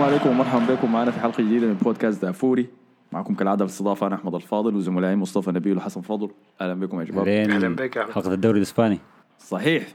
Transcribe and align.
السلام 0.00 0.14
عليكم 0.14 0.30
ومرحبا 0.30 0.74
بكم. 0.74 0.92
معنا 0.92 1.10
في 1.10 1.20
حلقة 1.20 1.42
جديدة 1.42 1.66
من 1.66 1.74
بودكاست 1.74 2.22
دافوري. 2.22 2.66
معكم 3.12 3.34
كالعادة 3.34 3.66
في 3.66 3.70
الاستضافه 3.70 4.06
أنا 4.06 4.14
أحمد 4.14 4.34
الفاضل 4.34 4.76
وزملائي 4.76 5.16
مصطفى 5.16 5.50
نبيل 5.50 5.76
وحسن 5.76 6.00
فضل 6.00 6.30
أهلا 6.60 6.74
بكم 6.74 7.00
يا 7.00 7.04
شباب. 7.04 7.28
أهلا 7.28 7.56
أهلا 7.56 7.68
بك. 7.68 7.98
حلقة 7.98 8.34
الدوري 8.34 8.58
الإسباني. 8.58 8.98
صحيح. 9.38 9.88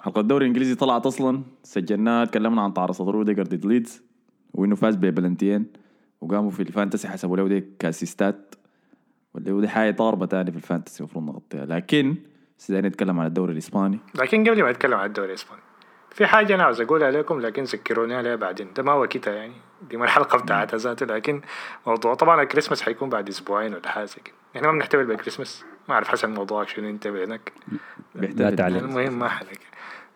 حلقة 0.00 0.20
الدوري 0.20 0.44
الإنجليزي 0.44 0.74
طلعت 0.74 1.06
أصلا. 1.06 1.42
سجلناها 1.62 2.24
تكلمنا 2.24 2.62
عن 2.62 2.74
تعرصة 2.74 3.10
روديجر 3.10 3.42
ضد 3.42 3.66
ليدز 3.66 4.02
وإنه 4.54 4.74
فاز 4.74 4.96
ببلنتين 4.96 5.66
وقاموا 6.20 6.50
في 6.50 6.62
الفانتسي 6.62 7.08
حسبوا 7.08 7.36
له 7.36 7.48
دي 7.48 7.64
ك 7.78 7.86
assist 7.86 8.37
ات. 8.37 8.54
واللي 9.34 9.52
هو 9.52 9.60
دي 9.60 9.68
حاجة 9.68 9.90
طاربة 9.90 10.26
تاني 10.26 10.50
في 10.50 10.56
الفانتسي 10.56 11.00
المفروض 11.00 11.24
نغطيها. 11.24 11.66
لكن 11.66 12.16
سيدنا 12.58 12.88
نتكلم 12.88 13.20
عن 13.20 13.26
الدوري 13.26 13.52
الإسباني. 13.52 13.98
لكن 14.14 14.44
قبل 14.50 14.62
ما 14.62 14.70
اتكلم 14.70 14.94
عن 14.94 15.06
الدوري 15.06 15.28
الإسباني. 15.28 15.60
في 16.18 16.26
حاجة 16.26 16.54
أنا 16.54 16.64
عاوز 16.64 16.80
أقولها 16.80 17.10
لكم 17.10 17.40
لكن 17.40 17.62
ذكروني 17.62 18.14
عليها 18.14 18.36
بعدين. 18.36 18.72
ده 18.72 18.82
ما 18.82 18.92
وقتها 18.92 19.34
يعني. 19.34 19.52
دي 19.90 19.96
ما 19.96 20.04
الحلقة 20.04 20.38
بتاعتها 20.38 20.76
ذاته 20.76 21.06
لكن 21.06 21.40
موضوع 21.86 22.14
طبعا 22.14 22.42
الكريسماس 22.42 22.82
حيكون 22.82 23.08
بعد 23.10 23.28
أسبوعين 23.28 23.74
ولا 23.74 23.88
حاجة 23.88 24.04
زي 24.04 24.16
كده. 24.24 24.34
إحنا 24.56 24.66
ما 24.66 24.72
بنحتفل 24.72 25.04
بالكريسماس. 25.04 25.64
ما 25.88 25.94
أعرف 25.94 26.08
حسن 26.08 26.30
موضوعك 26.30 26.68
شنو 26.68 26.88
أنت 26.88 27.08
بينك. 27.08 27.52
لا 28.14 28.50
تعليق. 28.50 28.82
المهم 28.82 29.18
ما 29.18 29.28
حنك 29.28 29.60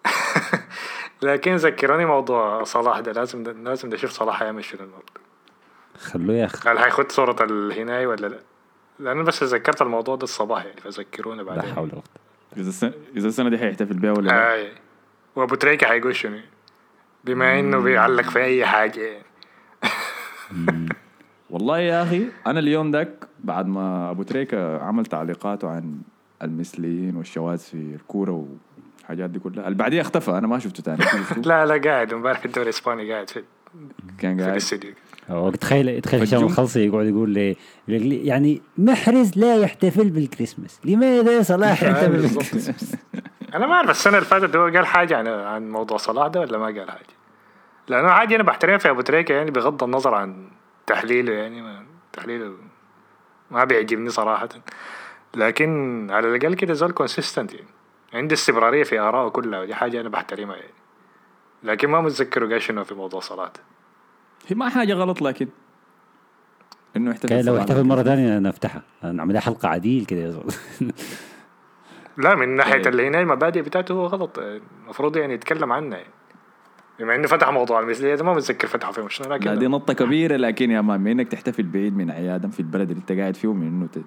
لكن 1.22 1.56
ذكروني 1.56 2.06
موضوع 2.06 2.64
صلاح 2.64 3.00
ده. 3.00 3.12
لازم 3.12 3.42
ده 3.42 3.52
لازم 3.52 3.88
ده 3.88 3.96
أشوف 3.96 4.10
صلاح 4.10 4.42
هيعمل 4.42 4.64
شنو 4.64 4.80
الموضوع. 4.80 5.04
خلوه 5.98 6.36
يا 6.36 6.44
أخي. 6.44 6.70
هل 6.70 6.78
هيخد 6.78 7.12
صورة 7.12 7.44
الهناي 7.44 8.06
ولا 8.06 8.26
لا؟ 8.26 8.38
لأن 8.98 9.24
بس 9.24 9.42
ذكرت 9.42 9.82
الموضوع 9.82 10.16
ده 10.16 10.24
الصباح 10.24 10.64
يعني 10.64 10.80
فذكرونا 10.80 11.42
لا 11.42 11.54
بعدين. 11.54 11.74
حول 11.74 11.84
ولا 11.84 11.92
قوة. 11.92 12.02
إذا 13.16 13.28
السنة 13.28 13.50
دي 13.50 13.58
حيحتفل 13.58 13.94
بيها 13.94 14.12
ولا 14.12 14.26
لا؟ 14.26 14.54
آه 14.54 14.68
وابو 15.36 15.54
تريكة 15.54 15.86
حيقول 15.86 16.16
شنو؟ 16.16 16.38
بما 17.24 17.60
إنه 17.60 17.78
بيعلق 17.78 18.30
في 18.30 18.38
أي 18.44 18.66
حاجة. 18.66 19.00
يعني. 19.00 19.24
والله 21.50 21.78
يا 21.78 22.02
أخي 22.02 22.26
أنا 22.46 22.58
اليوم 22.60 22.90
ذاك 22.90 23.24
بعد 23.44 23.66
ما 23.66 24.10
أبو 24.10 24.22
تريكة 24.22 24.82
عمل 24.82 25.06
تعليقاته 25.06 25.68
عن 25.68 25.98
المثليين 26.42 27.16
والشواذ 27.16 27.58
في 27.58 27.74
الكورة 27.74 28.46
والحاجات 29.00 29.30
دي 29.30 29.38
كلها 29.38 29.64
اللي 29.66 29.78
بعديها 29.78 30.00
اختفى 30.00 30.30
أنا 30.30 30.46
ما 30.46 30.58
شفته 30.58 30.82
تاني؟ 30.82 30.98
لا 31.46 31.66
لا 31.66 31.90
قاعد. 31.90 32.12
امبارح 32.12 32.38
في 32.38 32.46
الدوري 32.46 32.64
الإسباني 32.68 33.12
قاعد 33.12 33.30
في, 33.30 33.42
كان 34.18 34.36
في 34.36 34.40
قاعد؟ 34.42 34.52
الاستديو 34.52 34.90
هو 35.30 35.50
تخيل 35.50 36.00
تخيل 36.00 36.22
هشام 36.22 36.38
فالجم- 36.40 36.44
الخلصي 36.50 36.86
يقعد 36.86 37.06
يقول 37.06 37.30
لي 37.30 37.56
يعني 38.26 38.62
محرز 38.78 39.38
لا 39.38 39.56
يحتفل 39.56 40.10
بالكريسماس. 40.10 40.80
لماذا 40.84 41.42
صلاح 41.42 41.82
آه، 41.84 41.86
يحتفل. 41.88 42.12
بالكريسماس؟ 42.22 42.94
أنا 43.54 43.66
ما 43.66 43.74
أعرف 43.74 43.90
السنة 43.90 44.14
اللي 44.18 44.28
فاتت 44.28 44.56
هو 44.56 44.64
قال 44.64 44.86
حاجة 44.86 45.16
عن 45.16 45.28
عن 45.28 45.70
موضوع 45.70 45.96
صلاح 45.96 46.26
ده 46.26 46.40
ولا 46.40 46.58
ما 46.58 46.64
قال 46.64 46.90
حاجة؟ 46.90 47.06
لأنه 47.88 48.08
عادي 48.08 48.36
أنا 48.36 48.42
بحترم 48.42 48.78
في 48.78 48.90
أبو 48.90 49.00
تريكة 49.00 49.34
يعني 49.34 49.50
بغض 49.50 49.84
النظر 49.84 50.14
عن 50.14 50.50
تحليله 50.86 51.32
يعني 51.32 51.62
ما 51.62 51.84
تحليله 52.12 52.54
ما 53.50 53.64
بيعجبني 53.64 54.10
صراحة. 54.10 54.48
لكن 55.34 56.08
على 56.10 56.28
الأقل 56.28 56.54
كده 56.54 56.74
زول 56.74 56.92
كونسيستنت 56.92 57.54
يعني. 57.54 57.68
عنده 58.14 58.34
استمرارية 58.34 58.84
في 58.84 58.98
آرائه 58.98 59.28
كلها 59.28 59.60
ودي 59.60 59.74
حاجة 59.74 60.00
أنا 60.00 60.08
بحترمها 60.08 60.56
يعني. 60.56 60.74
لكن 61.62 61.88
ما 61.88 62.00
متذكره 62.00 62.48
قال 62.48 62.62
شنو 62.62 62.84
في 62.84 62.94
موضوع 62.94 63.20
صلاح 63.20 63.50
هي 64.48 64.56
ما 64.56 64.68
حاجة 64.68 64.92
غلط 64.92 65.22
لكن 65.22 65.48
إنه 66.96 67.10
يحتفل 67.10 67.44
لو 67.44 67.58
احتفل 67.58 67.84
مرة 67.84 68.02
ثانية 68.02 68.38
نفتحها. 68.38 68.82
نعملها 69.02 69.40
حلقة 69.40 69.68
عديل 69.68 70.04
كده 70.04 70.20
يا 70.20 70.30
زول. 70.30 70.52
لا 72.16 72.34
من 72.34 72.56
ناحية 72.56 72.74
إيه. 72.74 72.88
اللي 72.88 73.06
هنا 73.08 73.20
المبادئ 73.20 73.62
بتاعته 73.62 73.92
هو 73.92 74.06
غلط. 74.06 74.38
المفروض 74.38 75.16
يعني 75.16 75.34
يتكلم 75.34 75.72
عنها 75.72 75.98
يعني 75.98 76.10
بما 76.98 77.14
إنه 77.14 77.26
فتح 77.26 77.50
موضوع 77.50 77.80
المثلية 77.80 78.14
ده 78.14 78.24
ما 78.24 78.34
متذكر 78.34 78.68
فتحه 78.68 78.92
في 78.92 79.06
شنو 79.08 79.28
لا 79.28 79.36
دي 79.36 79.48
لكن 79.48 79.70
نطه 79.70 79.92
كبيرة 80.04 80.36
لكن 80.36 80.70
يا 80.70 80.80
مان 80.80 81.06
إنك 81.06 81.28
تحتفل 81.28 81.62
بعيد 81.62 81.96
من 81.96 82.10
عيادم 82.10 82.50
في 82.50 82.60
البلد 82.60 82.90
اللي 82.90 83.00
أنت 83.00 83.12
قاعد 83.12 83.36
فيه 83.36 83.52
من 83.52 83.66
إنه 83.66 83.86
ت... 83.86 83.98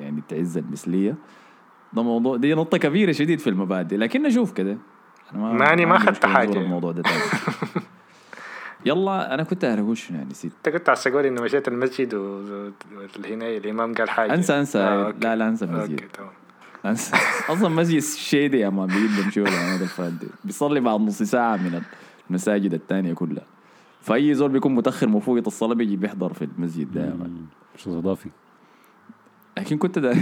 يعني 0.00 0.22
تعز 0.28 0.58
المثلية 0.58 1.14
ده 1.92 2.02
موضوع 2.02 2.36
دي 2.36 2.54
نطه 2.54 2.78
كبيرة 2.78 3.12
شديد 3.12 3.40
في 3.40 3.50
المبادئ. 3.50 3.96
لكن 3.96 4.22
نشوف 4.22 4.52
كده. 4.52 4.76
ماني 5.32 5.86
ما 5.86 5.96
مشكلة 5.98 6.32
حاجة 6.32 6.44
نزور 6.44 6.56
يعني. 6.56 6.66
الموضوع 6.66 6.92
ده 6.92 7.02
يلا 8.86 9.34
أنا 9.34 9.42
كنت 9.42 9.62
شنو 9.94 10.18
يعني 10.18 10.30
نسيت. 10.30 10.52
أنت 10.66 10.76
كنت 10.76 10.88
عسى 10.88 11.28
إنه 11.28 11.42
مشيت 11.42 11.68
المسجد 11.68 12.14
و- 12.14 12.70
والهنا 12.96 13.48
الإمام 13.48 13.94
قال 13.94 14.10
حاجة. 14.10 14.34
أنسى 14.34 14.58
أنسى. 14.58 14.78
آه،. 14.78 15.14
لا 15.22 15.36
لا 15.36 15.48
أنسى 15.48 15.64
المسجد. 15.64 16.00
أصلا 17.48 17.68
مسجد 17.68 18.02
شيدي 18.02 18.58
يا 18.58 18.70
مان 18.70 18.86
بيجيب 18.86 19.10
بمشي 19.24 19.40
ولا 19.40 19.50
عمود 19.58 19.82
الفرد 19.82 20.28
بيصلي 20.44 20.80
بعد 20.80 21.00
نص 21.00 21.22
ساعة 21.22 21.56
من 21.56 21.82
المساجد 22.30 22.74
الثانية 22.74 23.14
كلها. 23.14 23.44
فأي 24.00 24.34
زول 24.34 24.50
بيكون 24.50 24.74
متأخر 24.74 25.08
من 25.08 25.20
فوق 25.20 25.42
الصلاة 25.46 25.74
بيجي 25.74 25.96
بيحضر 25.96 26.32
في 26.32 26.44
المسجد 26.44 26.92
ده 26.92 27.00
يا 27.00 27.14
مان 27.14 27.46
مش 27.76 27.88
اضافي 27.88 28.28
لكن 29.58 29.78
كنت 29.78 29.98
دا... 29.98 30.16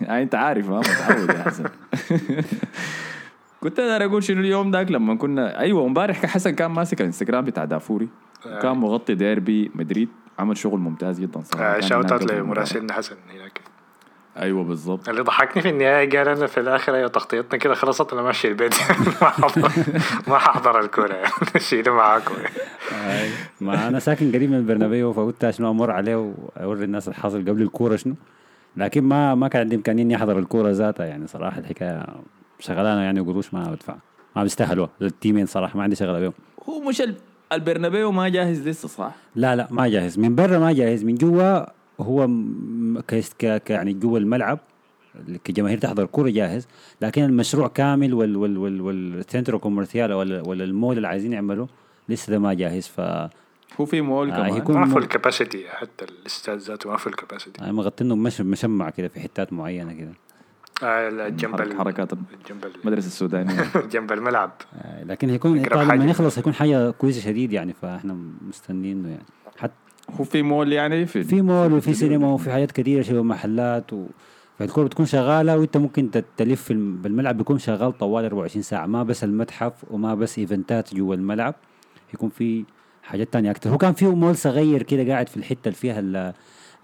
يعني 0.00 0.22
أنت 0.22 0.34
عارف 0.34 0.70
ها 0.70 0.78
متعود 0.80 1.28
يا 1.28 1.42
حسن. 1.42 1.64
كنت 3.60 3.76
داير 3.76 4.04
أقول 4.04 4.24
شنو 4.24 4.40
اليوم 4.40 4.70
ذاك 4.70 4.90
لما 4.90 5.14
كنا 5.14 5.58
أيوه 5.58 5.86
امبارح 5.86 6.26
حسن 6.26 6.50
كان 6.50 6.70
ماسك 6.70 7.00
الانستغرام 7.00 7.44
بتاع 7.44 7.64
دافوري. 7.64 8.08
كان 8.62 8.76
مغطي 8.76 9.14
ديربي 9.14 9.70
مدريد. 9.74 10.08
عمل 10.38 10.56
شغل 10.56 10.80
ممتاز 10.80 11.20
جدا 11.20 11.40
صراحة. 11.40 11.76
آه 11.76 11.80
shout 11.80 12.12
هناك 12.12 12.20
out. 12.22 12.32
لمراسلنا 12.32 12.92
حسن 12.92 13.16
هناك. 13.34 13.60
أيوه 14.38 14.64
بالضبط. 14.64 15.08
اللي 15.08 15.22
ضحكني 15.22 15.62
في 15.62 15.68
النهاية 15.68 16.10
قال 16.10 16.28
أنا 16.28 16.46
في 16.46 16.60
الآخر 16.60 16.94
أيوه 16.94 17.08
تغطيتنا 17.08 17.58
كده 17.58 17.74
خلصت 17.74 18.12
أنا 18.12 18.22
ماشي 18.22 18.48
البيت. 18.48 18.74
ما 19.22 19.28
حضر 19.28 19.72
ما 20.28 20.38
حضر 20.38 20.80
الكورة 20.80 21.14
يعني 21.14 21.30
شيلوا 21.58 21.96
معاكم. 21.96 22.34
ما 23.60 23.88
أنا 23.88 23.98
ساكن 23.98 24.32
قريب 24.32 24.50
من 24.50 24.56
البرنابيو 24.56 25.12
فقلت 25.12 25.50
شنو 25.50 25.70
أمر 25.70 25.90
عليه 25.90 26.16
وأوري 26.16 26.84
الناس 26.84 27.08
الحاصل 27.08 27.38
قبل 27.38 27.62
الكورة 27.62 27.96
شنو. 27.96 28.14
لكن 28.76 29.04
ما 29.04 29.34
ما 29.34 29.48
كان 29.48 29.60
عندي 29.62 29.76
إمكانية 29.76 30.02
إني 30.02 30.16
أحضر 30.16 30.38
الكورة 30.38 30.70
ذاتها 30.70 31.06
يعني 31.06 31.26
صراحة 31.26 31.58
الحكاية 31.58 32.06
شغلانة 32.60 33.00
يعني 33.00 33.20
قروش 33.20 33.54
ما 33.54 33.70
بدفع 33.70 33.94
ما 34.36 34.42
بيستاهلوا 34.42 34.86
التيمين 35.02 35.46
صراحة 35.46 35.76
ما 35.76 35.82
عندي 35.82 35.96
شغله 35.96 36.20
بيهم. 36.20 36.32
هو 36.68 36.80
مش 36.80 37.00
ال... 37.00 37.14
البرنابيو 37.52 38.12
ما 38.12 38.28
جاهز 38.28 38.68
لسه 38.68 38.88
صح؟ 38.88 39.12
لا 39.36 39.56
لا 39.56 39.68
ما 39.70 39.88
جاهز. 39.88 40.18
من 40.18 40.34
برا 40.34 40.58
ما 40.58 40.72
جاهز. 40.72 41.04
من 41.04 41.14
جوا 41.14 41.66
هو 42.02 42.28
ك 43.08 43.70
يعني 43.70 43.92
جوا 43.92 44.18
الملعب 44.18 44.58
كجماهير 45.44 45.78
تحضر 45.78 46.06
كوره 46.06 46.30
جاهز 46.30 46.66
لكن 47.00 47.24
المشروع 47.24 47.68
كامل 47.68 48.14
وال 48.14 48.36
وال 48.36 48.58
وال 48.58 48.80
وال 48.80 49.00
centro 49.00 49.58
comercial 49.58 50.12
ولا 50.12 50.42
ولا 50.48 50.64
المول 50.64 50.96
اللي 50.96 51.08
عايزين 51.08 51.32
يعملوا 51.32 51.66
لسه 52.08 52.30
ده 52.30 52.38
ما 52.38 52.54
جاهز. 52.54 52.86
ف 52.86 53.00
هو 53.80 53.84
في 53.86 54.00
مول 54.00 54.30
آه، 54.30 54.58
كمان. 54.58 54.80
ما 54.80 54.86
full 54.86 55.04
capacity 55.04 55.68
حتى 55.68 56.04
الاستاد 56.04 56.58
ذاته 56.58 56.90
ما 56.90 56.96
full 56.96 57.14
capacity 57.14 57.60
يعني 57.60 57.72
مغطينه 57.72 58.16
مش 58.16 58.40
مشمع 58.40 58.90
كده 58.90 59.08
في 59.08 59.20
حتات 59.20 59.52
معينة 59.52 59.92
كده. 59.92 60.12
آه 60.82 61.28
جنب 61.28 61.72
حركات 61.78 62.14
جنب 62.48 62.64
ال- 62.64 62.80
المدرسة 62.84 63.06
السودانية. 63.06 63.70
جنب 63.92 64.12
الملعب. 64.12 64.50
آه، 64.74 65.04
لكن 65.04 65.30
هيكون 65.30 65.58
أقرب 65.58 65.70
طبعا 65.72 65.84
حاجة. 65.84 65.98
لما 66.00 66.10
يخلص 66.10 66.38
هيكون 66.38 66.54
حاجة 66.54 66.90
كويسة 66.90 67.20
شديد 67.20 67.52
يعني 67.52 67.72
فإحنا 67.72 68.16
مستنينه 68.48 69.08
يعني. 69.08 69.22
حتى 70.12 70.20
هو 70.20 70.24
في 70.24 70.42
مول 70.42 70.72
يعني 70.72 71.06
في 71.06 71.24
في 71.24 71.42
مول 71.42 71.72
وفي 71.72 71.94
سينما 71.94 72.26
وفي 72.32 72.50
حاجات 72.52 72.72
كثيره 72.72 73.02
شبه 73.02 73.22
محلات 73.22 73.92
و... 73.92 74.06
فالكورة 74.58 74.84
بتكون 74.86 75.06
شغالة 75.06 75.58
وإنت 75.58 75.76
ممكن 75.76 76.10
تلف 76.36 76.62
في 76.62 76.70
الم- 76.72 76.96
بالملعب 77.02 77.36
بيكون 77.36 77.58
شغال 77.58 77.98
طوال 77.98 78.24
24 78.24 78.62
ساعة 78.62 78.86
ما 78.86 79.02
بس 79.02 79.24
المتحف 79.24 79.72
وما 79.90 80.14
بس 80.14 80.38
event 80.38 80.85
ات 80.85 80.94
جوا 80.94 81.14
الملعب 81.14 81.54
يكون 82.14 82.28
في 82.28 82.64
حاجات 83.02 83.32
تانية 83.32 83.50
أكثر 83.50 83.70
هو 83.70 83.78
كان 83.78 83.92
فيه 83.92 84.14
مول 84.14 84.36
صغير 84.36 84.82
كده 84.82 85.12
قاعد 85.12 85.28
في 85.28 85.36
الحتة 85.36 85.60
اللي 85.68 85.76
فيها 85.78 86.00
ال- 86.00 86.32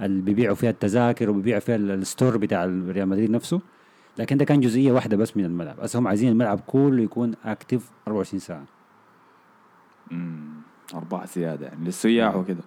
اللي 0.01 0.23
بيبيعوا 0.23 0.55
فيها 0.55 0.71
التذاكر 0.71 1.31
وبيبيعوا 1.31 1.61
فيها 1.61 1.77
ال- 1.77 1.91
ال 1.91 1.99
store 1.99 2.37
بتاع 2.37 2.65
ريال 2.65 3.09
مدريد 3.09 3.31
نفسه 3.31 3.61
لكن 4.19 4.37
ده 4.37 4.45
كان 4.45 4.61
جزئية 4.61 4.93
واحدة 4.93 5.17
بس 5.17 5.37
من 5.37 5.45
الملعب. 5.45 5.77
بس 5.83 5.97
هم 5.97 6.09
عايزين 6.09 6.29
الملعب 6.29 6.61
كله 6.67 7.03
يكون 7.03 7.35
active 7.45 7.91
24 8.09 8.41
ساعة. 8.41 8.65
مم. 10.11 10.49
أربعة 10.95 11.27
زيادة 11.27 11.67
يعني 11.67 11.85
للسياح 11.85 12.37
وكده. 12.37 12.61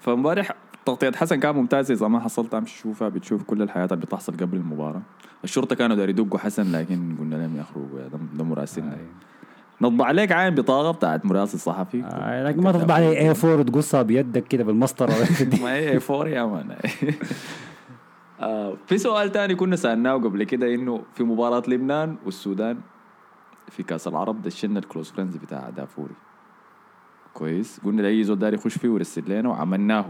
فامبارح 0.00 0.54
تغطية 0.86 1.10
حسن 1.10 1.40
كان 1.40 1.54
ممتازة 1.54 1.94
إذا 1.94 2.08
ما 2.08 2.20
حصلت 2.20 2.54
أمشي 2.54 2.78
شوفها 2.78 3.08
بتشوف 3.08 3.42
كل 3.42 3.62
الحياة 3.62 3.88
اللي 3.92 4.06
بتحصل 4.06 4.32
قبل 4.36 4.56
المباراة. 4.56 5.02
الشرطة 5.44 5.76
كانوا 5.76 5.96
داير 5.96 6.08
يدقوا 6.08 6.38
حسن 6.38 6.72
لكن 6.72 7.16
قلنا 7.20 7.34
لهم 7.36 7.56
يخرجوا 7.56 8.00
يا 8.00 8.08
ده, 8.08 8.18
ده 8.34 8.44
مراسلنا 8.44 8.96
نطبع 9.80 10.06
عليك 10.06 10.32
عين 10.32 10.54
بطاقة 10.54 10.90
بتاعت 10.90 11.26
مراسل 11.26 11.58
صحفي. 11.58 12.04
آه 12.04 12.44
لكن 12.44 12.62
ما 12.62 12.72
تطبع 12.72 12.94
عليه 12.94 13.18
A4 13.18 13.56
وتقصها 13.56 14.02
بيدك 14.02 14.44
كده 14.48 14.64
بالمسطره 14.64 15.12
ما 15.62 15.74
هي 15.74 16.00
A 16.00 16.06
four 16.06 16.28
يا 16.28 16.44
man. 16.44 16.76
آه 18.40 18.76
في 18.86 18.98
سؤال 18.98 19.32
تاني 19.32 19.54
كنا 19.54 19.76
سألناه 19.76 20.12
قبل 20.14 20.44
كده 20.44 20.74
إنه 20.74 21.02
في 21.14 21.24
مباراة 21.24 21.62
لبنان 21.68 22.16
والسودان 22.24 22.78
في 23.70 23.82
كأس 23.82 24.08
العرب 24.08 24.42
دشنا 24.42 24.78
ال 24.78 24.83
close 24.83 25.10
friends 25.10 25.36
بتاع 25.36 25.70
دافوري. 25.70 26.14
كويس. 27.40 27.80
قلنا 27.84 28.02
لأي 28.02 28.24
زول 28.24 28.38
داري 28.38 28.56
يخش 28.56 28.78
فيه 28.78 28.88
ويرسل 28.88 29.22
لنا 29.28 29.48
وعملناه. 29.48 30.06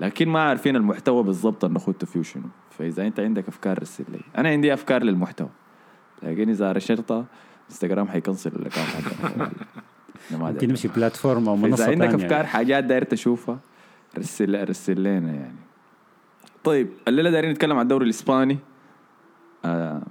لكن 0.00 0.28
ما 0.28 0.40
عارفين 0.40 0.76
المحتوى 0.76 1.22
بالضبط 1.22 1.64
اللي 1.64 1.76
نخوته 1.76 2.06
فيه 2.06 2.22
شنو. 2.22 2.42
فإذا 2.70 3.06
أنت 3.06 3.20
عندك 3.20 3.48
أفكار 3.48 3.82
رسل 3.82 4.04
لي. 4.12 4.20
أنا 4.38 4.48
عندي 4.48 4.74
أفكار 4.74 5.02
للمحتوى. 5.02 5.48
لكن 6.22 6.48
إذا 6.48 6.72
رشرتها 6.72 7.26
إنستغرام 7.70 8.08
حيكنسل 8.08 8.52
ما 10.30 10.50
ممكن. 10.50 10.68
نمشي 10.68 10.88
بلاتفورم 10.88 11.48
أو 11.48 11.54
اذا 11.54 11.66
منصة 11.66 11.84
عندك 11.84 12.10
ثانية 12.10 12.24
أفكار 12.24 12.46
حاجات 12.46 12.84
داير 12.84 13.04
تشوفها 13.04 13.58
رسل 14.18 14.68
رسل 14.68 15.02
لنا 15.02 15.32
يعني. 15.32 15.58
طيب 16.64 16.88
الليلة 17.08 17.30
دايرين 17.30 17.50
نتكلم 17.50 17.76
عن 17.76 17.82
الدوري 17.82 18.04
الإسباني. 18.04 18.58
آه 19.64 20.02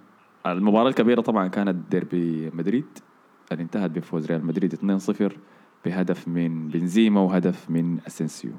المباراة 0.45 0.89
الكبيرة 0.89 1.21
طبعا 1.21 1.47
كانت 1.47 1.91
ديربي 1.91 2.51
مدريد. 2.53 2.85
اللي 3.51 3.63
انتهت 3.63 3.91
بفوز 3.91 4.25
ريال 4.25 4.45
مدريد 4.45 4.75
2-0 4.75 5.31
بهدف 5.87 6.27
من 6.27 6.67
بنزيما 6.67 7.21
وهدف 7.21 7.69
من 7.69 7.97
أسينسيو. 8.07 8.51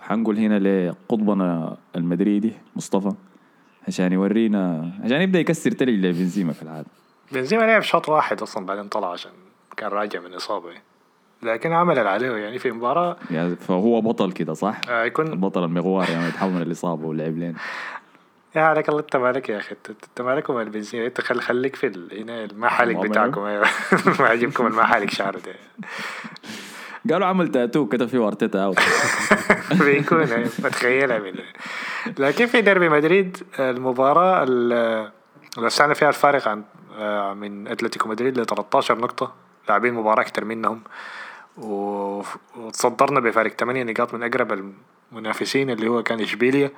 فحنقول 0.00 0.38
هنا 0.38 0.58
لقطبنا 0.58 1.76
المدريدي 1.96 2.52
مصطفى 2.76 3.12
عشان 3.88 4.12
يورينا 4.12 4.92
عشان 5.04 5.20
يبدأ 5.20 5.38
يكسر 5.38 5.70
تلج 5.70 6.06
لبنزيما 6.06 6.52
في 6.52 6.62
العاده 6.62 6.88
بنزيما 7.32 7.62
لعب 7.62 7.82
شوط 7.82 8.08
واحد 8.08 8.42
أصلا 8.42 8.66
بعدين 8.66 8.88
طلع 8.88 9.12
عشان 9.12 9.30
كان 9.76 9.90
راجع 9.90 10.20
من 10.20 10.34
إصابة. 10.34 10.70
لكن 11.42 11.72
عمل 11.72 11.98
اللي 11.98 12.10
عليه 12.10 12.30
يعني 12.30 12.58
في 12.58 12.72
مباراة. 12.72 13.16
يعني 13.30 13.56
فهو 13.56 14.00
بطل 14.00 14.32
كده 14.32 14.54
صح؟ 14.54 14.80
آه، 14.88 15.04
يكون 15.04 15.26
البطل 15.26 15.64
المغوار 15.64 16.10
يعني 16.10 16.28
يتحول 16.28 16.52
من 16.52 16.62
الإصابة 16.62 17.06
ولعب 17.06 17.38
لين. 17.38 17.54
يا 18.56 18.62
عليك 18.62 18.88
الله 18.88 19.00
انت 19.00 19.16
مالك 19.16 19.48
يا 19.48 19.58
أخي؟ 19.58 19.76
انت 19.90 20.20
مالك 20.20 20.50
ومال 20.50 20.68
بنزيما 20.70 21.06
انت 21.06 21.20
خل 21.20 21.40
خليك 21.40 21.76
في 21.76 21.86
هنا 22.20 22.44
المحلك 22.44 22.96
بتاعكم. 22.96 23.40
أيوه. 23.40 23.66
ما 24.20 24.26
عجبكم 24.28 24.66
المحلك 24.66 25.10
شعره 25.10 25.38
ده. 25.38 25.54
قالوا 27.12 27.26
عمل 27.26 27.48
تاتو 27.48 27.86
كتب 27.88 28.06
فيه 28.08 28.26
ارتيتا 28.26 28.64
out 28.64 28.78
بيكون 29.80 30.22
أيوة، 30.22 30.50
بتخيلها 30.64 31.18
من 31.18 31.32
لكن 32.18 32.46
في 32.46 32.60
ديربي 32.60 32.88
مدريد 32.88 33.36
المباراة 33.60 34.42
ال- 34.42 34.72
اللي 35.56 35.66
وسعنا 35.66 35.94
فيها 35.94 36.08
الفارق 36.08 36.48
عن 36.48 36.62
آه، 36.98 37.34
من 37.34 37.68
أتلتيكو 37.68 38.08
مدريد 38.08 38.38
ل 38.38 38.46
13 38.46 38.98
نقطة. 38.98 39.32
لاعبين 39.68 39.94
مباراة 39.94 40.22
أكتر 40.22 40.44
منهم. 40.44 40.80
وتصدرنا 42.56 43.20
بفارق 43.20 43.50
8 43.52 43.82
نقاط 43.82 44.14
من 44.14 44.22
أقرب 44.22 44.72
المنافسين 45.12 45.70
اللي 45.70 45.88
هو 45.88 46.02
كان 46.02 46.20
إشبيليا. 46.20 46.70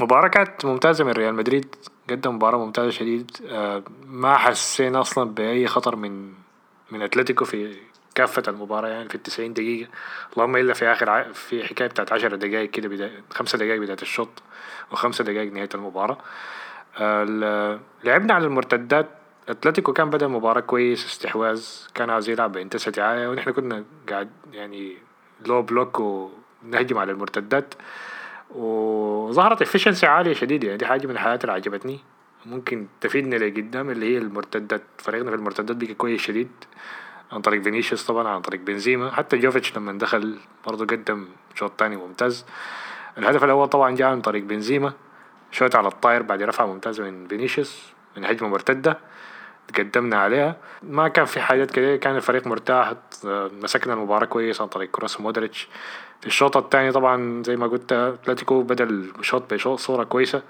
مباراة 0.00 0.28
كانت 0.28 0.64
ممتازة 0.64 1.04
من 1.04 1.12
ريال 1.12 1.34
مدريد 1.34 1.74
قدم 2.10 2.34
مباراة 2.34 2.58
ممتازة 2.58 2.90
شديد. 2.90 3.30
آه، 3.48 3.82
ما 4.06 4.36
حسينا 4.36 5.00
أصلا 5.00 5.30
بأي 5.30 5.66
خطر 5.66 5.96
من 5.96 6.32
من 6.90 7.02
أتلتيكو 7.02 7.44
في 7.44 7.76
كافة 8.14 8.42
المباراة 8.48 8.88
يعني 8.88 9.08
في 9.08 9.14
التسعين 9.14 9.52
دقيقة. 9.52 9.90
اللهم 10.32 10.56
إلا 10.56 10.74
في 10.74 10.86
آخر 10.92 11.10
ع... 11.10 11.22
في 11.32 11.64
حكاية 11.64 11.88
بتاعت 11.88 12.12
عشر 12.12 12.34
دقايق 12.34 12.70
كده 12.70 12.88
بداية 12.88 13.24
خمسة 13.30 13.58
دقايق 13.58 13.80
بداية 13.80 13.96
الشوط 14.02 14.28
وخمسة 14.92 15.24
دقايق 15.24 15.52
نهاية 15.52 15.68
المباراة. 15.74 16.18
آه، 16.98 17.80
لعبنا 18.04 18.34
على 18.34 18.46
المرتدات. 18.46 19.06
أتلتيكو 19.48 19.92
كان 19.92 20.10
بدأ 20.10 20.26
المباراة 20.26 20.60
كويس 20.60 21.06
استحواذ 21.06 21.66
كان 21.94 22.10
عايز 22.10 22.28
يلعب 22.28 22.52
ب 22.52 22.57
intensity 22.57 23.00
عالية 23.00 23.28
ونحن 23.28 23.50
كنا 23.50 23.84
قاعد 24.08 24.30
يعني 24.52 24.96
low 25.46 25.62
block 25.62 26.00
ونهجم 26.00 26.98
على 26.98 27.12
المرتدات. 27.12 27.74
وظهرت 28.54 29.62
efficiency 29.62 30.06
عالية 30.06 30.32
شديدة. 30.32 30.66
يعني 30.66 30.78
دي 30.78 30.86
حاجة 30.86 31.06
من 31.06 31.12
الحاجات 31.12 31.44
اللي 31.44 31.52
عجبتني. 31.52 32.00
ممكن 32.46 32.86
تفيدنا 33.00 33.36
لقدام 33.36 33.90
اللي 33.90 34.14
هي 34.14 34.18
المرتدات. 34.18 34.82
فريقنا 34.98 35.30
في 35.30 35.36
المرتدات 35.36 35.76
بقى 35.76 35.94
كويس 35.94 36.20
شديد. 36.20 36.50
عن 37.32 37.40
طريق 37.40 37.62
فينيسيوس 37.62 38.06
طبعا 38.06 38.28
عن 38.28 38.40
طريق 38.40 38.60
بنزيما. 38.60 39.10
حتى 39.10 39.38
جوفيتش 39.38 39.76
لما 39.76 39.98
دخل 39.98 40.38
برضه 40.66 40.86
قدم 40.86 41.28
شوط 41.54 41.70
تاني 41.70 41.96
ممتاز. 41.96 42.46
الهدف 43.18 43.44
الأول 43.44 43.68
طبعا 43.68 43.96
جاء 43.96 44.08
عن 44.08 44.20
طريق 44.20 44.44
بنزيما. 44.44 44.92
شوت 45.50 45.76
على 45.76 45.88
الطاير 45.88 46.22
بعد 46.22 46.42
رفعة 46.42 46.66
ممتازة 46.66 47.04
من 47.04 47.28
فينيسيوس 47.28 47.82
من 48.16 48.24
هجمة 48.24 48.48
مرتدة. 48.48 48.98
تقدمنا 49.68 50.16
عليها. 50.16 50.56
ما 50.82 51.08
كان 51.08 51.24
في 51.24 51.40
حاجات 51.40 51.70
كده 51.70 51.96
كان 51.96 52.16
الفريق 52.16 52.46
مرتاح 52.46 52.94
مسكنا 53.62 53.94
المباراة 53.94 54.26
كويس 54.26 54.60
عن 54.60 54.66
طريق 54.68 54.90
كروس 54.90 55.20
مودريتش. 55.20 55.68
الشوط 56.26 56.56
الثاني 56.56 56.92
طبعا 56.92 57.42
زي 57.42 57.56
ما 57.56 57.66
قلت 57.66 57.92
أتلتيكو 57.92 58.62
بدأ 58.62 58.84
الشوط 58.84 59.54
بصورة 59.54 60.04
كويسة 60.04 60.42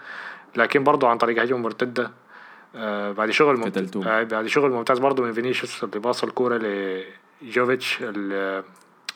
لكن 0.57 0.85
برضه 0.85 1.09
عن 1.09 1.19
طريق 1.19 1.43
هجمة 1.43 1.59
مرتدة. 1.59 2.11
آه، 2.77 3.13
بعد 3.13 3.31
شغل 3.31 3.57
ممتاز. 3.57 3.97
آه، 4.07 4.23
بعد 4.23 4.47
شغل 4.47 4.71
ممتاز 4.71 4.99
برضه 4.99 5.23
من 5.23 5.33
فينيسيوس 5.33 5.85
اللي 5.85 5.99
باص 5.99 6.25
الكورة 6.25 6.59
لجوفيتش 7.43 8.03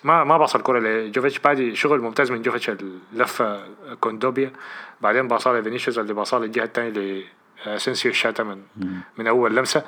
ما 0.05 0.25
ما 0.25 0.38
باص 0.38 0.55
الكرة 0.55 0.79
لجوفيتش 0.79 1.38
بعد 1.38 1.70
شغل 1.75 2.00
ممتاز 2.00 2.31
من 2.31 2.43
جوفيتش 2.43 2.70
اللفة 3.12 3.61
كوندوبيا. 4.00 4.52
بعدين 5.00 5.29
باصها 5.29 5.61
لفينيسيوس 5.61 5.99
اللي 5.99 6.14
باصها 6.14 6.38
للجهة 6.38 6.64
الثانية 6.64 7.25
لأسينسيو 7.67 8.11
الشاتا 8.11 8.43
من 8.43 8.62
من 9.19 9.26
أول 9.26 9.56
لمسة. 9.56 9.82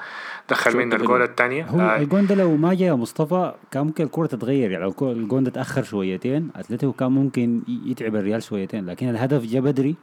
دخل 0.50 0.77
منه. 0.77 0.97
الجول 0.97 1.23
الثانية؟ 1.23 1.65
هو 1.65 1.81
آه، 1.81 1.97
الجون 1.97 2.27
ده 2.27 2.35
لو 2.35 2.56
ما 2.56 2.75
جاء 2.75 2.97
مصطفى 2.97 3.55
كان 3.71 3.87
ممكن 3.87 4.05
الكرة 4.05 4.27
تتغير 4.27 4.71
يعني 4.71 4.85
لو 4.85 5.12
الجون 5.12 5.44
ده 5.44 5.50
تأخر 5.50 5.83
شويتين 5.83 6.50
أتلتيكو 6.56 6.93
كان 6.93 7.12
ممكن 7.12 7.62
يتعب 7.69 8.17
الريال 8.17 8.43
شويتين 8.43 8.87
لكن 8.87 9.09
الهدف 9.09 9.43
جاء 9.44 9.62
بدري 9.62 9.97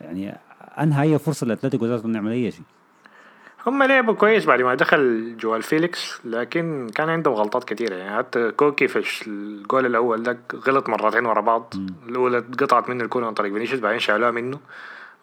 يعني 0.00 0.38
أنهى 0.80 1.02
أي 1.02 1.18
فرصة 1.18 1.46
لأتلتيكو 1.46 1.86
ذاته 1.86 2.06
إنه 2.06 2.14
يعمل 2.14 2.32
أي 2.32 2.50
شيء. 2.50 2.62
هم 3.66 3.82
لعبوا 3.82 4.14
كويس 4.14 4.44
بعد 4.46 4.62
ما 4.62 4.74
دخل 4.74 5.34
جواو 5.36 5.62
فيليكس 5.62 6.20
لكن 6.24 6.90
كان 6.94 7.08
عندهم 7.08 7.34
غلطات 7.34 7.64
كثيرة 7.64 7.94
يعني 7.94 8.18
حتى 8.18 8.50
كوكي 8.50 8.88
في 8.88 9.26
الجول 9.26 9.86
الأول 9.86 10.22
ده 10.22 10.38
غلط 10.68 10.88
مرتين 10.88 11.26
ورا 11.26 11.40
بعض 11.40 11.74
الأولى 12.08 12.38
اتقطعت 12.38 12.88
منه 12.88 13.04
الكورة 13.04 13.26
عن 13.26 13.34
طريق 13.34 13.52
فينيسيوس 13.52 13.80
بعدين 13.80 13.98
شالوها 13.98 14.30
منه. 14.30 14.58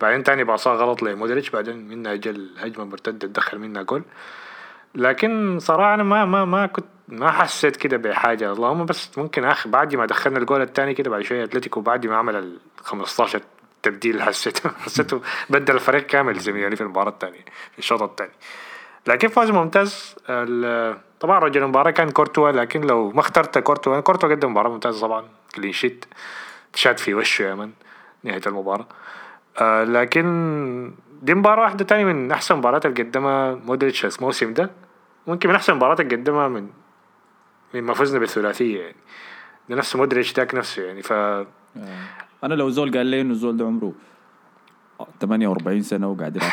بعدين 0.01 0.23
تاني 0.23 0.43
باصاه 0.43 0.75
غلط 0.75 1.01
لمودريتش 1.03 1.49
بعدين 1.49 1.87
منها 1.87 2.15
جا 2.15 2.31
الهجمة 2.31 2.85
مرتدة 2.85 3.27
تدخل 3.27 3.59
منها 3.59 3.81
جول. 3.81 4.03
لكن 4.95 5.59
صراحة 5.59 5.93
أنا 5.93 6.03
ما 6.03 6.25
ما 6.25 6.45
ما 6.45 6.65
كنت 6.65 6.85
ما 7.07 7.31
حسيت 7.31 7.75
كده 7.75 7.97
بحاجة. 7.97 8.53
اللهم 8.53 8.85
بس 8.85 9.17
ممكن 9.17 9.45
أخ 9.45 9.67
بعد 9.67 9.95
ما 9.95 10.05
دخلنا 10.05 10.39
الجول 10.39 10.61
الثاني 10.61 10.93
كده 10.93 11.09
بعد 11.09 11.21
شوية 11.21 11.43
أتلتيكو 11.43 11.81
بعد 11.81 12.05
ما 12.07 12.15
عمل 12.15 12.35
ال 12.35 12.57
15 12.83 13.41
تبديل 13.83 14.21
حسيته 14.21 14.69
حسيته 14.85 15.21
بدل 15.49 15.75
الفريق 15.75 16.05
كامل 16.05 16.39
زميلي 16.39 16.75
في 16.75 16.81
المباراة 16.81 17.09
الثانية 17.09 17.45
في 17.71 17.79
الشوط 17.79 18.01
الثاني 18.01 18.31
لكن 19.07 19.27
فوز 19.27 19.51
ممتاز. 19.51 20.15
طبعا 21.19 21.39
رجل 21.39 21.63
المباراة 21.63 21.91
كان 21.91 22.11
كورتوا 22.11 22.51
لكن 22.51 22.81
لو 22.81 23.11
ما 23.11 23.19
اخترت 23.19 23.57
كورتوا 23.57 23.99
كورتوا 23.99 24.29
قدم 24.29 24.51
مباراة 24.51 24.69
ممتازة 24.69 25.01
طبعا. 25.01 25.25
كلين 25.55 25.73
شيت 25.73 26.05
شات 26.75 26.99
في 26.99 27.13
وشه 27.13 27.43
يا 27.43 27.55
من 27.55 27.71
نهاية 28.23 28.41
المباراة. 28.47 28.87
آه 29.57 29.83
لكن 29.83 30.93
دي 31.21 31.33
مباراة 31.33 31.63
واحدة 31.63 31.85
تاني 31.85 32.05
من 32.05 32.31
أحسن 32.31 32.55
مباريات 32.55 32.85
اللي 32.85 33.03
قدمها 33.03 33.55
مودريتش 33.55 34.05
الموسم 34.19 34.53
ده. 34.53 34.69
ممكن 35.27 35.49
من 35.49 35.55
أحسن 35.55 35.73
مباريات 35.75 35.99
اللي 35.99 36.15
قدمها 36.15 36.47
من 36.47 36.67
من 37.73 37.83
ما 37.83 37.93
فزنا 37.93 38.19
بالثلاثية 38.19 38.81
يعني. 38.81 38.95
ده 39.69 39.75
نفس 39.75 39.95
مودريتش 39.95 40.33
داك 40.33 40.55
نفسه 40.55 40.83
يعني. 40.83 41.01
ف 41.01 41.13
أنا 42.43 42.53
لو 42.53 42.69
زول 42.69 42.97
قال 42.97 43.05
لي 43.05 43.21
إنه 43.21 43.31
الزول 43.31 43.57
ده 43.57 43.65
عمره 43.65 43.93
48 45.21 45.81
سنة 45.81 46.07
وقاعد 46.07 46.35
يلعب 46.35 46.49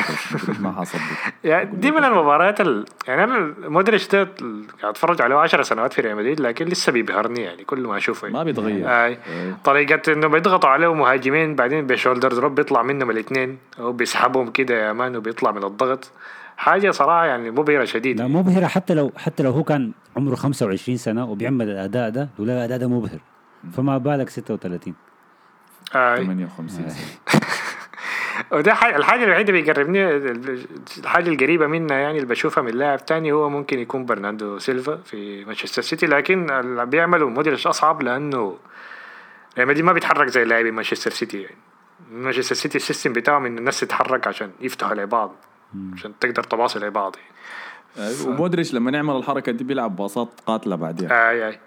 ما 0.61 0.73
حصدق 0.73 1.01
يعني 1.45 1.71
دي 1.77 1.91
من 1.91 2.05
المباريات 2.05 2.61
ال... 2.61 2.85
يعني 3.09 3.25
أنا 3.25 3.55
مودريتش 3.69 4.09
ده 4.09 4.23
ال- 4.23 4.67
قاعد 4.83 4.93
أتفرج 4.93 5.23
عليه 5.23 5.37
10 5.37 5.63
سنوات 5.63 5.93
في 5.93 6.01
ريال 6.01 6.17
مدريد 6.17 6.41
لكن 6.41 6.65
لسه 6.67 6.93
بيبهرني 6.93 7.41
يعني 7.41 7.65
كل 7.65 7.81
ما 7.81 7.97
أشوفه. 7.97 8.29
ما 8.29 8.43
بيتغير. 8.43 8.89
آي. 8.89 9.19
إيه. 9.29 9.57
طريقة 9.65 10.13
انه 10.13 10.27
بيضغطوا 10.29 10.71
عليه 10.71 10.95
مهاجمين 10.95 11.55
بعدين 11.55 11.87
ب 11.87 11.92
shoulder 11.92 12.33
drop 12.33 12.55
بيطلع 12.55 12.83
منهم 12.83 13.11
الاثنين 13.11 13.59
أو 13.79 13.93
بيسحبهم 13.93 14.51
كده 14.51 14.75
يا 14.87 14.93
man 14.93 15.17
وبيطلع 15.17 15.53
من 15.53 15.65
الضغط. 15.65 16.11
حاجة 16.57 16.91
صراحة 16.91 17.25
يعني 17.27 17.51
مبهرة 17.51 17.85
شديد 17.85 18.19
لا 18.21 18.27
مبهرة 18.27 18.67
حتى 18.67 18.95
لو 18.95 19.13
حتى 19.17 19.43
لو 19.43 19.51
هو 19.51 19.63
كان 19.65 19.93
عمره 20.17 20.35
25 20.35 20.97
سنة 20.99 21.31
وبيعمل 21.31 21.71
الأداء 21.71 22.11
ده 22.11 22.29
لولا 22.39 22.53
الأداء 22.53 22.79
ده 22.79 22.89
مبهر. 22.89 23.19
فما 23.73 23.99
بالك 23.99 24.29
36 24.29 24.95
آي. 25.95 26.17
58 26.25 26.69
سنة. 26.69 26.95
وده 28.53 28.75
حاجة 28.75 28.97
الحاجة 28.97 29.25
الوحيدة 29.25 29.51
اللي 29.51 29.63
بيقربني 29.63 30.11
الحاجة 30.99 31.29
القريبة 31.29 31.67
منها 31.67 31.97
يعني 31.97 32.17
اللي 32.17 32.29
بشوفها 32.29 32.63
من 32.63 32.71
لاعب 32.71 33.07
تاني 33.07 33.33
هو 33.33 33.51
ممكن 33.51 33.79
يكون 33.79 34.07
برناردو 34.07 34.59
سيلفا 34.59 34.97
في 34.97 35.45
مانشستر 35.45 35.83
سيتي 35.83 36.07
لكن 36.07 36.51
اللي 36.51 36.87
بيعملوا 36.87 37.31
مودريتش 37.31 37.67
أصعب 37.67 38.03
لأنه 38.03 38.57
ريال 39.57 39.69
مدريد 39.69 39.85
ما 39.85 39.93
بيتحرك 39.93 40.29
زي 40.29 40.45
لاعبي 40.45 40.71
مانشستر 40.71 41.11
سيتي 41.11 41.43
يعني. 41.43 41.57
مانشستر 42.13 42.55
سيتي 42.55 42.79
ال 42.79 42.83
system 42.83 43.13
بتاعهم 43.13 43.47
إن 43.47 43.59
الناس 43.59 43.81
تتحرك 43.81 44.27
عشان 44.27 44.51
يفتحوا 44.61 44.95
لبعض 44.95 45.35
عشان 45.93 46.13
تقدر 46.21 46.43
تواصل 46.43 46.85
لبعض 46.85 47.17
يعني. 47.17 47.37
أيوة، 48.09 48.29
ومودريتش 48.29 48.75
لما 48.75 48.91
نعمل 48.91 49.17
الحركة 49.17 49.53
دي 49.53 49.65
بيلعب 49.65 49.97
باصات 49.97 50.29
قاتلة 50.47 50.77
بعديها 50.77 51.31
آي 51.31 51.49
آي. 51.49 51.59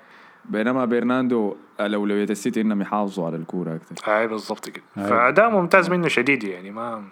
بينما 0.50 0.86
برناندو 0.86 1.56
اولويه 1.79 2.24
السيتي 2.24 2.62
انهم 2.62 2.82
يحافظوا 2.82 3.25
على 3.25 3.36
الكورة 3.36 3.75
أكثر. 3.75 4.20
آي 4.20 4.27
بالضبط 4.27 4.70
كده. 4.70 4.84
فأداء 4.96 5.50
ممتاز 5.50 5.89
منه 5.89 6.08
شديد 6.08 6.44
يعني 6.44 6.72
ما 6.72 7.03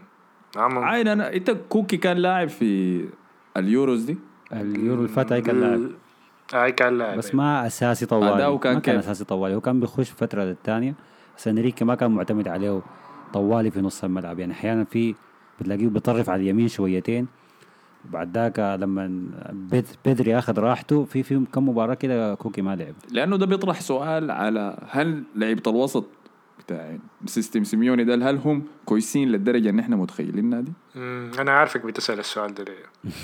ما 0.55 0.67
مم- 0.67 0.77
عين 0.77 1.07
أنا 1.07 1.33
إنت 1.33 1.51
كوكي 1.69 1.97
كان 1.97 2.17
لاعب 2.17 2.49
في 2.49 3.01
اليوروز 3.57 4.03
دي؟ 4.03 4.17
اليورو 4.53 4.97
اللي 4.97 5.07
فات 5.07 5.31
هاي 5.31 5.41
كان 5.41 5.61
لاعب. 5.61 5.81
آي 6.53 6.71
كان 6.71 6.97
لاعب. 6.97 7.17
بس 7.17 7.35
ما 7.35 7.67
أساسي 7.67 8.05
طوالي. 8.05 8.35
أداؤه 8.35 8.57
كان 8.57 8.73
ما 8.73 8.79
كان 8.79 8.95
كيف؟ 8.95 9.03
أساسي 9.05 9.25
طوالي. 9.25 9.55
هو 9.55 9.61
كان 9.61 9.79
بيخش 9.79 10.11
فترة 10.11 10.43
للتانية 10.43 10.93
بس 11.37 11.47
إنريكي 11.47 11.85
ما 11.85 11.95
كان 11.95 12.11
معتمد 12.11 12.47
عليه. 12.47 12.81
طوالي 13.33 13.71
في 13.71 13.81
نص 13.81 14.03
الملعب. 14.03 14.39
يعني 14.39 14.53
أحيانا 14.53 14.83
في 14.83 15.15
بتلاقيه 15.59 15.87
بيطرف 15.87 16.29
على 16.29 16.41
اليمين 16.41 16.67
شويتين. 16.67 17.27
بعد 18.11 18.37
ذاك 18.37 18.59
لما 18.59 19.21
بيدري 20.05 20.37
أخذ 20.37 20.59
راحته 20.59 21.03
في 21.05 21.23
في 21.23 21.45
كم 21.53 21.69
مباراة 21.69 21.93
كده 21.93 22.35
كوكي 22.35 22.61
ما 22.61 22.75
لعب 22.75 22.93
لأنه 23.11 23.37
ده 23.37 23.45
بيطرح 23.45 23.81
سؤال 23.81 24.31
على 24.31 24.77
هل 24.89 25.23
لعيبة 25.35 25.63
الوسط 25.67 26.05
بتاع 26.59 26.97
system 27.25 27.63
سيميوني 27.63 28.03
ده 28.03 28.29
هل 28.29 28.37
هم 28.37 28.63
كويسين 28.85 29.29
للدرجة 29.29 29.69
ان 29.69 29.79
إحنا 29.79 29.95
متخيلينها 29.95 30.61
دي؟ 30.61 30.71
أنا 31.39 31.51
عارفك 31.51 31.85
بتسأل 31.85 32.19
السؤال 32.19 32.53
ده 32.53 32.63
ليه 32.63 32.83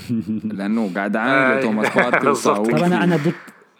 لأنه 0.57 0.93
قاعد 0.95 1.15
عاني 1.15 1.31
آه، 1.55 1.59
لتوماس 1.59 1.95
بارتي 1.95 2.25
بالضبط. 2.25 2.59
وساول 2.59 2.71
طب 2.79 2.83
أنا 2.83 2.97
في- 2.97 3.03
أنا 3.03 3.15
اديك 3.15 3.35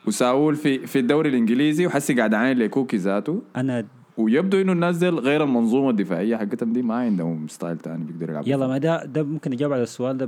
وساول 0.08 0.56
في 0.56 0.88
في 0.88 1.00
الدوري 1.00 1.30
الإنجليزي 1.30 1.88
وحسي 1.88 2.14
قاعد 2.14 2.34
عاني 2.34 2.54
لكوكي 2.66 2.98
ذاته 2.98 3.42
أنا 3.56 3.86
ويبدو 4.17 4.62
إنه 4.62 4.72
الناس 4.72 4.98
دي 4.98 5.10
غير 5.10 5.43
المنظومة 5.43 5.89
الدفاعية 5.89 6.36
حقتهم 6.38 6.74
دي 6.74 6.82
ما 6.82 6.96
عندهم 6.96 7.48
style 7.48 7.78
تاني 7.77 8.03
بيقدر 8.05 8.29
يلعبوا 8.29 8.50
يلا 8.50 8.67
ما 8.67 8.77
ده 8.77 9.05
ده 9.05 9.24
ممكن 9.24 9.51
نجاوب 9.51 9.74
على 9.74 9.84
السؤال 9.84 10.17
ده 10.17 10.25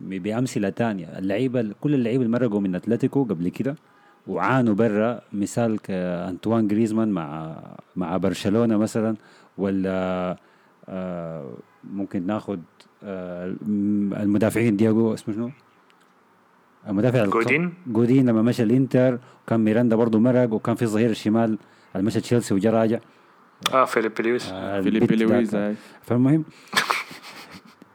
بأمثلة 0.00 0.68
تانية 0.68 1.06
اللعيبة 1.18 1.70
كل 1.80 1.94
اللعيبة 1.94 2.22
اللي 2.24 2.32
مرقوا 2.32 2.60
من 2.60 2.74
أتلتيكو 2.74 3.24
قبل 3.24 3.48
كده 3.48 3.76
وعانوا 4.26 4.74
برا 4.74 5.20
مثال 5.32 5.78
كان 5.78 6.04
أنطوان 6.04 6.68
جريزمان 6.68 7.08
مع 7.08 7.56
مع 7.96 8.16
برشلونة 8.16 8.76
مثلا 8.76 9.16
ولا 9.58 10.36
آه 10.88 11.50
ممكن 11.92 12.26
ناخذ 12.26 12.58
آه 13.04 13.46
الم- 13.46 14.14
المدافعين 14.14 14.76
دياغو 14.76 15.14
اسمه 15.14 15.34
شنو؟ 15.34 15.50
المدافع 16.88 17.24
جودين؟ 17.24 17.72
جودين 17.86 18.28
لما 18.28 18.42
مشى 18.42 18.62
الإنتر 18.62 19.18
وكان 19.46 19.60
ميراندا 19.60 19.96
برضه 19.96 20.18
مرق 20.18 20.52
وكان 20.52 20.74
في 20.74 20.82
الظهير 20.82 21.10
الشمال 21.10 21.58
مشى 21.96 22.20
تشيلسي 22.20 22.54
وجا 22.54 22.70
راجع 22.70 22.98
آه 23.72 23.84
فيليب 23.84 24.12
لويس. 24.20 24.50
آه، 24.52 24.80
فيليب 24.80 25.12
لويس. 25.12 25.54
هاي. 25.54 25.74
فالمهم 26.02 26.44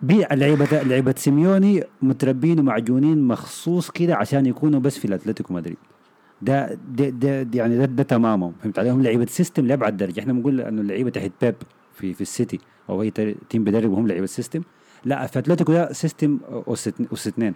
بي 0.01 0.25
لعيبة 0.31 0.81
لعيبة 0.83 1.13
سيميوني 1.17 1.83
متربين 2.01 2.59
ومعجونين 2.59 3.27
مخصوص 3.27 3.89
كده 3.91 4.15
عشان 4.15 4.45
يكونوا 4.45 4.79
بس 4.79 4.97
في 4.97 5.05
الأتلتيكو 5.05 5.53
مدريد. 5.53 5.77
ده 6.41 6.77
ده 6.91 7.09
ده 7.09 7.47
يعني 7.59 7.77
ده, 7.77 7.85
ده 7.85 8.03
تمامهم. 8.03 8.53
فهمت 8.63 8.79
عليهم؟ 8.79 9.03
لعيبة 9.03 9.25
system 9.25 9.67
لابعد 9.67 9.97
درجه 9.97 10.19
إحنا 10.19 10.33
بنقول 10.33 10.61
إنه 10.61 10.81
اللعيبة 10.81 11.09
تحت 11.09 11.31
بيب 11.41 11.55
في 11.93 12.13
في 12.13 12.21
السيتي 12.21 12.59
أو 12.89 13.01
أي 13.01 13.11
team 13.49 13.63
بيدرب 13.63 13.91
وهم 13.91 14.07
لعيبة 14.07 14.25
system 14.25 14.61
لا 15.05 15.27
في 15.27 15.39
أتلتيكو 15.39 15.73
ده 15.73 15.93
system 15.93 16.39
أس 17.13 17.27
اثنين 17.27 17.53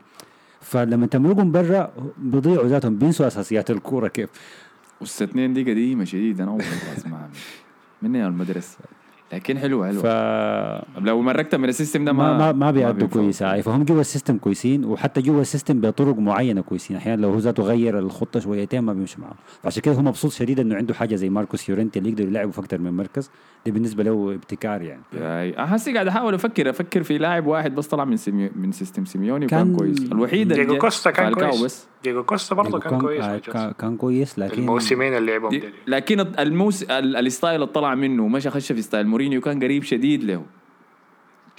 فلما 0.62 1.08
تمرقهم 1.08 1.52
برا 1.52 1.94
بيضيعوا 2.18 2.68
ذاتهم. 2.68 2.98
بينسوا 2.98 3.28
أساسيات 3.28 3.72
الكورة 3.72 4.08
كيف؟ 4.08 4.30
أس 5.02 5.16
اثنين 5.16 5.54
دي 5.54 5.72
قديمه 5.72 6.04
شديد 6.04 6.42
أنا 6.42 6.52
أول 6.52 6.58
مرة 6.58 6.98
أسمعها 6.98 7.30
من 8.02 8.10
من 8.12 8.26
المدرسة. 8.26 8.78
لكن 9.34 9.60
حلوة 9.60 9.88
حلوة 9.88 10.02
ف 10.02 10.06
لو 11.02 11.22
مرقت 11.22 11.56
من 11.56 11.70
ال 11.70 11.75
system 11.75 12.06
ده 12.06 12.14
ما 12.14 12.38
ما 12.38 12.52
ما, 12.52 12.72
بيأدوا. 12.72 13.08
كويس. 13.08 13.44
هاي 13.44 13.62
فهم 13.62 13.84
جوا 13.84 14.02
السيستم 14.02 14.38
كويسين 14.38 14.86
وحتى 14.86 15.22
جوا 15.22 15.42
ال 15.42 15.47
system 15.47 15.82
بطرق 15.82 16.18
معينة 16.18 16.62
كويسين. 16.62 16.98
أحيانا 16.98 17.22
لو 17.22 17.30
هو 17.30 17.38
ذاته 17.38 17.64
غير 17.64 18.00
الخطة 18.00 18.40
شويتين 18.40 18.80
ما 18.80 18.94
بيمشي 18.94 19.22
معه 19.22 19.34
فعشان 19.64 19.82
كده 19.82 19.96
هو 19.96 20.02
مبسوط 20.02 20.32
شديد 20.32 20.60
إنه 20.60 20.76
عنده 20.76 20.94
حاجة 20.94 21.16
زي 21.16 21.30
ماركوس 21.30 21.70
يورنتي 21.70 22.00
اللي 22.00 22.10
يقدر 22.10 22.24
يلعبه 22.24 22.52
في 22.52 22.60
أكثر 22.60 22.78
من 22.78 22.94
مركز. 22.94 23.30
ده 23.66 23.72
بالنسبة 23.72 24.04
له 24.04 24.34
ابتكار 24.34 24.82
يعني 24.82 25.02
حسي 25.64 25.90
قاعد 25.90 26.08
أحاول 26.08 26.34
أفكر 26.34 26.70
أفكر 26.70 27.04
في 27.04 27.18
لاعب 27.18 27.46
واحد 27.48 27.76
بس 27.76 27.88
طلع 27.88 28.06
من 28.06 28.18
سيميو 28.18 28.50
من 28.56 28.72
system 28.72 29.06
سيميوني 29.06 29.46
وكان 29.46 29.60
كان- 29.66 29.76
كويس 29.78 30.12
الوحيد 30.12 30.54
جا 30.54 30.78
كوستا 30.78 31.12
كان 31.12 31.34
كويس 31.34 31.64
بس 31.64 31.88
دييغو 32.04 32.24
كوستا 32.24 32.56
برضه 32.56 32.80
كان 32.80 33.02
كويس 33.02 33.24
آه، 33.24 33.38
كان. 33.38 33.72
كان 33.72 33.98
كويس 33.98 34.40
لكن 34.40 34.62
الموسمين 34.62 35.14
اللي 35.18 35.32
لعبهم 35.32 35.50
دي 35.50 35.60
دي 35.60 35.68
لكن 35.88 36.20
الموس 36.20 36.84
ال- 36.84 37.16
ال 37.16 37.22
style 37.22 37.56
اللي 37.56 37.66
طلع 37.68 37.96
منه 37.96 38.24
ومشى 38.24 38.50
خش 38.50 38.72
في 38.72 38.82
style 38.82 39.08
مورينيو 39.08 39.42
كان 39.42 39.64
قريب 39.64 39.84
شديد 39.84 40.24
له 40.24 40.42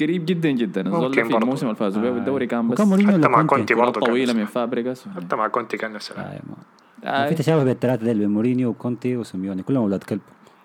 قريب 0.00 0.26
جدا 0.26 0.50
جدا 0.50 0.82
ده 0.82 0.90
في 0.90 1.22
برضو. 1.22 1.38
الموسم 1.38 1.66
اللي 1.66 1.76
فازوا 1.76 2.02
بيه 2.02 2.08
آه. 2.08 2.12
بالدوري 2.12 2.46
كان 2.46 2.68
بس 2.68 2.72
وكان 2.72 2.88
مورينيو 2.88 3.12
حتى 3.18 3.28
مع 3.28 3.42
كونتي؟ 3.42 3.74
برضه 3.74 4.00
كان 4.00 4.10
طويلة 4.10 4.32
من 4.32 4.44
فابريجاس 4.44 5.04
حتى 5.16 5.36
مع 5.36 5.48
كونتي 5.48 5.76
كان 5.76 5.92
نفس. 5.92 6.12
آه،. 6.12 6.40
آه. 7.04 7.28
في 7.28 7.34
تشابه 7.34 7.62
بين 7.64 7.72
الثلاثة 7.72 8.04
ديل 8.04 8.18
بين 8.18 8.28
مورينيو 8.30 8.68
وكونتي 8.68 9.16
وسيميوني 9.16 9.62
كلهم 9.62 9.82
أولاد 9.82 10.02
كلب 10.02 10.20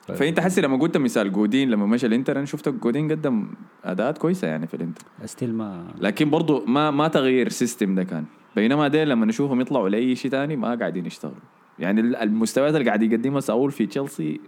ف- 0.07 0.11
فأنت 0.11 0.39
حسي 0.39 0.61
لما 0.61 0.77
قلت 0.77 0.97
مثال 0.97 1.31
جودين 1.31 1.69
لما 1.69 1.85
مشى 1.85 2.07
الإنتر 2.07 2.37
أنا 2.37 2.45
شفت 2.45 2.69
جودين 2.69 3.11
قدم 3.11 3.47
أداءات 3.85 4.17
كويسة 4.17 4.47
يعني 4.47 4.67
في 4.67 4.73
الإنتر. 4.73 5.01
still 5.25 5.53
ما 5.53 5.87
لكن 6.01 6.29
برضو 6.29 6.65
ما 6.65 6.91
ما 6.91 7.07
تغيير 7.07 7.49
system 7.49 7.95
ده 7.95 8.03
كان. 8.03 8.25
بينما 8.55 8.87
ديل 8.87 9.09
لما 9.09 9.25
نشوفهم 9.25 9.61
يطلعوا 9.61 9.89
لأي 9.89 10.15
شيء 10.15 10.31
تاني 10.31 10.55
ما 10.55 10.75
قاعدين 10.75 11.05
يشتغلوا. 11.05 11.35
يعني 11.79 12.01
ال- 12.01 12.15
المستويات 12.15 12.75
اللي 12.75 12.85
قاعد 12.85 13.03
يقدمها 13.03 13.39
ساول 13.39 13.71
في 13.71 13.85
تشيلسي 13.85 14.39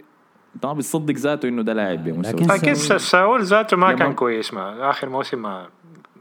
انت 0.54 0.66
ما 0.66 0.72
بتصدق 0.72 1.14
ذاته 1.14 1.48
إنه 1.48 1.62
ده 1.62 1.72
لاعب 1.72 2.04
بمستوى. 2.04 2.40
لكن 2.40 2.50
أكيد 2.50 2.72
ساول- 2.72 3.00
ساول 3.00 3.42
ذاته 3.44 3.76
ما 3.76 3.92
كان 3.92 4.12
كويس 4.12 4.54
مع 4.54 4.90
آخر 4.90 5.08
موسم 5.08 5.38
مع 5.38 5.68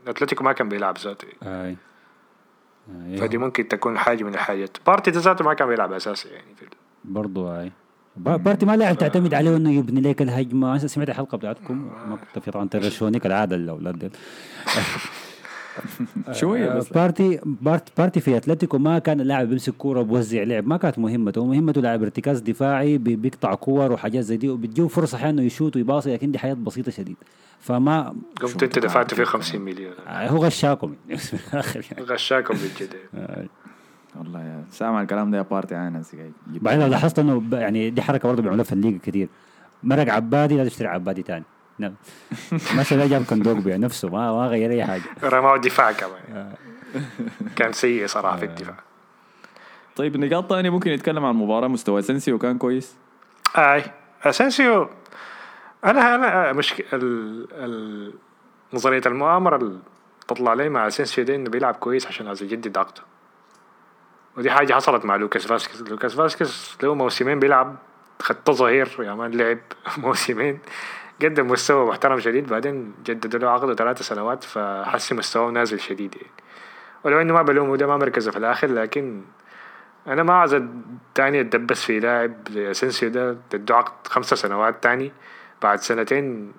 أتلتيكو 0.08 0.44
ما 0.44 0.52
كان 0.54 0.70
بيلعب 0.70 0.98
ذاته. 0.98 1.28
آي. 1.44 1.76
فدي 3.18 3.38
ممكن 3.38 3.68
تكون 3.68 3.98
حاجة 3.98 4.24
من 4.24 4.34
الحاجات. 4.34 4.78
بارتي 4.88 5.12
ده 5.12 5.20
ذاته 5.20 5.46
ما 5.46 5.54
كان 5.54 5.68
بيلعب 5.68 5.94
أساسي 5.94 6.30
يعني 6.30 6.56
في 6.56 6.66
برضو 7.06 7.44
با- 7.44 7.70
بارتي 8.18 8.66
ما 8.66 8.78
لاعب 8.78 8.98
تعتمد 8.98 9.34
عليه 9.34 9.56
إنه 9.58 9.72
يبني 9.72 10.02
لك 10.02 10.22
الهجمة؟ 10.22 10.70
أنا 10.72 10.78
سمعت 10.78 11.10
الحلقة 11.10 11.38
بتاعتكم 11.38 11.78
ما 12.10 12.16
كنت 12.16 12.44
في 12.44 12.52
طبعا 12.52 12.68
ترشوني 12.68 13.20
كالعاده 13.20 13.56
الأولاد 13.56 14.00
ديل. 14.00 14.10
شوية 16.32 16.72
آه، 16.74 16.78
بس. 16.78 16.90
بارتي 16.90 17.40
بارت 17.46 17.90
بارتي 17.98 18.20
في 18.20 18.38
أتلتيكو 18.38 18.78
ما 18.78 19.00
كان 19.00 19.22
لاعب 19.22 19.48
بيمسك 19.50 19.74
كورة 19.74 20.02
بوزع 20.02 20.44
لعب 20.44 20.68
ما 20.68 20.78
كانت 20.78 21.00
مهمته. 21.00 21.46
مهمته 21.46 21.82
لاعب 21.82 22.04
ارتكاز 22.04 22.40
دفاعي 22.40 22.98
بي- 22.98 23.16
بيقطع 23.16 23.54
كور 23.56 23.92
وحاجات 23.92 24.24
زي 24.24 24.38
دي 24.38 24.50
وبتجيه 24.50 24.88
فرصة 24.88 25.16
أحيانا 25.16 25.32
إنه 25.32 25.42
يشوت 25.48 25.76
ويباصي 25.76 26.14
لكن 26.14 26.32
دي 26.32 26.40
حياة 26.40 26.54
بسيطة 26.54 26.92
شديد. 26.92 27.18
فما 27.60 28.16
قمت 28.42 28.64
أنت 28.64 28.80
دفعت 28.80 29.14
فيه 29.14 29.24
50 29.24 29.62
مليون. 29.62 29.94
آه، 30.08 30.28
هو 30.30 30.46
غشاكم. 30.46 30.96
يعني 31.10 31.22
يعني. 31.92 32.04
غشاكم 32.04 32.54
بالجد 32.54 32.94
آه. 33.16 33.46
والله 34.18 34.40
يا 34.40 34.64
سامع 34.72 35.02
الكلام 35.02 35.32
ده 35.32 35.38
يا 35.38 35.42
بارتي 35.42 35.76
أنا 35.76 36.04
بعدين 36.48 36.82
لو 36.82 36.88
لاحظت 36.88 37.20
إنه 37.20 37.44
يعني 37.52 37.90
دي 37.90 38.02
حركة 38.02 38.30
برضه 38.30 38.42
بيعملوها 38.42 38.64
في 38.64 38.74
ال 38.74 38.77
league 38.77 39.00
كثير 39.00 39.30
مرق 39.84 40.14
عبادي 40.14 40.58
لازم 40.58 40.70
تشتري 40.70 40.88
عبادي 40.88 41.22
ثاني 41.22 41.44
نعم. 41.80 41.94
مشى 42.78 42.98
ده 42.98 43.08
جاب 43.08 43.26
كندوق 43.26 43.58
نفسه 43.58 44.10
ما 44.10 44.32
ما 44.32 44.48
غير 44.48 44.72
أي 44.72 44.86
حاجة. 44.86 45.04
رماه 45.34 45.58
دفاع 45.58 45.92
كمان. 45.92 46.54
كان 47.56 47.74
سيء 47.74 48.08
صراحة 48.08 48.38
في 48.38 48.46
الدفاع. 48.46 48.76
طيب 49.96 50.18
نقاط 50.18 50.50
ثانية 50.50 50.70
ممكن 50.70 50.92
نتكلم 50.92 51.26
عن 51.26 51.32
المباراه 51.32 51.68
مستوى 51.68 52.02
سنسيو 52.02 52.38
كان 52.38 52.58
كويس؟ 52.58 52.96
أي. 53.58 53.84
اسنسيو 54.26 54.88
أنا 55.86 56.16
أنا 56.16 56.54
مش 56.54 56.74
ال... 56.94 57.48
ال... 57.52 58.14
نظرية 58.74 59.02
المؤامرة 59.06 59.56
اللي 59.56 59.80
تطلع 60.28 60.54
لي 60.54 60.70
مع 60.70 60.90
اسنسيو 60.90 61.20
ده 61.20 61.36
إنه 61.36 61.50
بيلعب 61.50 61.76
كويس 61.76 62.08
عشان 62.08 62.28
عايز 62.28 62.44
يجدد 62.44 62.78
عقده 62.78 63.02
ودي 64.38 64.52
حاجة 64.52 64.74
حصلت 64.74 65.06
مع 65.06 65.16
لوكاس 65.16 65.48
فاسكيز 65.48 65.84
لوكاس 65.84 66.16
فاسكيز 66.16 66.78
له 66.84 66.96
موسمين 66.96 67.40
بيلعب 67.40 67.76
خدته 68.22 68.54
ظهير 68.54 68.98
يا 69.00 69.14
مان 69.14 69.32
لعب 69.32 69.60
موسمين 69.98 70.60
قدم 71.22 71.48
مستوى 71.48 71.86
محترم 71.86 72.20
شديد 72.20 72.48
بعدين 72.48 72.94
جددوا 73.06 73.40
له 73.40 73.50
عقده 73.50 73.76
ثلاثة 73.76 74.04
سنوات 74.04 74.44
فحس 74.44 75.14
مستواه 75.14 75.52
نازل 75.52 75.80
شديد 75.80 76.16
يعني 76.16 76.32
ولو 77.04 77.22
إنه 77.22 77.34
ما 77.34 77.42
بلومه 77.42 77.78
ده 77.78 77.88
ما 77.88 77.98
مركزه 77.98 78.32
في 78.32 78.38
الآخر 78.38 78.68
لكن 78.68 79.22
أنا 80.08 80.24
ما 80.24 80.34
عايز 80.34 80.64
تاني 81.16 81.42
أتدبس 81.42 81.84
في 81.84 82.00
لاعب 82.00 82.34
اسنسيو 82.58 83.10
ده 83.10 83.38
تدو 83.50 83.74
عقد 83.74 84.08
خمسة 84.08 84.36
سنوات 84.36 84.84
تاني 84.84 85.12
بعد 85.62 85.80
سنتين 85.80 86.54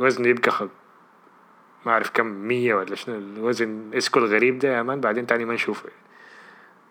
وزنه 0.00 0.28
يبقى 0.28 0.50
خ... 0.50 0.62
ما 1.86 1.92
أعرف 1.92 2.10
كم 2.10 2.26
مية 2.26 2.74
ولا 2.74 2.94
شنو 2.94 3.18
الوزن 3.18 3.90
إسكو 3.94 4.18
الغريب 4.18 4.58
ده 4.58 4.76
يا 4.76 4.82
مان 4.82 5.00
بعدين 5.00 5.26
تاني 5.26 5.44
ما 5.44 5.54
نشوفه 5.54 5.88
يعني. 5.88 6.03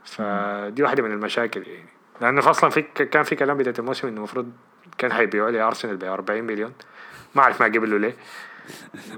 فدي 0.06 0.84
واحدة 0.84 1.04
من 1.04 1.12
المشاكل 1.12 1.64
يعني. 1.68 1.86
لأنه 2.22 2.50
أصلا 2.50 2.70
في 2.70 2.82
كان 2.82 3.24
في 3.24 3.36
كلام 3.36 3.58
بداية 3.58 3.76
الموسم 3.80 4.08
إنه 4.08 4.18
المفروض 4.18 4.52
كان 4.98 5.14
حيبيعوا 5.14 5.52
لي 5.52 5.62
أرسنال 5.62 5.98
ب 5.98 6.04
40 6.04 6.44
مليون. 6.44 6.72
ما 7.36 7.42
أعرف 7.42 7.62
ما 7.62 7.68
قبلوا 7.68 8.00
ليه. 8.00 8.16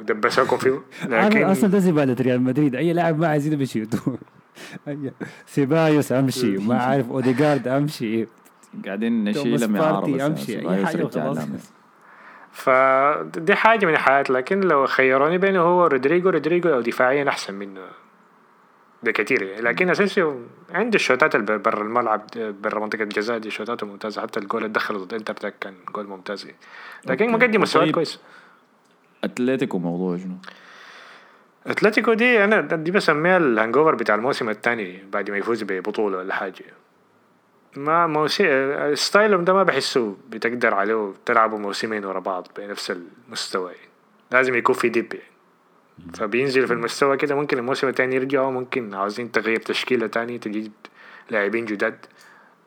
دبسوكم 0.02 0.58
فيه. 0.58 0.82
لكن 1.08 1.44
أصلا 1.44 1.70
ده 1.70 1.80
زبالة 1.80 2.16
ريال 2.22 2.42
مدريد. 2.42 2.76
أي 2.76 2.94
لاعب 2.94 3.20
ما 3.20 3.28
عايزينه 3.28 3.56
بيشيطوا 3.56 4.16
أي- 4.90 5.26
سيبايوس 5.46 6.12
أمشي. 6.12 6.58
ما 6.58 6.78
عارف 6.90 7.10
أوديجارد 7.10 7.68
أمشي. 7.68 8.28
قاعدين 8.86 9.24
نشيل 9.24 9.68
من 9.72 9.82
عرب 9.82 10.06
بارتي 10.10 10.26
أمشي، 10.26 10.70
أي 10.70 10.86
حاجة 10.86 11.04
وخلاص. 11.04 11.38
فدي 12.52 13.56
حاجة 13.56 13.86
من 13.86 13.94
الحاجات. 13.94 14.30
لكن 14.30 14.60
لو 14.60 14.86
خيروني 14.86 15.38
بينه 15.38 15.60
هو 15.60 15.86
رودريجو. 15.88 16.30
رودريجو 16.30 16.70
لو 16.70 16.82
دفاعيا 16.82 17.30
أحسن 17.30 17.54
منه. 17.54 17.82
بكثير 19.04 19.44
يعني 19.44 19.62
لكن 19.62 19.90
اسينسيو 19.90 20.42
عنده 20.72 20.96
الشوتات 20.96 21.36
برا 21.36 21.82
الملعب 21.82 22.28
برا 22.36 22.80
منطقة 22.80 23.04
الجزاء 23.04 23.38
دي 23.38 23.50
شوتاته 23.50 23.88
ممتازة 23.88 24.22
حتى 24.22 24.40
الجول 24.40 24.62
اللي 24.62 24.74
دخله 24.74 24.98
ضد 25.00 25.14
انتر 25.14 25.34
ده 25.34 25.50
كان 25.50 25.74
جول 25.96 26.08
ممتاز. 26.08 26.48
لكن. 27.06 27.32
مقدم 27.32 27.62
مستوى 27.62 27.84
طيب. 27.86 27.94
كويس 27.94 28.20
أتلتيكو 29.24 29.80
موضوع 29.80 30.18
شنو؟ 30.18 30.36
أتلتيكو 31.68 32.14
دي 32.14 32.44
أنا 32.44 32.62
دي 32.62 32.92
بسميها 32.92 33.38
ال 33.38 33.78
hangover 33.78 33.96
بتاع 33.96 34.16
الموسم 34.16 34.50
الثاني 34.50 35.04
بعد 35.12 35.32
ما 35.32 35.38
يفوز 35.38 35.64
ببطولة 35.64 36.18
ولا 36.18 36.34
حاجة 36.34 36.66
ما 37.76 38.08
موسم 38.08 38.46
style 38.94 39.29
هم 39.29 39.44
ده 39.44 39.54
ما 39.54 39.64
بحسه 39.64 40.16
بتقدر 40.30 40.74
عليه 40.74 41.14
تلعبوا 41.26 41.60
موسمين 41.60 42.06
ورا 42.06 42.20
بعض 42.20 42.48
بنفس 42.58 42.92
المستوى 42.92 43.72
يعني. 43.72 43.90
لازم 44.32 44.56
يكون 44.56 44.76
في 44.76 44.90
dip 44.90 45.14
يعني. 45.14 45.35
فبينزلوا 46.14 46.68
في 46.68 46.74
المستوى 46.74 47.18
كده 47.18 47.36
ممكن 47.36 47.58
الموسم 47.58 47.88
التاني 47.88 48.16
يرجعوا 48.16 48.52
ممكن 48.52 48.94
عاوزين 48.94 49.32
تغيير 49.32 49.60
تشكيلة 49.60 50.08
تاني 50.08 50.38
تجيب 50.38 50.72
لاعبين 51.30 51.66
جداد 51.66 52.06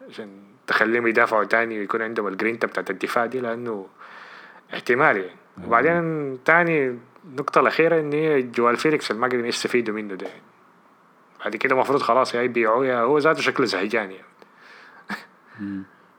عشان 0.08 0.28
تخليهم 0.66 1.06
يدافعوا 1.06 1.44
تاني 1.44 1.78
ويكون 1.78 2.02
عندهم 2.02 2.28
الجرينتا 2.28 2.66
بتاعت 2.66 2.90
الدفاع 2.90 3.26
دي 3.26 3.40
لأنه 3.40 3.86
احتمال 4.74 5.16
يعني. 5.16 5.38
وبعدين 5.66 6.38
تاني 6.44 6.98
النقطة 7.24 7.60
الأخيرة 7.60 8.00
إن 8.00 8.12
هي 8.12 8.42
جواو 8.42 8.76
فيليكس 8.76 9.10
اللي 9.10 9.22
ما 9.22 9.28
قدروا 9.28 9.46
يستفيدوا 9.46 9.94
منه 9.94 10.14
ده. 10.14 10.26
بعد 11.40 11.56
كده 11.56 11.74
المفروض 11.74 12.02
خلاص 12.02 12.34
يا 12.34 12.42
يبيعوه 12.42 12.86
يا 12.86 13.00
هو 13.00 13.18
ذاته 13.18 13.40
شكله 13.40 13.66
زهجان 13.66 14.10
يعني. 14.10 14.28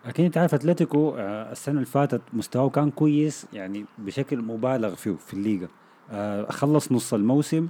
لكن 0.06 0.24
انت 0.24 0.38
عارف 0.38 0.54
أتلتيكو 0.54 1.16
آه، 1.18 1.51
السنة 1.51 1.75
اللي 1.75 1.86
فاتت 1.86 2.22
مستواه 2.34 2.70
كان 2.70 2.92
كويس 2.92 3.48
يعني 3.54 3.86
بشكل 3.98 4.38
مبالغ 4.38 4.96
فيه 4.96 5.16
في 5.28 5.34
الليغا. 5.34 5.68
آه، 6.12 6.51
خلص 6.51 6.92
نص 6.92 7.13
الموسم 7.13 7.68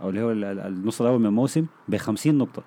أو 0.00 0.08
اللي 0.08 0.22
هو 0.22 0.30
ال- 0.30 0.44
ال- 0.44 0.58
النص 0.60 1.00
الأول 1.00 1.20
من 1.20 1.26
الموسم 1.26 1.66
ب 1.88 1.96
50 1.96 2.38
نقطة. 2.38 2.62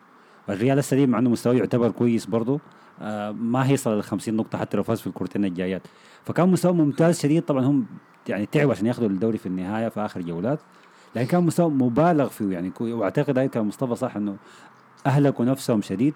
الريال 0.50 0.77
السليم 0.79 1.10
مع 1.10 1.19
إنه 1.19 1.29
مستواه 1.29 1.53
يعتبر 1.53 1.91
كويس 1.91 2.25
برضه 2.25 2.60
آه، 3.01 3.31
ما 3.31 3.69
هيصل 3.69 4.00
ل 4.00 4.03
50 4.03 4.34
نقطة 4.36 4.57
حتى 4.57 4.77
لو 4.77 4.84
فاز 4.84 5.00
في 5.01 5.07
الكورتين 5.07 5.45
الجايات. 5.45 5.81
فكان 6.25 6.50
مستوى 6.50 6.74
ممتاز 6.74 7.19
شديد 7.19 7.43
طبعا 7.43 7.65
هم 7.65 7.86
يعني 8.29 8.45
تعبوا 8.45 8.72
عشان 8.72 8.86
ياخذوا 8.86 9.10
الدوري 9.10 9.38
في 9.38 9.45
النهاية 9.45 9.88
في 9.89 10.00
آخر 10.00 10.22
جولات 10.22 10.60
لكن 11.15 11.27
كان 11.27 11.43
مستوى 11.43 11.69
مبالغ 11.69 12.27
فيه 12.29 12.45
يعني 12.51 12.72
وأعتقد 12.81 13.38
هاي 13.38 13.48
كان 13.48 13.65
مصطفى 13.65 13.95
صح 13.95 14.15
إنه 14.15 14.36
أهلكوا 15.05 15.45
نفسهم 15.45 15.81
شديد. 15.81 16.13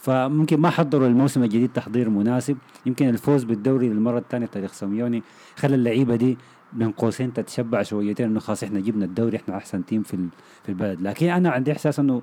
فممكن 0.00 0.60
ما 0.60 0.70
حضروا 0.70 1.06
الموسم 1.08 1.42
الجديد 1.42 1.70
تحضير 1.72 2.10
مناسب 2.10 2.56
يمكن 2.86 3.08
الفوز 3.08 3.44
بالدوري 3.44 3.88
للمرة 3.88 4.18
الثانية 4.18 4.46
تاريخ 4.46 4.72
سيميوني 4.72 5.22
خلى 5.56 5.74
اللعيبة 5.74 6.16
دي 6.16 6.38
بين 6.74 6.90
قوسين 6.90 7.32
تتشبع 7.32 7.82
شويتين 7.82 8.26
إنه 8.26 8.40
خلاص 8.40 8.62
إحنا 8.62 8.80
جبنا 8.80 9.04
الدوري 9.04 9.36
إحنا 9.36 9.56
أحسن 9.56 9.84
team 9.84 10.02
في 10.02 10.28
في 10.62 10.68
البلد. 10.68 11.00
لكن 11.00 11.28
أنا 11.28 11.50
عندي 11.50 11.72
إحساس 11.72 11.98
إنه 11.98 12.22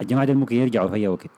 الجماعة 0.00 0.26
دي 0.26 0.34
ممكن 0.34 0.56
يرجعوا 0.56 0.88
في 0.88 0.94
أي 0.94 1.08
وقت. 1.08 1.30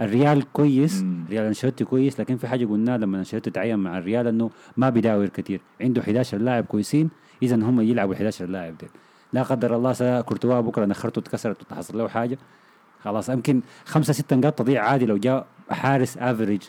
الريال 0.00 0.52
كويس 0.52 1.02
مم. 1.02 1.24
ريال 1.30 1.44
أنشيلوتي 1.44 1.84
كويس 1.84 2.20
لكن 2.20 2.36
في 2.36 2.48
حاجة 2.48 2.66
قلناها 2.66 2.98
لما 2.98 3.18
أنشيلوتي 3.18 3.50
تعين 3.50 3.78
مع 3.78 3.98
الريال 3.98 4.26
إنه 4.26 4.50
ما 4.76 4.90
بيداور 4.90 5.28
كثير 5.28 5.60
عنده 5.80 6.02
11 6.02 6.38
لاعب 6.38 6.64
كويسين 6.64 7.10
إذا 7.42 7.56
هم 7.56 7.80
يلعبوا 7.80 8.14
11 8.14 8.46
لاعب 8.46 8.78
دي 8.78 8.86
لا 9.32 9.42
قدر 9.42 9.76
الله 9.76 10.20
كورتوا 10.20 10.60
بكرة 10.60 10.84
نخرته 10.84 11.18
اتكسرت 11.18 11.62
وتحصل 11.62 11.98
له 11.98 12.08
حاجة. 12.08 12.38
خلاص 13.04 13.28
يمكن 13.28 13.60
خمسة 13.84 14.12
ستة 14.12 14.36
نقاط 14.36 14.58
تضيع 14.58 14.84
عادي 14.84 15.06
لو 15.06 15.16
جاء 15.16 15.46
حارس 15.70 16.18
average 16.18 16.62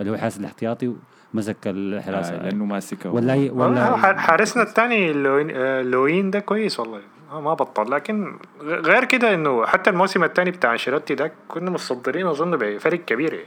اللي 0.00 0.10
هو 0.10 0.16
حارس 0.16 0.38
الاحتياطي. 0.38 0.92
ومسك 1.34 1.56
الحراسة 1.66 2.34
آه 2.34 2.42
لأنه 2.42 2.64
ماسكه 2.64 3.10
ولا 3.10 3.34
ي- 3.34 3.50
ولا 3.50 3.96
حارسنا 4.18 4.62
الثاني 4.62 5.12
لونين, 5.12 5.50
آه، 5.54 5.82
لونين 5.82 6.30
ده 6.30 6.40
كويس 6.40 6.80
والله 6.80 7.00
آه، 7.32 7.40
ما 7.40 7.54
بطل 7.54 7.90
لكن 7.90 8.36
غير 8.62 9.04
كده 9.04 9.34
إنه 9.34 9.66
حتى 9.66 9.90
الموسم 9.90 10.24
الثاني 10.24 10.50
بتاع 10.50 10.72
أنشيلوتي 10.72 11.14
ده 11.14 11.32
كنا 11.48 11.70
متصدرين 11.70 12.26
أظن 12.26 12.56
بفرق 12.56 13.04
كبير 13.04 13.32
يعني. 13.34 13.46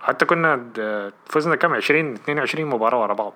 حتى 0.00 0.24
كنا 0.24 0.60
فزنا 1.26 1.56
كم 1.56 1.72
20 1.74 2.12
22 2.14 2.66
مباراة 2.66 3.00
ورا 3.00 3.14
بعض 3.14 3.32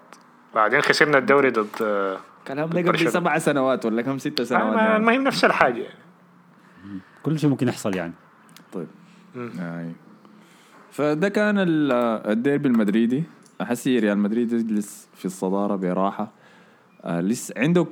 بعدين 0.54 0.80
خسرنا 0.80 1.18
الدوري 1.18 1.50
ضد 1.50 1.68
آه، 1.82 2.16
كلام 2.48 2.68
ده 2.68 2.80
قبل. 2.80 3.10
سبع 3.10 3.38
سنوات 3.38 3.86
ولا 3.86 4.02
كم 4.02 4.18
ست 4.18 4.42
سنوات 4.42 4.74
ما- 4.74 4.80
يعني. 4.82 4.96
المهم 4.96 5.24
نفس 5.24 5.44
الحاجة 5.44 5.82
يعني. 5.82 5.98
كل 7.22 7.38
شيء 7.38 7.50
ممكن 7.50 7.68
يحصل 7.68 7.96
يعني 7.96 8.12
طيب. 8.72 8.86
آي. 9.36 9.92
فده 10.92 11.28
كان 11.28 11.58
ال- 11.58 11.92
الديربي 12.30 12.68
المدريدي 12.68 13.24
أحس 13.62 13.86
ريال 13.88 14.18
مدريد 14.18 14.52
يجلس 14.52 15.08
في 15.14 15.24
الصدارة 15.24 15.76
براحة 15.76 16.30
آه 17.04 17.20
لسه 17.20 17.54
عندك 17.56 17.88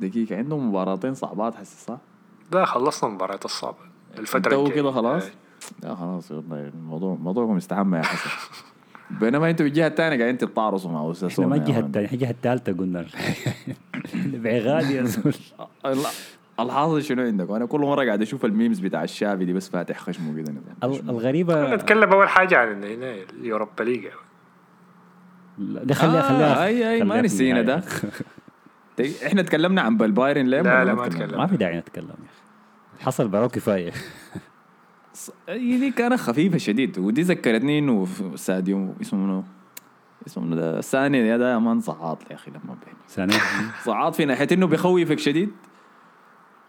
دقيقة 0.00 0.36
عندهم 0.36 0.68
مباراتين 0.68 1.14
صعبات 1.14 1.54
حسي 1.54 1.84
صح؟ 1.84 1.98
ده 2.52 2.64
خلصنا 2.64 3.10
المباريات 3.10 3.44
الصعبة 3.44 3.76
الفترة 4.18 4.50
تو 4.50 4.60
الجاية. 4.62 4.76
كده 4.80 4.90
خلاص؟ 4.92 5.24
آه. 5.24 5.30
لا 5.82 5.94
خلاص 5.94 6.30
والله 6.32 6.68
الموضوع 6.68 7.14
موضوعكم 7.14 7.56
استحمى 7.56 7.98
يا 7.98 8.02
حسن 8.02 8.30
بينما 9.20 9.50
أنتوا 9.50 9.66
الجهه 9.66 9.86
الثانية 9.86 10.16
قاعدين 10.18 10.38
تتطارصوا 10.38 10.90
مع 10.90 10.96
إحنا 10.96 11.06
اوساسونا 11.08 11.48
ما 11.48 11.56
الجهة. 11.56 11.80
الثانية 11.80 12.08
الجهة 12.12 12.30
الثالثة 12.30 12.72
قلنا 12.72 13.06
بعغاد 14.42 14.90
يا 14.90 15.02
زول 15.02 15.34
لا 15.84 16.08
الحاصل 16.60 17.02
شنو 17.02 17.22
عندك؟ 17.22 17.50
أنا 17.50 17.66
كل 17.66 17.80
مرة 17.80 18.04
قاعد 18.04 18.22
أشوف 18.22 18.44
الميمز 18.44 18.78
بتاع 18.80 19.04
الشافي 19.04 19.44
دي 19.44 19.52
بس 19.52 19.68
فاتح 19.68 19.98
خشمه 19.98 20.36
كده 20.42 20.52
ال- 20.84 21.10
الغريبة 21.10 21.74
نتكلم 21.74 22.12
أول 22.12 22.28
حاجة 22.28 22.58
عن 22.58 22.84
هنا 22.84 23.14
اليوروبا 23.14 23.82
ليج 23.84 24.06
لا، 25.58 25.84
دي 25.84 25.94
خليها 25.94 26.22
خليها 26.22 26.62
آه 26.62 26.64
اي 26.66 26.90
أي 26.94 27.04
ما 27.04 27.20
نسينا. 27.22 27.62
ده. 27.62 27.82
طيب، 28.98 29.12
إحنا 29.26 29.42
تكلمنا 29.42 29.82
عن 29.82 29.96
بالبايرن 29.96 30.46
ليه 30.46 30.60
لا، 30.60 30.84
لا، 30.84 30.94
ما 30.94 31.08
تكلمنا؟ 31.08 31.36
ما 31.36 31.46
في 31.46 31.56
داعي 31.56 31.78
نتكلم 31.78 32.06
يا 32.08 32.12
أخي. 32.14 33.04
حصل 33.04 33.28
براو 33.28 33.48
كفاية. 33.48 33.92
ص- 35.14 35.30
دي 35.48 35.90
كانت 35.90 36.20
خفيفة 36.20 36.58
شديد. 36.58 36.98
ودي 36.98 37.22
ذكرتني 37.22 37.78
إنه 37.78 38.06
ساديو 38.34 38.94
اسمه 39.00 39.20
منو؟ 39.20 39.44
اسمه 40.26 40.56
ده؟ 40.56 40.78
الثاني 40.78 41.18
يا 41.18 41.36
ده 41.36 41.52
يا 41.52 41.58
مان 41.58 41.80
صعاط 41.80 42.30
يا 42.30 42.34
أخي 42.36 42.50
لما 42.50 42.60
بين 42.84 42.94
ثانية 43.08 43.34
صعاط 43.84 44.14
في 44.14 44.24
ناحية 44.24 44.48
إنه 44.52 44.66
بيخوفك 44.66 45.18
شديد. 45.18 45.50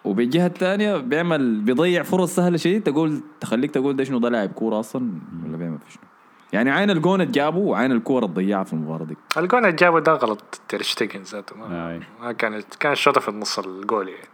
وبالجهة 0.05 0.47
الثانية 0.47 0.97
بيعمل 0.97 1.61
بيضيع 1.61 2.03
فرص 2.03 2.35
سهلة 2.35 2.57
شديد. 2.57 2.83
تقول 2.83 3.21
تخليك 3.39 3.71
تقول 3.71 3.95
ده 3.95 4.03
شنو؟ 4.03 4.19
ده 4.19 4.29
لاعب 4.29 4.49
كورة 4.49 4.79
أصلا 4.79 5.11
ولا 5.45 5.57
بيعمل 5.57 5.77
في 5.79 5.91
شنو؟ 5.91 6.03
يعني 6.53 6.71
عين 6.71 6.89
الجون 6.89 7.21
اتجابوا 7.21 7.71
وعين 7.71 7.91
الكورة 7.91 8.25
تضيعها 8.25 8.63
في 8.63 8.73
المباراة 8.73 9.05
دي 9.05 9.17
الجون 9.37 9.59
اللي 9.65 9.75
جابه 9.75 9.99
ده 9.99 10.13
غلط 10.13 10.61
تيرشتيجن 10.67 11.21
ذاته 11.21 11.55
ما, 11.57 11.91
آي. 11.91 11.99
ما 12.21 12.31
كانت 12.31 12.75
كان 12.75 12.91
الشوطة 12.91 13.21
في 13.21 13.29
النص 13.29 13.59
الجول 13.59 14.09
يعني 14.09 14.27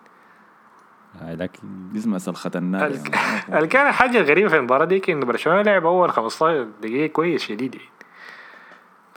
هاي 1.21 1.35
لكن 1.35 1.59
دي 1.91 1.99
اسمها 1.99 2.17
سلخة 2.19 2.51
النار 2.55 2.87
ال- 2.87 3.01
يعني. 3.49 3.67
كان 3.73 3.91
حاجة 3.91 4.21
غريبة 4.21 4.49
في 4.49 4.57
المباراة 4.57 4.85
دي 4.85 5.01
انه 5.09 5.25
برشلونة 5.25 5.61
لعب 5.61 5.85
أول 5.85 6.11
15 6.11 6.67
دقيقة 6.81 7.11
كويس 7.11 7.41
شديد 7.41 7.75
يعني 7.75 7.87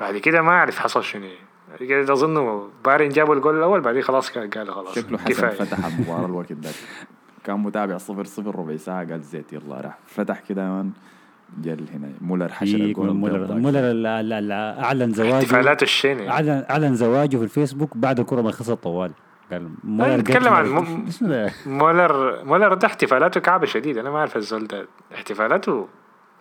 بعد 0.00 0.16
كده 0.16 0.42
ما 0.42 0.50
أعرف 0.50 0.78
حصل 0.78 1.04
شنو 1.04 1.24
يعني. 1.80 2.12
أظن 2.12 2.68
بايرن 2.84 3.08
جابوا 3.08 3.34
الجول 3.34 3.58
الأول 3.58 3.80
بعدين 3.80 4.02
خلاص 4.02 4.30
كان 4.30 4.50
قال 4.50 4.72
خلاص 4.74 4.94
شكله 4.94 5.18
حسن 5.18 5.28
كفاية. 5.30 5.50
فتح 5.50 5.84
المباراة 5.86 6.26
الوقت 6.26 6.52
ده 6.52 6.70
كان 7.44 7.58
متابع 7.60 7.96
صفر 7.96 8.24
صفر 8.24 8.56
ربع 8.58 8.76
ساعة 8.76 9.10
قال 9.10 9.22
زيت 9.22 9.52
يلا 9.52 9.80
راح 9.80 9.98
فتح 10.06 10.40
كده 10.40 10.84
جل 11.62 11.84
هنا. 11.94 12.08
مولر 12.20 12.48
حشر 12.52 12.74
الجول 12.76 13.12
مولر. 13.14 13.54
مولر 13.54 13.78
ال- 13.90 14.06
ال- 14.06 14.32
ال- 14.32 14.52
أعلن 14.84 15.12
زواجه. 15.12 15.34
احتفالات 15.38 15.82
الشين 15.82 16.18
يعني. 16.18 16.30
اعلن 16.30 16.64
أعلن 16.70 16.94
زواجه 16.94 17.36
في 17.36 17.42
الفيسبوك 17.42 17.96
بعد 17.96 18.20
الكرة 18.20 18.40
ما 18.42 18.50
خلصت 18.50 18.70
طوال. 18.72 19.10
قال 19.52 19.68
مولر 19.84 20.16
نتكلم 20.16 20.48
عن؟ 20.52 20.66
مولر. 21.66 22.44
مولر 22.44 22.74
ده 22.74 22.86
احتفالاته 22.86 23.40
كعبة 23.40 23.66
شديد 23.66 23.98
أنا 23.98 24.10
ما 24.10 24.18
أعرف 24.18 24.36
الزول 24.36 24.66
ده. 24.66 24.86
احتفالاته 25.14 25.88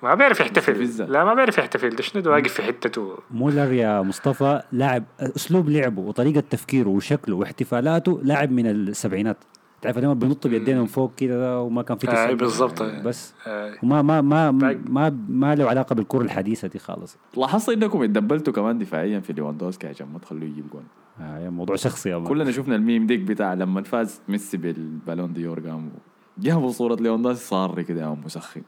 ما 0.03 0.13
بيعرف 0.15 0.39
يحتفل. 0.39 0.89
لا 1.11 1.23
ما 1.23 1.33
بيعرف 1.33 1.57
يحتفل. 1.57 1.89
ده 1.89 2.01
شنو 2.03 2.31
واقف 2.31 2.53
في 2.53 2.61
حتته. 2.61 3.17
مولر 3.31 3.73
يا 3.73 4.01
مصطفى 4.01 4.61
لاعب 4.71 5.03
أسلوب 5.19 5.69
لعبه 5.69 6.01
وطريقة 6.01 6.43
تفكيره 6.49 6.89
وشكله 6.89 7.35
واحتفالاته 7.35 8.19
لاعب 8.23 8.51
من 8.51 8.67
السبعينات. 8.67 9.37
تعرف 9.81 9.97
لما 9.97 10.13
بينط 10.13 10.47
بيدينا 10.47 10.79
من 10.79 10.85
فوق 10.85 11.15
كده 11.15 11.61
وما 11.61 11.81
كان 11.81 11.97
في 11.97 12.07
آه 12.09 12.13
تسلل. 12.25 12.35
بالضبط 12.35 12.81
بس 12.83 13.33
آه. 13.47 13.73
وما 13.83 14.01
ما 14.01 14.21
ما 14.21 14.51
باقي. 14.51 14.75
ما 14.89 15.17
ما 15.29 15.55
له 15.55 15.69
علاقة 15.69 15.93
بالكرة 15.95 16.21
الحديثة 16.21 16.67
دي 16.67 16.79
خالص. 16.79 17.17
لاحظت 17.37 17.69
إنكم 17.69 18.03
اتدبلتوا 18.03 18.53
كمان 18.53 18.77
دفاعيا 18.79 19.19
في 19.19 19.33
ليواندوسكي 19.33 19.87
عشان 19.87 20.07
ما 20.13 20.19
تخلوه 20.19 20.43
يجيب 20.43 20.69
جول 20.73 20.83
آه 21.21 21.49
موضوع 21.49 21.75
شخصي 21.75 22.09
يا 22.09 22.17
man. 22.17 22.27
كلنا 22.27 22.51
شفنا 22.51 22.75
الميم 22.75 23.07
ديك 23.07 23.19
بتاع 23.19 23.53
لما 23.53 23.81
فاز 23.83 24.21
ميسي 24.29 24.57
بالبالون 24.57 25.33
ديور 25.33 25.59
قام 25.59 25.89
جابوا 26.37 26.71
صورة 26.71 26.95
ليواندوسكي 26.95 27.45
صار 27.45 27.81
كده 27.81 28.01
يا 28.01 28.17
مسخن. 28.25 28.61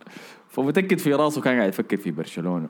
فمتأكد 0.49 0.97
في 0.97 1.13
راسه 1.13 1.41
كان 1.41 1.57
قاعد 1.57 1.69
يفكر 1.69 1.97
في 1.97 2.11
برشلونة 2.11 2.69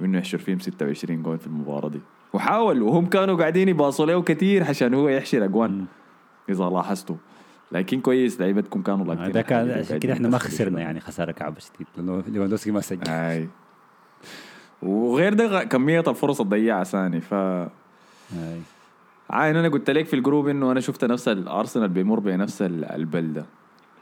وإنه 0.00 0.18
يحشر 0.18 0.38
فيهم 0.38 0.58
26 0.58 1.22
جول 1.22 1.38
في 1.38 1.46
المباراة 1.46 1.88
دي. 1.88 2.00
وحاول 2.32 2.82
وهم 2.82 3.06
كانوا 3.06 3.36
قاعدين 3.36 3.68
يباصوا 3.68 4.06
له 4.06 4.22
كثير 4.22 4.64
عشان 4.64 4.94
هو 4.94 5.08
يحشر 5.08 5.44
أجوان. 5.44 5.84
إذا 6.48 6.64
لاحظتوا. 6.64 7.16
لكن 7.72 8.00
كويس 8.00 8.40
لعيبتكم 8.40 8.82
كانوا 8.82 9.04
آه 9.04 9.08
لاقطين 9.14 9.32
ده 9.32 9.42
كان 9.42 9.70
عشان 9.78 9.98
كده 9.98 10.12
إحنا 10.12 10.28
ما 10.28 10.38
خسرنا 10.38 10.80
يعني 10.80 11.00
خسارة 11.00 11.32
كعبه 11.32 11.56
شديد 11.60 11.86
لأنه 11.96 12.16
ليفاندوسكي 12.28 12.70
ما 12.70 12.80
سجل. 12.80 13.08
أي. 13.08 13.48
وغير 14.82 15.34
ده 15.34 15.64
كمية 15.64 16.04
الفرص 16.06 16.40
الضيعة 16.40 16.84
ثاني 16.84 17.20
ف 17.20 17.34
آه. 17.34 17.68
عاين 19.30 19.56
أنا 19.56 19.68
قلت 19.68 19.90
لك 19.90 20.06
في 20.06 20.16
ال 20.16 20.21
group 20.21 20.48
إنه 20.48 20.72
أنا 20.72 20.80
شفت 20.80 21.04
نفس 21.04 21.28
الارسنال 21.28 21.88
بيمر 21.88 22.20
بنفس 22.20 22.62
ال- 22.62 22.84
البلدة. 22.84 23.44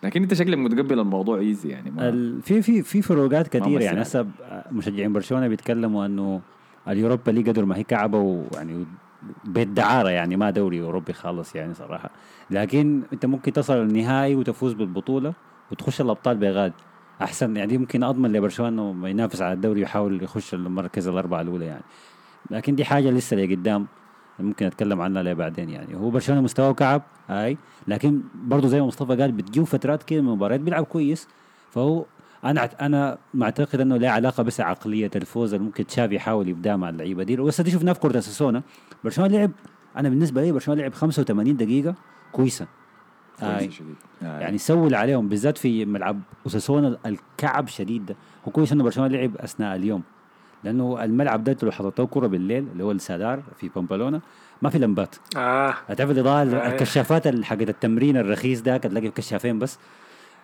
لكن 0.02 0.22
أنت 0.22 0.34
شكلك 0.34 0.58
متقبل 0.58 0.98
الموضوع 1.00 1.38
easy 1.38 1.68
يعني 1.68 1.90
ما 1.90 2.08
ال- 2.08 2.42
في 2.42 2.62
في 2.62 2.82
في 2.82 3.02
فروقات 3.02 3.48
كثيره. 3.48 3.82
يعني. 3.82 4.02
هسه 4.02 4.26
مشجعين 4.72 5.12
برشلونة 5.12 5.48
بيتكلموا 5.48 6.06
إنه 6.06 6.40
اليوروبا 6.88 7.30
ليج 7.30 7.48
قدر 7.48 7.64
ما 7.64 7.76
هي 7.76 7.84
كعبة 7.84 8.18
ويعني 8.18 8.84
بيت 9.44 9.68
دعاره 9.68 10.08
يعني 10.08 10.36
ما 10.36 10.50
دوري 10.50 10.82
أوروبي 10.82 11.12
خالص 11.12 11.56
يعني 11.56 11.74
صراحة. 11.74 12.10
لكن 12.50 13.02
أنت 13.12 13.26
ممكن 13.26 13.52
تصل 13.52 13.74
للنهائي 13.74 14.34
وتفوز 14.34 14.72
بالبطولة 14.72 15.32
وتخش 15.70 16.00
الأبطال 16.00 16.36
بغاد. 16.36 16.72
أحسن 17.22 17.56
يعني 17.56 17.68
دي 17.68 17.78
ممكن 17.78 18.02
أضمن 18.02 18.32
لبرشلونة 18.32 18.90
إنه 18.90 19.08
ينافس 19.08 19.42
على 19.42 19.52
الدوري 19.52 19.80
ويحاول 19.80 20.22
يخش 20.22 20.54
المركز 20.54 21.08
الأربعة 21.08 21.40
الأولى 21.40 21.66
يعني. 21.66 21.84
لكن 22.50 22.74
دي 22.74 22.84
حاجة 22.84 23.10
لسه 23.10 23.36
لقدام 23.36 23.86
ممكن 24.38 24.66
أتكلم 24.66 25.00
عنها 25.00 25.22
ليه 25.22 25.32
بعدين 25.32 25.70
يعني. 25.70 25.96
هو 25.96 26.10
برشلونة 26.10 26.40
مستواه 26.40 26.72
كعب 26.72 27.02
هاي 27.28 27.58
لكن 27.88 28.20
برضه 28.34 28.68
زي 28.68 28.80
ما 28.80 28.86
مصطفى 28.86 29.16
قال 29.16 29.32
بتجيو 29.32 29.64
فترات 29.64 30.02
كده 30.02 30.20
من 30.20 30.28
المباريات 30.28 30.60
بيلعب 30.60 30.84
كويس. 30.84 31.28
فهو 31.70 32.04
أنا 32.44 32.70
أنا 32.80 33.18
معتقد 33.34 33.80
إنه 33.80 33.96
له 33.96 34.08
علاقة 34.08 34.42
بس 34.42 34.60
عقلية 34.60 35.10
الفوز 35.16 35.54
اللي 35.54 35.66
ممكن 35.66 35.86
تشافي 35.86 36.14
يحاول 36.14 36.48
يبدأ 36.48 36.76
مع 36.76 36.88
اللعيبة 36.88 37.22
دي. 37.22 37.40
وهسه 37.40 37.64
دي 37.64 37.70
شفناه 37.70 37.92
في 37.92 38.00
كره 38.00 38.18
اساسونا 38.18 38.62
برشلونة 39.04 39.36
لعب 39.38 39.50
أنا 39.96 40.08
بالنسبة 40.08 40.42
لي 40.42 40.52
برشلونة 40.52 40.82
لعب 40.82 40.94
85 40.94 41.56
دقيقة 41.56 41.94
كويسة. 42.32 42.66
هاي 43.40 43.58
كويس 43.58 43.74
شديد. 43.74 43.94
يعني 44.22 44.58
سول 44.58 44.94
عليهم 44.94 45.28
بالذات 45.28 45.58
في 45.58 45.84
ملعب 45.84 46.20
اوساسونا 46.46 46.98
الكعب 47.06 47.68
شديد 47.68 48.06
ده. 48.06 48.16
هو 48.48 48.52
كويس 48.52 48.72
إنه 48.72 48.84
برشلونة 48.84 49.16
لعب 49.16 49.36
أثناء 49.36 49.76
اليوم 49.76 50.02
لأنه 50.64 51.04
الملعب 51.04 51.44
ده 51.44 51.56
لو 51.62 51.70
حطيتوه 51.70 52.06
كرة 52.06 52.26
بالليل 52.26 52.66
اللي 52.72 52.84
هو 52.84 52.90
السادار 52.92 53.42
في 53.56 53.68
بامبلونا 53.68 54.20
ما 54.62 54.70
في 54.70 54.78
لمبات. 54.78 55.16
آه. 55.36 55.74
هتعرف 55.88 56.10
الاضاءه 56.10 56.56
آه. 56.56 56.68
الكشافات 56.72 57.26
ال- 57.26 57.44
حقت 57.44 57.68
التمرين 57.68 58.16
الرخيص 58.16 58.60
ده 58.62 58.76
تلاقي 58.76 59.10
كشافين 59.10 59.58
بس. 59.58 59.78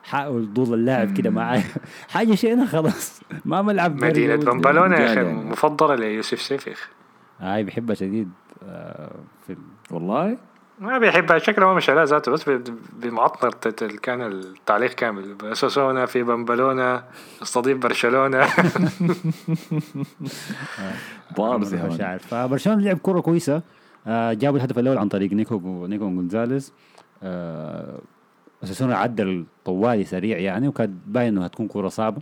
حاول 0.03 0.53
طول 0.55 0.75
اللاعب 0.75 1.17
كده 1.17 1.31
معايا. 1.31 1.65
حاجة 2.15 2.35
شينا 2.35 2.67
خلاص. 2.67 3.21
ما 3.45 3.63
ملعب 3.63 4.03
ود- 4.03 4.45
بمبلونة 4.45 4.97
يا 4.97 5.07
أخي 5.07 5.15
يعني. 5.15 5.31
المفضلة 5.41 5.95
ليوسف 5.95 6.41
سيفيخ. 6.43 6.91
هاي 7.41 7.65
بيحبها 7.65 7.95
شديد. 7.95 8.31
آه، 8.69 9.11
في 9.47 9.53
ال- 9.53 9.59
والله. 9.91 10.39
ما 10.81 10.99
بيحبها 10.99 11.39
شكله 11.39 11.67
ما 11.67 11.75
مش 11.75 11.91
عليها 11.91 12.05
ذاته 12.05 12.33
بس 12.33 12.49
ب- 12.49 12.65
بمعطنر 13.01 13.51
تت- 13.51 13.83
ال- 13.83 14.01
كان 14.01 14.23
التعليق 14.23 14.91
كامل. 14.93 15.37
اساسونا 15.45 16.07
في 16.07 16.23
بمبلونة 16.23 17.03
استضيف 17.43 17.79
برشلونة. 17.79 18.47
بارز 21.39 21.75
يا 21.75 21.85
مش. 21.89 22.01
عارف 22.01 22.27
فبرشلونة 22.27 22.83
لعب 22.83 22.99
كرة 23.03 23.21
كويسة. 23.21 23.63
آه، 24.07 24.33
جابوا 24.33 24.59
الهدف 24.59 24.79
الأول 24.79 24.99
عن 24.99 25.09
طريق 25.09 25.33
نيكو 25.33 25.87
نيكو 25.87 26.05
جونزاليز 26.11 26.73
آه، 27.23 27.99
اساسونا 28.65 28.97
عدل 28.97 29.45
طوالي 29.65 30.05
سريع 30.05 30.39
يعني 30.39 30.69
وكان 30.69 30.99
باين 31.07 31.29
إنه 31.29 31.45
هتكون 31.45 31.69
كره 31.69 31.89
صعبة. 31.89 32.21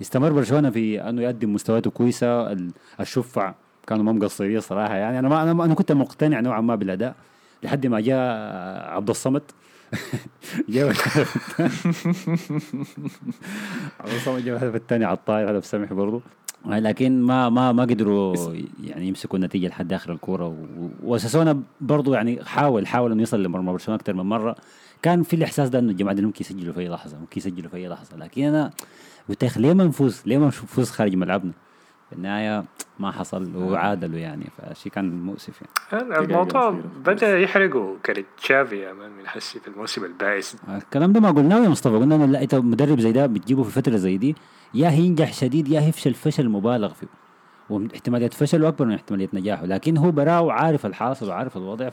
استمر 0.00 0.32
برشلونة 0.32 0.70
في 0.70 1.00
إنه 1.08 1.22
يقدم 1.22 1.52
مستوياته 1.52 1.90
كويسة. 1.90 2.52
ال- 2.52 2.70
الشفع 3.00 3.54
كانوا 3.86 4.04
ما 4.04 4.12
مقصرين 4.12 4.60
صراحة 4.60 4.94
يعني. 4.96 5.18
أنا 5.18 5.28
ما 5.28 5.42
أنا 5.42 5.64
أنا 5.64 5.74
كنت 5.74 5.92
مقتنع 5.92 6.40
نوعا 6.40 6.60
ما 6.60 6.74
بالأداء 6.74 7.14
لحد 7.62 7.86
ما 7.86 8.00
جاء 8.00 8.36
عبد 8.90 9.10
الصمد. 9.10 9.42
جاب 10.68 10.92
عبد 14.00 14.12
الصمد 14.14 14.44
جاب 14.44 14.56
الهدف 14.56 14.74
الثاني 14.74 15.04
على 15.04 15.16
الطاير 15.16 15.50
هدف 15.50 15.66
سمح 15.66 15.92
برضه 15.92 16.20
لكن 16.66 17.22
ما 17.22 17.48
ما 17.48 17.72
ما 17.72 17.82
قدروا 17.82 18.36
يعني 18.84 19.08
يمسكوا 19.08 19.38
النتيجة 19.38 19.66
لحد 19.68 19.92
آخر 19.92 20.12
الكورة. 20.12 20.46
و- 20.48 20.54
واساسونا 21.02 21.60
برضه 21.80 22.14
يعني 22.14 22.44
حاول 22.44 22.86
حاول 22.86 23.12
إنه 23.12 23.22
يصل 23.22 23.42
لمرمى 23.42 23.72
برشلونة 23.72 24.00
أكثر 24.00 24.12
من 24.14 24.24
مرة. 24.24 24.56
كان 25.04 25.22
في 25.22 25.36
الإحساس 25.36 25.68
ده 25.68 25.78
إنه 25.78 25.90
الجماعة 25.90 26.14
دي 26.16 26.22
ممكن 26.22 26.38
يسجلوا 26.40 26.72
في 26.74 26.80
أي 26.80 26.88
لحظة 26.88 27.18
ممكن 27.18 27.38
يسجلوا 27.38 27.70
في 27.70 27.76
أي 27.76 27.88
لحظة 27.88 28.16
لكن 28.16 28.42
أنا 28.44 28.70
قلت 29.28 29.42
يا 29.42 29.48
أخي 29.48 29.60
ليه 29.60 29.72
ما 29.72 29.84
نفوز؟ 29.84 30.22
ليه 30.26 30.38
ما 30.38 30.46
نفوز 30.46 30.90
خارج 30.90 31.14
ملعبنا؟ 31.16 31.52
في 32.10 32.16
النهاية 32.16 32.64
ما 32.98 33.10
حصل 33.12 33.56
وعادلوا 33.56 34.18
يعني 34.18 34.44
فشيء 34.56 34.92
كان 34.92 35.22
مؤسف 35.22 35.62
يعني 35.92 36.18
الموضوع. 36.18 36.80
بدأ 37.06 37.38
يحرقوا 37.38 37.96
كريت 38.06 38.26
تشافي 38.36 38.76
يا 38.78 38.92
مان 38.92 39.10
من 39.10 39.26
حسي 39.26 39.60
في 39.60 39.68
الموسم 39.68 40.04
البائس 40.04 40.56
الكلام 40.68 41.12
ده 41.12 41.20
ما 41.20 41.30
قلناه 41.30 41.64
يا 41.64 41.68
مصطفى 41.68 41.94
قلنا 41.96 42.14
إنه 42.16 42.26
لا 42.26 42.42
انت 42.42 42.54
مدرب 42.54 43.00
زي 43.00 43.12
ده 43.12 43.26
بتجيبه 43.26 43.62
في 43.62 43.70
فترة 43.70 43.96
زي 43.96 44.16
دي 44.18 44.36
يا 44.74 44.90
هينجح 44.90 45.32
شديد 45.32 45.68
يا 45.68 45.80
هيفشل 45.80 46.14
فشل 46.14 46.48
مبالغ 46.48 46.92
فيه 46.92 47.06
واحتمالية 47.70 48.28
فشله 48.28 48.68
أكبر 48.68 48.84
من 48.84 48.94
احتمالية 48.94 49.28
نجاحه 49.32 49.66
لكن 49.66 49.96
هو 49.96 50.10
براو 50.10 50.50
عارف 50.50 50.86
الحاصل 50.86 51.28
وعارف 51.28 51.56
الوضع 51.56 51.90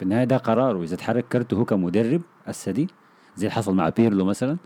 ففي 0.00 0.04
النهاية 0.06 0.24
ده 0.24 0.36
قراره 0.36 0.82
اذا 0.82 0.96
تحرك 0.96 1.24
كرته 1.32 1.56
هو 1.56 1.64
كمدرب 1.64 2.20
هسه 2.46 2.72
دي 2.72 2.88
زي 3.36 3.46
اللي 3.46 3.54
حصل 3.54 3.74
مع 3.74 3.88
بيرلو 3.88 4.24
مثلا. 4.24 4.56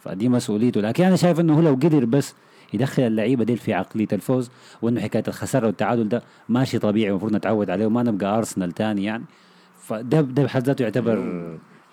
فدي 0.00 0.28
مسؤوليته. 0.28 0.80
لكن 0.80 1.04
أنا 1.04 1.16
شايف 1.16 1.40
إنه 1.40 1.56
هو 1.56 1.60
لو 1.60 1.72
قدر 1.74 2.04
بس 2.04 2.34
يدخل 2.74 3.02
اللعيبة 3.02 3.44
دي 3.44 3.56
في 3.56 3.74
عقلية 3.74 4.06
الفوز 4.12 4.50
وإنه 4.82 5.00
حكاية 5.00 5.22
الخسارة 5.28 5.66
والتعادل 5.66 6.08
ده 6.08 6.22
ماشي 6.48 6.78
طبيعي 6.78 7.10
المفروض 7.10 7.32
نتعود 7.36 7.70
عليه 7.70 7.86
وما 7.86 8.02
نبقى 8.02 8.38
أرسنال 8.38 8.72
تاني 8.72 9.04
يعني. 9.04 9.24
فده 9.78 10.20
ده 10.20 10.42
بحد 10.44 10.62
ذاته 10.66 10.82
يعتبر 10.82 11.18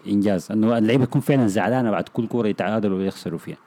إنجاز 0.08 0.52
إنه 0.52 0.78
اللعيبة 0.78 1.06
تكون 1.06 1.22
فعلا 1.22 1.48
زعلانة 1.48 1.92
بعد 1.92 2.10
كل 2.10 2.28
كورة 2.28 2.48
يتعادلوا 2.48 2.98
ويخسروا 2.98 3.40
فيها. 3.40 3.58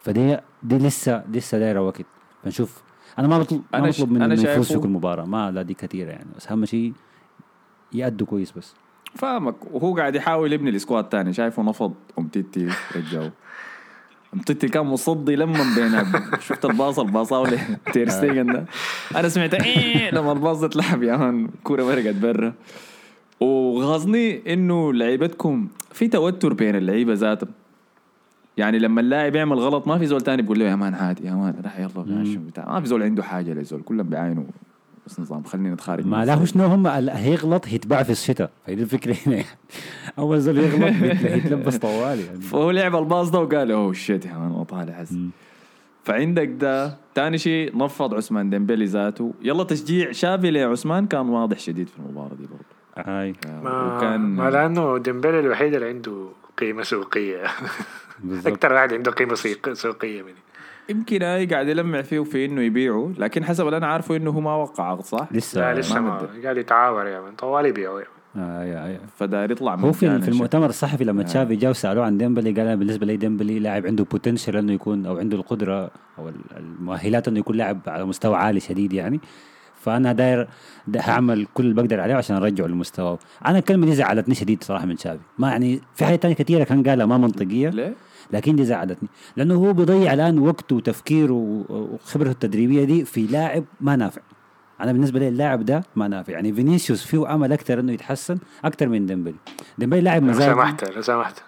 فدي 0.00 0.36
دي 0.62 0.78
لسه 0.78 1.22
لسه 1.32 1.58
دايرة 1.58 1.80
وقت. 1.80 2.02
فنشوف 2.44 2.82
أنا 3.18 3.28
ما 3.28 3.38
بطلب 3.38 3.62
ما 3.74 3.90
ش- 3.90 4.00
بطلب 4.00 4.16
أنا 4.16 4.34
انه 4.34 4.42
يفوز 4.42 4.72
في 4.72 4.78
كل 4.78 4.88
مباراة 4.88 5.24
ما 5.24 5.50
لا 5.50 5.62
دي 5.62 5.74
كثيرة 5.74 6.10
يعني. 6.10 6.26
بس 6.36 6.48
أهم 6.48 6.64
شيء 6.64 6.92
يأدوا 7.94 8.26
كويس 8.26 8.52
بس. 8.52 8.74
فاهمك. 9.14 9.74
وهو 9.74 9.96
قاعد 9.96 10.14
يحاول 10.14 10.52
يبني 10.52 10.70
ال 10.70 10.76
squad 10.76 11.04
تاني. 11.08 11.32
شايفه 11.32 11.62
نفض. 11.62 11.94
امتيتي 12.18 12.68
رجعه. 12.96 13.32
امتيتي 14.34 14.68
كان 14.68 14.86
مصدي 14.86 15.36
لما 15.36 15.74
بين 15.76 16.02
شفت 16.40 16.64
ال 16.64 16.70
pass؟ 16.70 16.98
الباصاوي 16.98 17.58
تير 17.92 18.08
ستيجن 18.08 18.46
ده. 18.46 18.64
أنا 19.16 19.28
سمعت 19.28 19.54
إيه؟ 19.54 20.10
لما 20.10 20.32
ال 20.32 20.38
pass 20.38 20.60
ده 20.60 20.66
اتلعب 20.66 21.02
يا 21.02 21.16
man 21.16 21.48
كورة 21.64 21.84
مرقت 21.84 22.14
برا. 22.14 22.54
وغاظني 23.40 24.52
إنه 24.54 24.92
لعيبتكم 24.92 25.68
في 25.92 26.08
توتر 26.08 26.52
بين 26.52 26.76
اللعيبة 26.76 27.12
ذاتهم. 27.12 27.50
يعني 28.56 28.78
لما 28.78 29.00
اللاعب 29.00 29.34
يعمل 29.36 29.58
غلط 29.58 29.86
ما 29.86 29.98
في 29.98 30.06
زول 30.06 30.20
تاني 30.20 30.42
بيقول 30.42 30.58
له 30.58 30.64
يا 30.64 30.76
man 30.76 30.94
عادي 30.94 31.26
يا 31.26 31.32
man 31.34 31.54
راح 31.64 31.78
يلا 31.78 31.90
ما 32.66 32.80
في 32.80 32.86
زول 32.86 33.02
عنده 33.02 33.22
حاجة 33.22 33.52
لزول. 33.54 33.82
كلهم 33.82 34.08
بيعاينوا 34.08 34.44
بس 35.06 35.20
نظام 35.20 35.42
خلينا 35.42 35.74
نتخارج 35.74 36.06
ما 36.06 36.24
له. 36.24 36.44
شنو 36.44 36.64
هم؟ 36.66 36.86
هيغلط 36.86 37.68
هيتباع 37.68 38.02
في 38.02 38.12
الشتاء. 38.12 38.50
فهي 38.66 38.74
الفكرة 38.74 39.16
هنا. 39.26 39.44
أول 40.18 40.40
زول 40.40 40.58
يغلط 40.58 40.82
هيتلبس 41.24 41.78
طوالي 41.86 42.22
يعني. 42.26 42.40
فهو 42.50 42.70
لعب 42.70 42.96
ال 42.96 43.03
pass 43.03 43.30
ده 43.30 43.40
وقال 43.40 43.70
oh 43.72 43.92
shit 43.92 44.26
يا 44.26 44.32
man 44.32 44.64
طالع 44.64 44.92
حسن 44.94 45.28
فعندك 46.04 46.48
ده. 46.48 46.96
تاني 47.14 47.38
شيء 47.38 47.76
نفض 47.78 48.14
عثمان 48.14 48.50
ديمبلي 48.50 48.84
ذاته. 48.84 49.34
يلا 49.42 49.64
تشجيع 49.64 50.12
شافي 50.12 50.50
لعثمان 50.50 51.06
كان 51.06 51.28
واضح 51.28 51.58
شديد 51.58 51.88
في 51.88 51.98
المباراة 51.98 52.34
دي 52.34 52.46
برضه. 52.46 52.64
هاي 52.96 53.34
ما, 53.62 53.96
وكان 53.96 54.20
ما 54.20 54.50
لأنه 54.50 54.98
ديمبلي 54.98 55.40
الوحيد 55.40 55.74
اللي 55.74 55.88
عنده 55.88 56.28
قيمة 56.58 56.82
سوقية. 56.82 57.42
بالضبط. 58.24 58.46
أكثر 58.52 58.72
واحد 58.72 58.92
عنده 58.92 59.10
قيمة 59.10 59.34
سيق- 59.34 59.72
سوقية 59.72 60.22
مني. 60.22 60.34
يمكن 60.88 61.22
هاي 61.22 61.46
قاعد 61.46 61.68
يلمع 61.68 62.02
فيه 62.02 62.20
في 62.24 62.44
إنه 62.44 62.60
يبيعه 62.62 63.12
لكن 63.18 63.44
حسب 63.44 63.66
اللي 63.66 63.76
أنا 63.76 63.86
عارفه 63.86 64.16
إنه 64.16 64.30
هو 64.30 64.40
ما 64.40 64.54
وقع 64.56 64.84
عقد 64.90 65.04
صح؟ 65.04 65.28
لسه 65.32 65.60
لا 65.60 65.80
لسه 65.80 66.00
ما. 66.00 66.28
قاعد 66.44 66.56
يتعاور 66.56 67.06
يا 67.06 67.20
man 67.20 67.32
طوالي 67.34 67.72
بيعوا 67.72 68.00
يا 68.00 68.04
man. 68.04 68.14
هاي 68.44 68.72
هاي 68.72 68.98
فداير 69.16 69.50
يطلع 69.50 69.74
هو 69.74 69.92
في 69.92 70.20
في 70.20 70.28
المؤتمر 70.28 70.66
الصحفي 70.68 71.04
لما 71.04 71.22
تشافي 71.22 71.56
جاء 71.56 71.70
وسالوه 71.70 72.04
عن 72.04 72.18
ديمبلي 72.18 72.50
قال 72.52 72.60
أنا 72.60 72.74
بالنسبة 72.74 73.06
لي 73.06 73.16
ديمبلي 73.16 73.58
لاعب 73.58 73.86
عنده 73.86 74.04
potential 74.04 74.56
إنه 74.56 74.72
يكون 74.72 75.06
أو 75.06 75.18
عنده 75.18 75.36
القدرة 75.36 75.90
أو 76.18 76.28
ال- 76.28 76.56
المؤهلات 76.56 77.28
إنه 77.28 77.38
يكون 77.38 77.56
لاعب 77.56 77.78
على 77.86 78.04
مستوى 78.04 78.36
عالي 78.36 78.60
شديد 78.60 78.92
يعني 78.92 79.20
فأنا 79.84 80.12
داير 80.12 80.48
دا 80.86 81.00
هعمل 81.00 81.46
كل 81.54 81.64
اللي 81.64 81.74
بقدر 81.74 82.00
عليه 82.00 82.14
عشان 82.14 82.36
أرجعه 82.36 82.66
لمستواه. 82.66 83.18
أنا 83.46 83.58
الكلمة 83.58 83.86
دي 83.86 83.94
زعلتني 83.94 84.34
شديد 84.34 84.64
صراحة 84.64 84.86
من 84.86 84.96
شافي 84.96 85.22
ما 85.38 85.48
يعني 85.48 85.80
في 85.94 86.04
حاجات 86.04 86.22
تانية 86.22 86.34
كثيره 86.34 86.64
كان 86.64 86.82
قالها 86.82 87.06
ما 87.06 87.18
منطقية 87.18 87.68
ليه؟ 87.68 87.94
لكن 88.32 88.56
دي 88.56 88.64
زعلتني. 88.64 89.08
لأنه 89.36 89.54
هو 89.54 89.72
بيضيع 89.72 90.12
الآن 90.12 90.38
وقته 90.38 90.76
وتفكيره 90.76 91.64
وخبرته 91.68 92.30
التدريبية 92.30 92.84
دي 92.84 93.04
في 93.04 93.26
لاعب 93.26 93.64
ما 93.80 93.96
نافع. 93.96 94.22
أنا 94.80 94.92
بالنسبة 94.92 95.18
لي 95.18 95.28
اللاعب 95.28 95.64
ده 95.64 95.82
ما 95.96 96.08
نافع. 96.08 96.32
يعني 96.32 96.52
فينيسيوس 96.52 97.04
فيه 97.04 97.34
أمل 97.34 97.52
أكثر 97.52 97.80
إنه 97.80 97.92
يتحسن 97.92 98.38
أكثر 98.64 98.88
من 98.88 99.06
ديمبلي. 99.06 99.34
ديمبلي 99.78 100.00
لاعب 100.00 100.22
لو 100.22 100.28
مزاج 100.28 100.52
سمحت 100.52 100.84
لو 100.84 101.02
سمحت. 101.02 101.42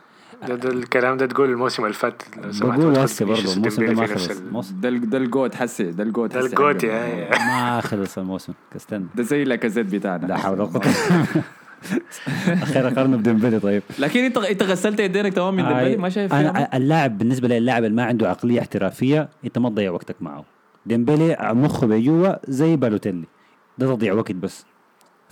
ده, 0.48 0.54
ده 0.54 0.68
الكلام 0.70 1.16
ده 1.16 1.26
تقول 1.26 1.50
الموسم 1.50 1.82
اللي 1.82 1.94
فات 1.94 2.22
لو 2.44 2.52
سمحت 2.52 2.78
بقول 2.78 2.98
هسه 2.98 3.24
برضه 3.26 3.52
الموسم 3.54 3.86
ده 3.86 3.92
ما 3.92 4.06
خلص. 4.06 4.70
ده 4.72 4.88
ال- 4.88 5.10
ده 5.10 5.18
ال 5.18 5.25
GOAT 5.25 5.54
حسي 5.54 5.84
ده 5.90 6.02
ال 6.02 6.09
GOAT 6.09 6.34
ده 6.34 6.40
ال 6.40 6.49
GOAT 6.49 6.84
حقنا. 6.84 7.06
يا. 7.06 7.30
ما 7.38 7.80
خلص 7.80 8.18
الموسم. 8.18 8.52
استنى 8.76 9.06
ده 9.14 9.22
زي 9.22 9.44
لاكازيت 9.44 9.86
بتاعنا. 9.86 10.26
لا 10.26 10.36
حول 10.36 10.60
ولا 10.60 10.68
قوة. 10.70 10.82
أخيرا 12.48 12.90
قارنه 12.90 13.16
بديمبلي 13.16 13.60
طيب. 13.60 13.82
لكن 13.98 14.20
انت 14.20 14.36
انت 14.36 14.62
غسلت 14.62 15.00
يدينك 15.00 15.32
تمام 15.32 15.54
من 15.56 15.68
ديمبلي؟ 15.68 15.96
ما 15.96 16.08
شايف؟ 16.08 16.34
أنا 16.34 16.76
اللاعب 16.76 17.18
بالنسبة 17.18 17.48
لي 17.48 17.58
اللاعب 17.58 17.84
اللي 17.84 17.96
ما 17.96 18.04
عنده 18.04 18.28
عقلية 18.30 18.60
احترافية 18.60 19.28
انت 19.44 19.58
ما 19.58 19.68
تضيع 19.68 19.90
وقتك 19.90 20.16
معه. 20.20 20.44
ديمبلي 20.86 21.36
مخه 21.42 21.86
بايظ 21.86 22.32
زي 22.48 22.76
بالوتيلي. 22.76 23.24
ده 23.78 23.94
تضيع 23.94 24.12
وقت 24.12 24.32
بس. 24.32 24.64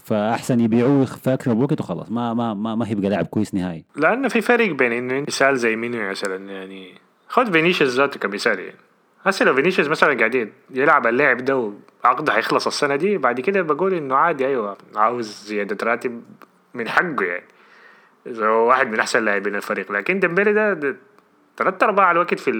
فأحسن 0.04 0.60
يبيعوه 0.60 1.04
في 1.04 1.34
أكثر 1.34 1.56
وقت 1.56 1.80
وخلاص. 1.80 2.10
ما 2.10 2.34
ما 2.34 2.54
ما, 2.54 2.74
ما 2.74 2.88
هيبقى 2.88 3.10
لاعب 3.10 3.26
كويس 3.26 3.54
نهائي. 3.54 3.84
لأنه 3.96 4.28
في 4.28 4.40
فرق 4.40 4.70
بين 4.70 4.92
إنه 4.92 5.20
مثال 5.20 5.58
زي 5.58 5.76
مينو 5.76 6.10
مثلا 6.10 6.52
يعني 6.52 6.94
خد 7.28 7.52
فينيسيوس 7.52 7.94
ذاته 7.94 8.20
كمثال 8.20 8.58
يعني. 8.58 8.76
هسه 9.24 9.44
لو 9.44 9.54
فينيسيوس 9.54 9.88
مثلا 9.88 10.18
قاعد 10.18 10.52
يلعب 10.70 11.06
اللعب 11.06 11.36
ده 11.36 11.72
وعقده 12.04 12.32
حيخلص 12.32 12.66
السنة 12.66 12.96
دي 12.96 13.18
بعد 13.18 13.40
كده 13.40 13.62
بقول 13.62 13.94
إنه 13.94 14.14
عادي 14.14 14.46
أيوه 14.46 14.76
عاوز 14.96 15.44
زيادة 15.46 15.86
راتب 15.86 16.22
من 16.74 16.88
حقه 16.88 17.24
يعني. 17.24 17.44
إذا 18.26 18.46
هو 18.46 18.68
واحد 18.68 18.88
من 18.90 19.00
أحسن 19.00 19.24
لاعبين 19.24 19.54
الفريق. 19.56 19.92
لكن 19.92 20.20
ديمبلي 20.20 20.52
ده, 20.52 20.72
ده 20.72 20.96
ثلاث 21.56 21.82
أرباع 21.82 22.10
الوقت 22.10 22.34
في 22.34 22.52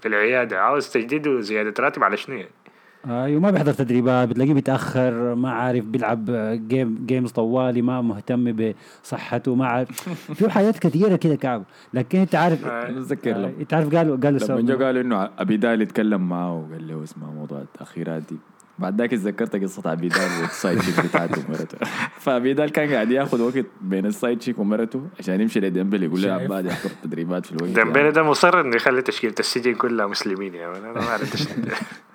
في 0.00 0.08
العيادة 0.08 0.60
عاوز 0.60 0.88
تجديد 0.88 1.26
وزياده 1.28 1.74
راتب 1.82 2.04
على 2.04 2.16
شنو 2.16 2.36
يعني؟ 2.36 2.50
أيوه 3.06 3.40
ما 3.40 3.50
بيحضر 3.50 3.72
تدريبات 3.72 4.28
بتلاقيه 4.28 4.54
بيتأخر 4.54 5.34
ما 5.34 5.50
عارف 5.50 5.84
بيلعب 5.84 6.30
games 6.68 7.06
games 7.06 7.30
طوالي 7.30 7.82
ما 7.82 8.00
مهتم 8.00 8.72
بصحته 9.02 9.54
ما 9.54 9.66
عارف 9.66 10.08
في 10.38 10.50
حاجات 10.50 10.78
كثيرة 10.78 11.16
كده 11.16 11.34
كعب 11.34 11.62
لكن 11.94 12.18
أنت 12.18 12.34
عارف 12.34 12.66
آه. 12.66 12.90
بتذكر 12.90 13.30
آه، 13.30 13.38
لما 13.38 13.52
أنت 13.60 13.74
عارف 13.74 13.94
قالوا 13.94 14.16
قالوا 14.16 14.38
لما 14.48 14.60
جو 14.60 14.84
قالوا 14.84 15.02
إنه 15.02 15.30
ابيدال 15.38 15.82
يتكلم 15.82 16.28
معاه 16.28 16.54
وقال 16.54 16.88
له 16.88 17.02
اسمع 17.02 17.30
موضوع 17.30 17.60
التأخيرات 17.60 18.22
دي 18.30 18.36
بعد 18.78 19.00
ذاك 19.00 19.10
تذكرت 19.10 19.56
قصة 19.56 19.92
ابيدال 19.92 20.40
وال 20.40 20.54
side 20.54 20.82
chick 20.82 21.06
بتاعته 21.06 21.42
ومرته 21.48 21.78
فابيدال 22.24 22.70
كان 22.70 22.92
قاعد 22.92 23.10
ياخذ 23.10 23.42
وقت 23.42 23.66
بين 23.80 24.06
ال 24.06 24.13
side 24.13 24.42
chick 24.42 24.58
ومرته 24.58 25.06
عشان 25.18 25.40
يمشي 25.40 25.60
لديمبلي 25.60 26.06
يقول 26.06 26.22
له 26.22 26.28
يا؟ 26.28 26.34
عباد 26.34 26.66
يحضر 26.66 26.90
تدريبات 27.02 27.46
في 27.46 27.52
الوقت 27.52 27.70
ديمبلي 27.70 28.10
ده 28.10 28.22
مصر 28.22 28.60
إنه 28.60 28.76
يخلي 28.76 29.02
تشكيلة 29.02 29.34
السجن 29.40 29.74
كلها 29.74 30.06
مسلمين 30.06 30.54
يا 30.54 30.68
مان 30.68 30.84
أنا 30.84 31.00
ما 31.00 31.10
عرفت 31.10 31.48
آه. 31.50 31.74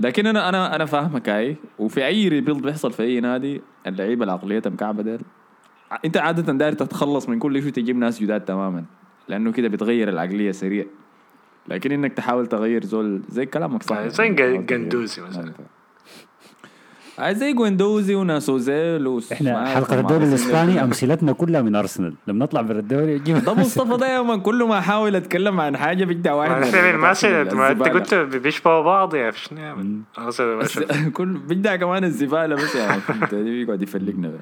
لكن 0.00 0.26
أنا 0.26 0.48
أنا 0.48 0.76
أنا 0.76 0.84
فاهمك 0.84 1.28
هاي 1.28 1.56
وفي 1.78 2.06
أي 2.06 2.28
rebuild 2.28 2.62
بيحصل 2.62 2.92
في 2.92 3.02
أي 3.02 3.20
نادي 3.20 3.62
اللعيبة 3.86 4.24
العقلية 4.24 4.62
مكعبه 4.66 5.18
أنت 6.04 6.16
عادة 6.16 6.52
داير 6.52 6.72
تتخلص 6.72 7.28
من 7.28 7.38
كل 7.38 7.62
شيء 7.62 7.72
تجيب 7.72 7.96
ناس 7.96 8.20
جداد 8.20 8.40
تماما 8.40 8.84
لأنه 9.28 9.52
كده 9.52 9.68
بتغير 9.68 10.08
العقلية 10.08 10.50
سريع 10.52 10.84
لكن 11.68 11.92
إنك 11.92 12.12
تحاول 12.12 12.46
تغير 12.46 12.84
زول 12.84 13.22
زي 13.28 13.46
كلامك 13.46 13.82
صح 13.82 13.96
آه، 13.96 14.08
زي 14.08 14.24
يعني. 14.24 14.58
جندوزي 14.58 15.22
مثلا. 15.22 15.52
زي 17.20 17.52
جويندوزي 17.52 18.14
وناسوزيل 18.14 19.06
وس- 19.06 19.32
إحنا 19.32 19.66
حلقة 19.66 20.00
الدوري 20.00 20.24
الإسباني 20.24 20.82
أمثلتنا 20.84 21.32
كلها 21.32 21.62
من 21.62 21.74
أرسنال. 21.76 22.14
لما 22.26 22.44
نطلع 22.44 22.60
برا 22.60 22.78
الدوري 22.78 23.18
ده 23.18 23.54
مصطفى 23.54 23.96
دايما 23.96 24.36
كل 24.36 24.62
ما 24.64 24.78
أحاول 24.78 25.16
أتكلم 25.16 25.60
عن 25.60 25.76
حاجة 25.76 26.04
بيجدع 26.04 26.32
واحد. 26.34 26.50
ما 27.54 27.70
أنت. 27.70 27.82
قلت 27.82 28.14
بيشبهوا 28.14 28.82
بعض 28.82 29.14
يا. 29.14 29.32
كل 31.12 31.38
بيجدع 31.38 31.76
كمان 31.76 32.04
الزبالة 32.04 32.54
بس 32.54 32.74
يعني 32.74 33.00
فهمت؟ 33.00 33.34
بيقعد 33.34 33.82
يفلقنا. 33.82 34.32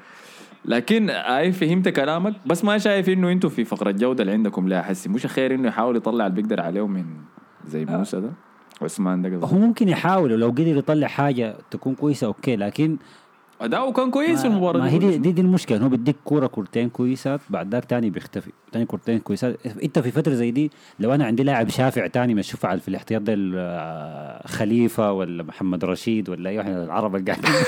لكن 0.65 1.09
اي 1.09 1.51
فهمت 1.51 1.89
كلامك 1.89 2.33
بس 2.45 2.63
ما 2.65 2.77
شايف 2.77 3.09
إنه 3.09 3.31
أنتوا 3.31 3.49
في 3.49 3.65
فقرة 3.65 3.89
الجوده 3.89 4.21
اللي 4.21 4.33
عندكم 4.33 4.67
لا 4.67 4.81
حسي. 4.81 5.09
مش 5.09 5.27
خير 5.27 5.55
إنه 5.55 5.67
يحاول 5.67 5.95
يطلع 5.95 6.27
اللي 6.27 6.41
بيقدر 6.41 6.61
عليه 6.61 6.87
من 6.87 7.05
زي 7.67 7.85
موسى 7.85 8.19
ده؟ 8.21 8.29
عثمان 8.83 9.21
ده 9.21 9.29
هو 9.35 9.41
قصدي. 9.41 9.55
ممكن 9.59 9.89
يحاول 9.89 10.31
ولو 10.31 10.47
قدر 10.49 10.67
يطلع 10.77 11.07
حاجة 11.07 11.55
تكون 11.71 11.95
كويسة 11.95 12.27
okay 12.27 12.55
لكن 12.55 12.97
اداؤه 13.61 13.91
كان 13.93 14.11
كويس 14.11 14.41
في 14.41 14.47
ما, 14.49 14.53
المباراة 14.53 14.79
ما 14.79 14.89
هي 14.89 14.97
دي. 14.97 15.17
دي, 15.17 15.31
دي 15.31 15.41
المشكلة 15.41 15.77
إن 15.77 15.83
هو 15.83 15.89
بيديك 15.89 16.15
كورة 16.25 16.47
كورتين 16.47 16.89
كويسات 16.89 17.41
بعد 17.49 17.71
ذاك 17.71 17.85
تاني 17.85 18.09
بيختفي 18.09 18.51
تاني 18.71 18.85
كورتين 18.85 19.19
كويسات 19.19 19.57
إنت 19.83 19.99
في 19.99 20.11
فترة 20.11 20.33
زي 20.33 20.51
دي 20.51 20.71
لو 20.99 21.13
أنا 21.13 21.25
عندي 21.25 21.43
لاعب 21.43 21.69
شافع 21.69 22.07
تاني 22.07 22.33
ما 22.33 22.41
على 22.65 22.79
في 22.79 22.87
الاحتياط 22.87 23.21
ده 23.21 23.33
ال- 23.33 23.53
آه، 23.57 24.47
خليفة 24.47 25.11
ولا 25.11 25.43
محمد 25.43 25.85
رشيد 25.85 26.29
ولا 26.29 26.49
أي 26.49 26.57
واحد 26.57 26.69
من 26.71 26.83
العرب 26.83 27.15
اللي 27.15 27.31
قاعدين 27.31 27.51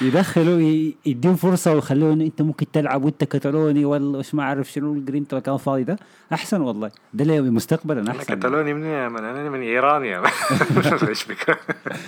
يدخلوا 0.00 0.60
يديهم 1.06 1.34
فرصة 1.36 1.74
ويخلوه 1.74 2.12
انه 2.12 2.24
أنت 2.24 2.42
ممكن 2.42 2.66
تلعب 2.72 3.04
وأنت 3.04 3.24
كتالوني 3.24 3.84
ولا 3.84 4.18
مش 4.18 4.34
ما 4.34 4.42
أعرف 4.42 4.72
شنو 4.72 4.92
الجرين 4.92 5.24
كان 5.24 5.56
فاضي 5.56 5.84
ده. 5.84 5.96
أحسن 6.32 6.60
والله. 6.60 6.90
ده 7.14 7.24
اللي 7.24 7.40
مستقبلا 7.50 8.00
أنا 8.00 8.10
أحسن. 8.10 8.34
كتالوني 8.34 8.74
من 8.74 8.84
يا 8.84 9.08
مان 9.08 9.24
أنا 9.24 9.50
من 9.50 9.60
إيران 9.60 10.04
يا 10.04 10.22
إيش 11.08 11.24
بك 11.24 11.58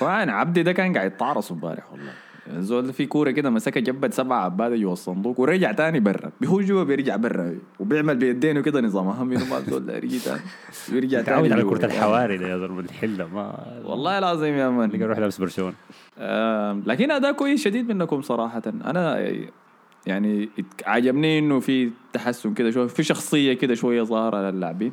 فانا 0.00 0.32
عبدي 0.32 0.62
ده 0.62 0.72
كان 0.72 0.96
قاعد 0.96 1.12
يتعرص 1.12 1.52
امبارح 1.52 1.92
والله. 1.92 2.12
الزول 2.56 2.86
ده 2.86 2.92
في 2.92 3.06
كورة 3.06 3.30
كده 3.30 3.50
مسكها 3.50 3.80
جبت 3.80 4.14
سبعة 4.14 4.44
عباده 4.44 4.76
جوا 4.76 4.92
الصندوق 4.92 5.40
ورجع 5.40 5.72
تاني 5.72 6.00
برا. 6.00 6.30
بيهو 6.40 6.60
جوا 6.60 6.84
بيرجع 6.84 7.16
برا؟ 7.16 7.54
وبيعمل 7.80 8.16
بيدينه 8.16 8.60
كده 8.60 8.80
نظام. 8.80 9.08
اهم 9.08 9.28
ما 9.28 9.58
الزول 9.58 9.86
ده 9.86 9.96
يرجع 9.96 10.18
تاني. 10.24 10.40
بيرجع 10.88 11.22
تاني 11.22 11.52
على. 11.52 11.62
كرة 11.64 11.84
الحواري 11.86 12.36
ده 12.36 12.48
يا 12.48 12.56
ضرب 12.56 12.78
الحلة 12.78 13.28
ما 13.34 13.66
والله 13.84 14.18
العظيم 14.18 14.54
يا 14.54 14.68
مان 14.68 15.02
أروح 15.02 15.18
لابس 15.18 15.38
برشلونه 15.38 15.74
لكن 16.86 17.10
أداء 17.10 17.32
كويس 17.32 17.64
شديد 17.64 17.92
منكم 17.92 18.22
صراحة. 18.22 18.62
أنا 18.66 19.32
يعني 20.06 20.48
عجبني 20.86 21.38
إنه 21.38 21.60
في 21.60 21.90
تحسن 22.12 22.54
كده 22.54 22.70
شوية 22.70 22.86
في 22.86 23.02
شخصية 23.02 23.52
كده 23.52 23.74
شوية 23.74 24.02
ظاهرة 24.02 24.50
للاعبين 24.50 24.92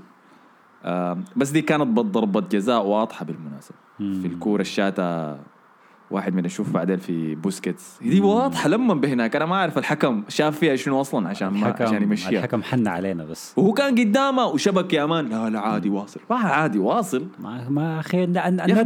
بس 1.36 1.50
دي 1.50 1.62
كانت 1.62 2.00
ضربه 2.00 2.42
جزاء 2.42 2.86
واضحة 2.86 3.26
بالمناسبة. 3.26 3.76
في 3.98 4.28
الكورة 4.28 4.62
الشاتها 4.62 5.39
واحد 6.12 6.36
من 6.36 6.46
أشوف 6.46 6.72
بعدين 6.72 6.98
في 6.98 7.36
بوسكيتس. 7.36 7.98
دي 8.02 8.22
واضحة 8.22 8.70
لما 8.70 8.94
بهناك. 8.94 9.36
أنا 9.36 9.46
ما 9.46 9.56
أعرف 9.56 9.78
الحكم 9.78 10.24
شاف 10.28 10.60
فيها 10.60 10.76
شنو 10.76 11.02
أصلا 11.02 11.30
عشان 11.30 11.48
ما 11.48 11.76
عشان 11.80 12.04
يمشيها. 12.04 12.30
الحكم 12.30 12.63
حن 12.63 12.88
علينا 12.88 13.26
بس. 13.26 13.54
وهو 13.58 13.74
كان 13.74 14.00
قدامه 14.00 14.46
وشبك 14.46 14.94
يا 14.94 15.06
مان 15.06 15.30
لا 15.30 15.50
لا 15.50 15.60
عادي 15.60 15.89
واصل. 15.89 16.20
ما 16.30 16.36
عادي 16.36 16.80
واصل. 16.80 17.28
ما 17.39 17.70
ما 17.70 18.00
أخي 18.00 18.26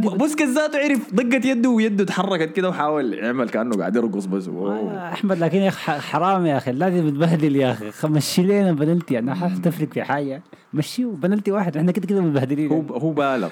بوسكيتس 0.00 0.50
ذاته 0.50 0.78
عرف 0.78 1.14
دقت 1.14 1.44
يده 1.44 1.70
ويده 1.70 2.04
تحركت 2.04 2.52
كده 2.52 2.68
وحاول 2.68 3.14
يعمل 3.14 3.48
كأنه 3.48 3.76
قاعد 3.76 3.96
يرقص 3.96 4.24
بس. 4.26 4.50
أحمد 5.12 5.38
لكن 5.38 5.58
يا 5.58 5.68
أخي 5.68 5.92
حرام 5.92 6.46
يا 6.46 6.56
أخي. 6.56 6.70
النادي 6.70 7.02
متبهدل 7.02 7.56
يا 7.56 7.72
أخي. 7.72 8.08
مشي 8.08 8.42
لنا 8.42 8.72
بنالتي 8.72 9.18
أنا 9.18 9.34
حاسس 9.34 9.60
تفرق 9.60 9.88
في 9.92 10.02
حاجة. 10.02 10.42
مشيه 10.74 11.06
بنالتي 11.06 11.52
واحد. 11.52 11.76
إحنا 11.76 11.92
كده 11.92 12.06
كده 12.06 12.20
متبهدلين 12.20 12.70
هو 12.72 12.80
هو 12.80 13.10
بالغ. 13.12 13.50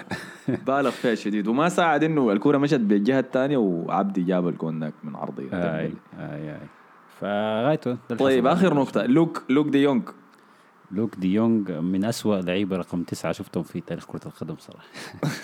بالغ 0.66 0.90
فيها 0.90 1.14
شديد. 1.14 1.48
وما 1.48 1.68
ساعد 1.68 2.04
إنه 2.04 2.32
الكورة 2.32 2.58
مشت 2.58 2.80
بالجهة 2.80 3.20
الثانية 3.20 3.56
وعبدي 3.56 4.22
جاب 4.22 4.48
الكون 4.48 4.80
ذاك 4.80 4.92
من 5.04 5.16
عرضيه 5.16 5.48
آي 5.52 5.92
آي 6.18 6.50
آي. 6.50 6.56
فغايته. 7.20 7.96
طيب. 8.18 8.46
آخر 8.46 8.74
نقطة. 8.74 9.06
لوك 9.06 9.42
لوك 9.48 9.68
دي 9.68 9.82
يونغ. 9.82 10.02
لوك 10.90 11.16
دي 11.16 11.34
يونغ 11.34 11.80
من 11.80 12.04
أسوأ 12.04 12.36
لعيبة 12.40 12.76
رقم 12.76 13.02
تسعة 13.02 13.32
شفتهم 13.32 13.62
في 13.62 13.80
تاريخ 13.80 14.06
كرة 14.06 14.20
القدم 14.26 14.54
صراحة. 14.58 14.86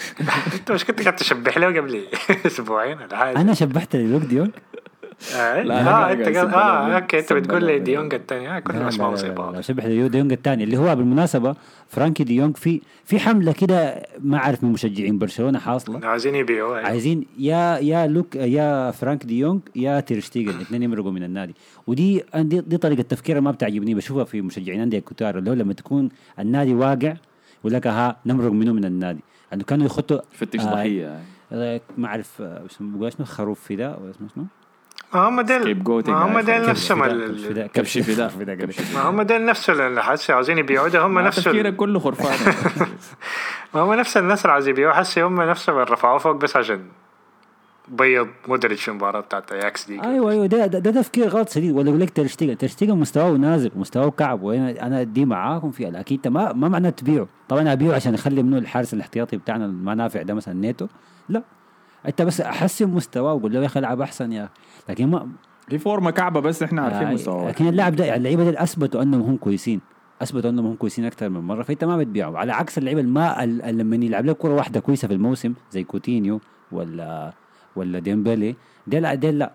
أنت 0.58 0.72
مش 0.72 0.84
كنت 0.84 1.00
قاعد 1.02 1.16
تشبح 1.16 1.58
له 1.58 1.66
قبل 1.66 2.04
أسبوعين 2.46 2.98
ولا 2.98 3.16
حاجة؟ 3.16 3.40
أنا 3.40 3.54
شبحت 3.54 3.96
لوك 3.96 4.22
دي 4.22 4.36
يونغ؟ 4.36 4.50
آه 5.36 5.62
لا، 5.62 5.80
آه 5.80 5.84
قاعد 5.84 6.20
أنت 6.20 6.36
قال 6.36 6.54
آه. 6.54 6.96
okay 6.96 7.18
أنت 7.18 7.32
بتقول. 7.32 7.64
لي 7.64 7.78
ديونج 7.78 8.14
الثاني 8.14 8.56
آه 8.56 8.60
كلهم 8.60 8.86
اسمائهم 8.86 9.16
زي 9.16 9.30
بعض 9.30 9.54
لا 9.54 9.60
شبح 9.60 9.86
دي 9.86 10.08
ديونج 10.08 10.32
الثاني 10.32 10.64
اللي 10.64 10.76
هو 10.76 10.96
بالمناسبة 10.96 11.54
فرانكي 11.88 12.24
دي 12.24 12.36
يونغ 12.36 12.52
في 12.52 12.80
في 13.04 13.18
حمله 13.18 13.52
كده 13.52 14.06
ما 14.20 14.36
أعرف 14.38 14.64
من 14.64 14.72
مشجعين 14.72 15.18
برشلونة 15.18 15.58
حاصلة 15.58 16.06
عايزين 16.06 16.34
يبيعوه 16.34 16.78
أيوة. 16.78 16.88
عايزين 16.88 17.26
يا 17.38 17.78
يا 17.78 18.06
لوك 18.06 18.36
يا 18.36 18.90
فرانك 18.90 19.24
دي 19.24 19.38
يونغ 19.38 19.60
يا 19.76 20.00
تيرشتيجن 20.00 20.50
الاثنين 20.50 20.82
يمرقوا 20.82 21.10
من 21.10 21.22
النادي 21.22 21.54
ودي 21.86 22.24
دي, 22.34 22.60
دي 22.60 22.76
طريقة 22.76 23.02
تفكير 23.02 23.40
ما 23.40 23.50
بتعجبني 23.50 23.94
بشوفها 23.94 24.24
في 24.24 24.42
مشجعين 24.42 24.80
أندية 24.80 24.98
كتار 24.98 25.38
اللي 25.38 25.50
هو 25.50 25.54
لما 25.54 25.72
تكون 25.72 26.08
النادي 26.38 26.74
واقع 26.74 27.14
يقول 27.60 27.72
لك 27.72 27.86
ها 27.86 28.16
نمرق 28.26 28.52
منه 28.52 28.72
من 28.72 28.84
النادي 28.84 29.20
انه 29.52 29.64
كانوا 29.64 29.86
يخطوا 29.86 30.20
فتش 30.32 30.60
آه، 30.60 30.74
ضحية 30.74 31.18
آه، 31.52 31.80
ما 31.98 32.08
أعرف 32.08 32.42
آه، 32.42 32.66
اسمه 32.66 33.10
شنو 33.10 33.26
خروف 33.26 33.68
فداء 33.68 34.02
ولا 34.02 34.10
اسمه 34.10 34.28
شنو؟ 34.34 34.44
هم 35.16 35.40
ديل 35.40 35.82
هم. 36.08 36.40
ديل 36.40 36.66
نفسهم 36.66 37.02
كبش 37.74 37.98
فداء،. 37.98 38.32
ما 38.94 39.00
هم 39.00 39.22
ديل 39.22 39.44
نفسه 39.46 39.86
اللي 39.86 40.02
حاسس 40.02 40.30
عاوزين 40.30 40.58
يبيعوه 40.58 40.88
ده 40.88 41.06
هم 41.06 41.18
نفسه 41.26 41.38
ال- 41.40 41.44
تفكيرك 41.44 41.76
كله 41.76 41.98
خرفان. 41.98 42.54
ما 43.74 43.80
هم 43.80 43.94
نفس 43.94 44.16
الناس 44.16 44.42
اللي 44.42 44.52
عايزين 44.52 44.70
يبيعوه 44.74 44.94
حسي 44.94 45.22
هم 45.22 45.42
نفسهم 45.42 45.76
اللي 45.78 45.92
رفعوه 45.92 46.18
فوق 46.18 46.32
بس 46.36 46.56
عشان 46.56 46.80
بيض 47.88 48.28
مودريتش 48.48 48.82
في 48.82 48.88
المباراة 48.88 49.20
بتاعت 49.20 49.52
اياكس 49.52 49.86
دي. 49.86 50.02
أيوه 50.02 50.30
أيوه 50.30 50.46
ده, 50.46 50.66
ده, 50.66 50.78
ده 50.78 51.00
تفكير 51.00 51.28
غلط 51.28 51.48
شديد. 51.48 51.72
ولا 51.76 51.88
يقول 51.88 52.00
لك 52.00 52.10
ترشتيجن 52.10 52.58
ترشتيجن 52.58 52.94
مستواه 52.96 53.30
نازل 53.30 53.70
مستواه 53.76 54.10
كعب. 54.10 54.42
وأنا 54.42 54.86
أنا 54.86 55.02
دي 55.02 55.24
معاكم 55.24 55.70
فيها 55.70 55.90
لكن 55.90 56.14
انت 56.14 56.28
ما 56.28 56.52
ما 56.52 56.68
معناه 56.68 56.90
تبيعه. 56.90 57.26
طبعا 57.48 57.72
أبيعه 57.72 57.94
عشان 57.94 58.14
أخلي 58.14 58.42
منه 58.42 58.58
الحارس 58.58 58.94
الاحتياطي 58.94 59.36
بتاعنا 59.36 59.66
ما 59.66 59.94
نافع 59.94 60.22
ده 60.22 60.34
مثلا 60.34 60.54
نيتو 60.54 60.86
لا. 61.28 61.42
انت 62.06 62.22
بس 62.22 62.40
احسن 62.40 62.88
مستواه 62.88 63.32
وقول 63.34 63.52
له 63.52 63.60
يا 63.60 63.66
أخي 63.66 63.80
العب 63.80 64.00
احسن 64.00 64.32
يا. 64.32 64.48
لكن 64.88 65.06
ما 65.06 65.28
في 65.68 65.78
فورمة 65.78 66.10
كعبة 66.10 66.40
بس 66.40 66.62
إحنا 66.62 66.82
عارفين 66.82 67.06
آه، 67.06 67.12
مستواه. 67.12 67.48
لكن 67.48 67.68
اللاعب 67.68 67.96
ده 67.96 68.16
اللعيبة 68.16 68.50
دي 68.50 68.62
أثبتوا 68.62 69.02
أنهم 69.02 69.20
هم 69.22 69.36
كويسين. 69.36 69.80
أثبتوا 70.22 70.50
أنهم 70.50 70.66
هم 70.66 70.74
كويسين 70.74 71.04
أكثر 71.04 71.28
من 71.28 71.40
مرة 71.40 71.62
فأنت 71.62 71.84
ما 71.84 71.96
بتبيعهم. 71.96 72.36
على 72.36 72.52
عكس 72.52 72.78
اللعيبة 72.78 73.00
اللي 73.00 73.12
ما 73.12 73.46
لما 73.70 73.96
يلعب 73.96 74.26
لك 74.26 74.36
كرة 74.36 74.54
واحدة 74.54 74.80
كويسة 74.80 75.08
في 75.08 75.14
الموسم 75.14 75.54
زي 75.70 75.84
كوتينيو 75.84 76.40
ولا 76.72 77.32
ولا 77.76 77.98
ديمبلي 77.98 78.56
ده 78.86 78.98
لا 78.98 79.14
ده 79.14 79.30
لا. 79.30 79.52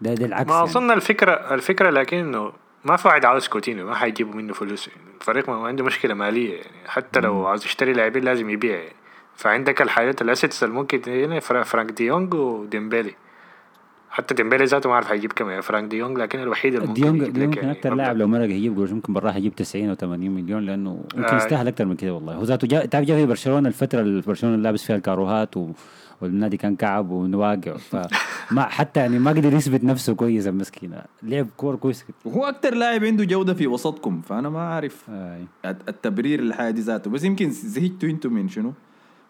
ده 0.00 0.14
ده 0.14 0.26
العكس 0.26 0.48
ما 0.48 0.54
يعني. 0.54 0.68
أظن 0.68 0.90
الفكرة 0.90 1.54
الفكرة 1.54 1.90
لكن 1.90 2.16
انه 2.16 2.52
ما 2.84 2.96
في 2.96 3.08
واحد 3.08 3.24
عاوز 3.24 3.48
كوتينيو 3.48 3.86
ما 3.86 3.94
حيجيبوا 3.94 4.34
منه 4.34 4.52
فلوس 4.52 4.88
يعني. 4.88 5.00
الفريق 5.20 5.48
ما 5.50 5.66
عنده 5.66 5.84
مشكلة 5.84 6.14
مالية 6.14 6.54
يعني. 6.54 6.88
حتى 6.88 7.20
لو 7.20 7.46
عاوز 7.46 7.64
يشتري 7.64 7.92
لاعبين 7.92 8.24
لازم 8.24 8.50
يبيع 8.50 8.76
يعني. 8.76 8.94
فعندك 9.36 9.82
الحاجات 9.82 10.22
ال 10.22 10.28
assets 10.28 10.64
اللي 10.64 10.74
ممكن 10.74 11.00
هنا 11.06 11.40
فرا- 11.40 11.62
فرانك 11.62 11.90
ديونج 11.92 12.34
وديمبلي 12.34 13.14
حتى 14.10 14.34
ديمبلي 14.34 14.64
ذاته 14.64 14.88
ما 14.88 14.94
اعرف 14.94 15.12
هيجيب 15.12 15.32
كم 15.32 15.48
يعني 15.50 15.62
فرانك 15.62 15.90
ديونج 15.90 16.18
لكن 16.18 16.38
الوحيد 16.42 16.74
اللي 16.74 16.86
ممكن 16.86 17.00
ديونج 17.02 17.22
يجيب 17.22 17.32
ديونج 17.34 17.56
يعني 17.56 17.72
أكثر 17.72 17.94
لاعب 17.94 18.16
لو 18.16 18.26
مرق 18.28 18.44
يجيب 18.44 18.76
قروش 18.76 18.90
ممكن 18.90 19.12
براه 19.12 19.36
يجيب 19.36 19.54
90 19.54 19.88
أو 19.88 19.94
80 19.94 20.30
مليون 20.30 20.62
لأنه 20.66 20.90
ممكن 21.14 21.24
آه. 21.34 21.36
يستاهل 21.36 21.68
أكثر 21.68 21.84
من 21.84 21.96
كده 21.96 22.14
والله 22.14 22.34
هو 22.34 22.42
ذاته 22.42 22.66
جا 22.68 22.84
تعرف 22.86 23.06
جا 23.06 23.16
في 23.16 23.26
برشلونة 23.26 23.68
الفترة 23.68 24.00
اللي 24.00 24.22
برشلونة 24.22 24.56
لابس 24.56 24.84
فيها 24.84 24.96
الكاروهات 24.96 25.56
و 25.56 25.70
والنادي 26.20 26.56
كان 26.56 26.76
كعب 26.76 27.10
ونواقع 27.10 27.76
فما 27.76 28.62
حتى 28.78 29.00
يعني 29.00 29.18
ما 29.18 29.30
قدر 29.30 29.52
يثبت 29.54 29.84
نفسه 29.84 30.14
كويس 30.14 30.46
المسكين 30.46 30.92
لعب 31.22 31.46
كور 31.56 31.76
كويس 31.76 32.04
وهو 32.24 32.44
أكتر 32.44 32.74
لاعب 32.74 33.04
عنده 33.04 33.24
جودة 33.24 33.54
في 33.54 33.66
وسطكم 33.66 34.20
فأنا 34.20 34.48
ما 34.48 34.60
عارف 34.68 35.04
آه. 35.10 35.40
الت- 35.64 35.88
التبرير 35.88 36.40
للحاجه 36.40 36.70
دي 36.70 36.80
ذاته 36.80 37.10
بس 37.10 37.24
يمكن 37.24 37.50
زهقتوا 37.50 38.08
أنتوا 38.08 38.30
من 38.30 38.48
شنو؟ 38.48 38.72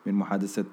من 0.07 0.15
محادثه 0.15 0.65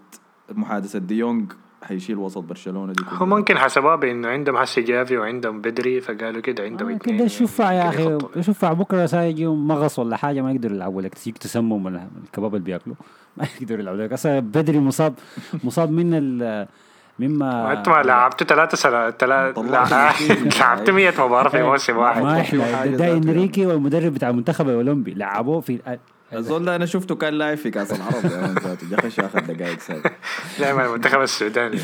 محادثة 0.52 1.00
ديونج 1.00 1.52
حيشيل 1.84 2.18
وسط 2.18 2.38
برشلونة 2.44 2.94
دي 2.94 3.04
هو 3.10 3.26
ممكن 3.26 3.58
حسبوها 3.58 3.96
بانه 3.96 4.28
عندهم 4.28 4.56
هسه 4.56 4.82
جافي 4.82 5.18
وعندهم 5.18 5.62
بدري 5.62 6.02
فقالوا 6.02 6.42
كده 6.42 6.64
عندهم 6.64 6.90
آه، 6.92 6.98
كده 6.98 7.28
شوفها 7.28 7.72
يا 7.72 7.90
أخي. 7.90 8.18
شوفها 8.42 8.74
بكرة 8.74 9.06
سايجي 9.06 9.48
مغص 9.48 10.00
ولا 10.00 10.18
حاجة 10.18 10.42
ما 10.42 10.52
يقدروا 10.52 10.76
يلعبوا 10.76 11.02
لك. 11.02 11.14
تجيك 11.14 11.38
تسمم 11.38 11.86
ولا 11.86 12.08
الكباب 12.24 12.56
اللي 12.56 12.66
بياكلوا. 12.66 12.96
ما 13.38 13.46
يقدروا 13.62 13.80
يلعبوا 13.82 14.02
لك. 14.04 14.14
أصلا 14.14 14.40
بدري 14.40 14.80
مصاب 14.80 15.14
مصاب 15.64 15.92
من 15.92 16.14
ال 16.14 16.68
مما 17.20 17.74
انت 17.74 17.90
ما 17.90 18.04
لعبتوا 18.04 18.48
ثلاثة 18.48 18.78
سنة. 18.78 19.14
لعبت 20.60 20.90
100 20.90 21.10
مباراة 21.26 21.50
في 21.50 21.64
موسم 21.70 21.98
واحد. 21.98 22.22
ما 22.24 22.42
إحنا 22.42 22.86
ده 22.86 23.12
انريكي 23.18 23.66
والمدرب 23.66 24.14
بتاع 24.14 24.30
المنتخب 24.30 24.70
الاولمبي 24.70 25.14
لعبوه 25.14 25.60
في 25.62 25.80
الزول 26.34 26.66
ده 26.66 26.76
أنا 26.76 26.86
شفته 26.86 27.16
كان 27.16 27.34
لاعب 27.34 27.58
في 27.58 27.72
كأس 27.72 27.92
العرب 27.92 28.26
يا 28.26 28.56
ذاته 28.64 28.90
جا 28.90 29.02
خش 29.02 29.20
أخذ 29.20 29.40
دقائق 29.54 29.80
ساعه 29.80 30.02
دائما 30.60 30.86
المنتخب 30.86 31.22
السوداني 31.22 31.80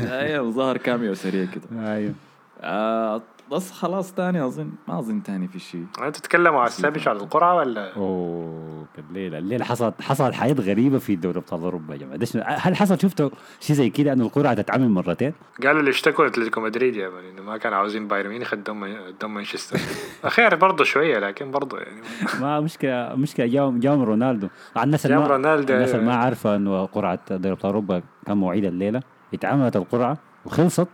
أيوه 0.00 0.50
ظهر 0.50 0.76
كاميو 0.76 1.14
سريع 1.14 1.44
كده. 1.44 1.92
أيوه. 1.94 2.14
آه 2.60 3.22
بس 3.52 3.70
خلاص 3.72 4.12
تاني 4.14 4.46
أظن 4.46 4.70
ما 4.88 4.98
أظن 4.98 5.22
تاني 5.22 5.48
في 5.48 5.58
شيء. 5.58 5.86
أنتوا 5.98 6.10
تتكلموا 6.10 6.60
على 6.60 6.68
السابش 6.68 7.08
على 7.08 7.18
القرعة 7.18 7.54
ولا؟ 7.56 7.94
أوه 7.96 8.86
الليلة 8.98 9.38
الليلة 9.38 9.64
حصلت 9.64 10.02
حصلت 10.02 10.34
حاجات 10.34 10.60
غريبة 10.60 10.98
في 10.98 11.16
دوري 11.16 11.38
أبطال 11.38 11.60
أوروبا 11.60 11.94
يا 11.94 11.98
جماعة. 11.98 12.54
هل 12.54 12.76
حصل 12.76 13.00
شفتوا 13.00 13.30
شيء 13.60 13.76
زي 13.76 13.90
كده 13.90 14.12
انه 14.12 14.24
القرعة 14.24 14.54
تتعمل 14.54 14.88
مرتين؟ 14.88 15.32
قالوا 15.62 15.80
اللي 15.80 15.90
اشتكوا 15.90 16.26
أتلتيكو 16.26 16.60
مدريد 16.60 16.96
يا 16.96 17.08
مان 17.08 17.24
إنه 17.24 17.42
ما 17.42 17.56
كانوا 17.56 17.78
عاوزين 17.78 18.08
بايرن 18.08 18.28
ميونخ 18.28 18.54
قدام 18.54 19.34
مانشستر. 19.34 19.80
اخير 20.24 20.54
برضه 20.54 20.84
شوية 20.84 21.18
لكن 21.18 21.50
برضه 21.50 21.78
يعني 21.78 22.02
ما 22.40 22.60
مشكلة 22.60 23.14
مشكلة. 23.14 23.46
جاهم 23.46 23.80
جاهم 23.80 24.02
رونالدو. 24.02 24.48
على 24.76 24.84
الناس 24.84 25.06
اللي 25.06 25.16
رونالدو، 25.26 25.74
الناس 25.74 25.94
اللي. 25.94 26.06
ما 26.06 26.14
عارفه 26.14 26.56
إنه 26.56 26.84
قرعة 26.84 27.18
دوري 27.30 27.52
أبطال 27.52 27.70
أوروبا 27.70 28.02
كان 28.26 28.36
موعيد 28.36 28.64
الليلة. 28.64 29.02
اتعملت 29.34 29.76
القرعة 29.76 30.18
وخلصت. 30.44 30.88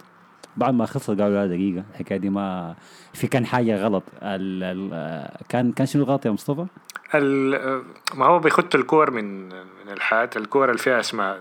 بعد 0.59 0.75
ما 0.75 0.87
خلصت 0.87 1.09
قالوا 1.11 1.29
لا 1.29 1.47
دقيقة 1.47 1.85
الحكاية 1.95 2.19
دي 2.19 2.31
ما 2.31 2.75
في 3.15 3.27
كان 3.27 3.47
حاجة 3.47 3.77
غلط. 3.77 4.03
ال 4.23 4.63
ال 4.65 5.29
كان 5.49 5.73
كان 5.73 5.87
شنو 5.87 6.05
غلط 6.05 6.27
يا 6.27 6.31
مصطفى؟ 6.31 6.67
ال- 7.15 7.83
ما 8.15 8.27
هو 8.27 8.39
بيخطوا 8.39 8.81
الكور 8.81 9.11
من 9.11 9.49
من 9.49 9.93
الحياة 9.93 10.31
الكور 10.37 10.65
اللي 10.69 10.79
فيها 10.79 11.01
اسماء 11.01 11.41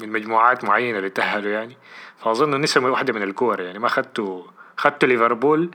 من 0.00 0.08
مجموعات 0.12 0.64
معينة 0.64 0.98
اللي 0.98 1.10
تأهلوا 1.10 1.52
يعني. 1.52 1.76
فأظن 2.18 2.60
نسموا 2.60 2.90
واحدة 2.90 3.12
من 3.12 3.22
الكور 3.22 3.60
يعني. 3.60 3.78
ما 3.78 3.88
خدتوا 3.88 4.42
خدتوا 4.76 5.08
ليفربول 5.08 5.70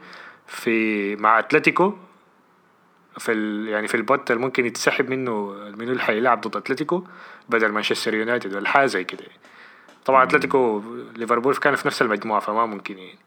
في 0.48 1.16
مع 1.16 1.40
أتلتيكو. 1.40 1.94
في 3.18 3.32
ال 3.32 3.68
يعني 3.68 3.88
في 3.88 3.96
ال 3.98 4.06
pot 4.06 4.32
اللي 4.32 4.42
ممكن 4.42 4.66
يتسحب 4.66 5.10
منه 5.10 5.32
منو 5.78 5.92
اللي 5.92 6.02
حيلعب 6.02 6.42
ضد 6.42 6.56
أتلتيكو 6.58 7.04
بدل 7.50 7.70
مانشستر 7.72 8.14
يونايتد 8.14 8.56
ولا 8.56 8.70
حاجة 8.70 8.86
زي 8.86 9.04
كده. 9.04 9.24
طبعا 10.06 10.24
أتلتيكو 10.24 10.82
ليفربول 11.16 11.56
كان 11.56 11.76
في 11.76 11.88
نفس 11.88 12.02
المجموعة 12.02 12.40
فما 12.40 12.66
ممكن 12.66 12.98
يعني. 12.98 13.20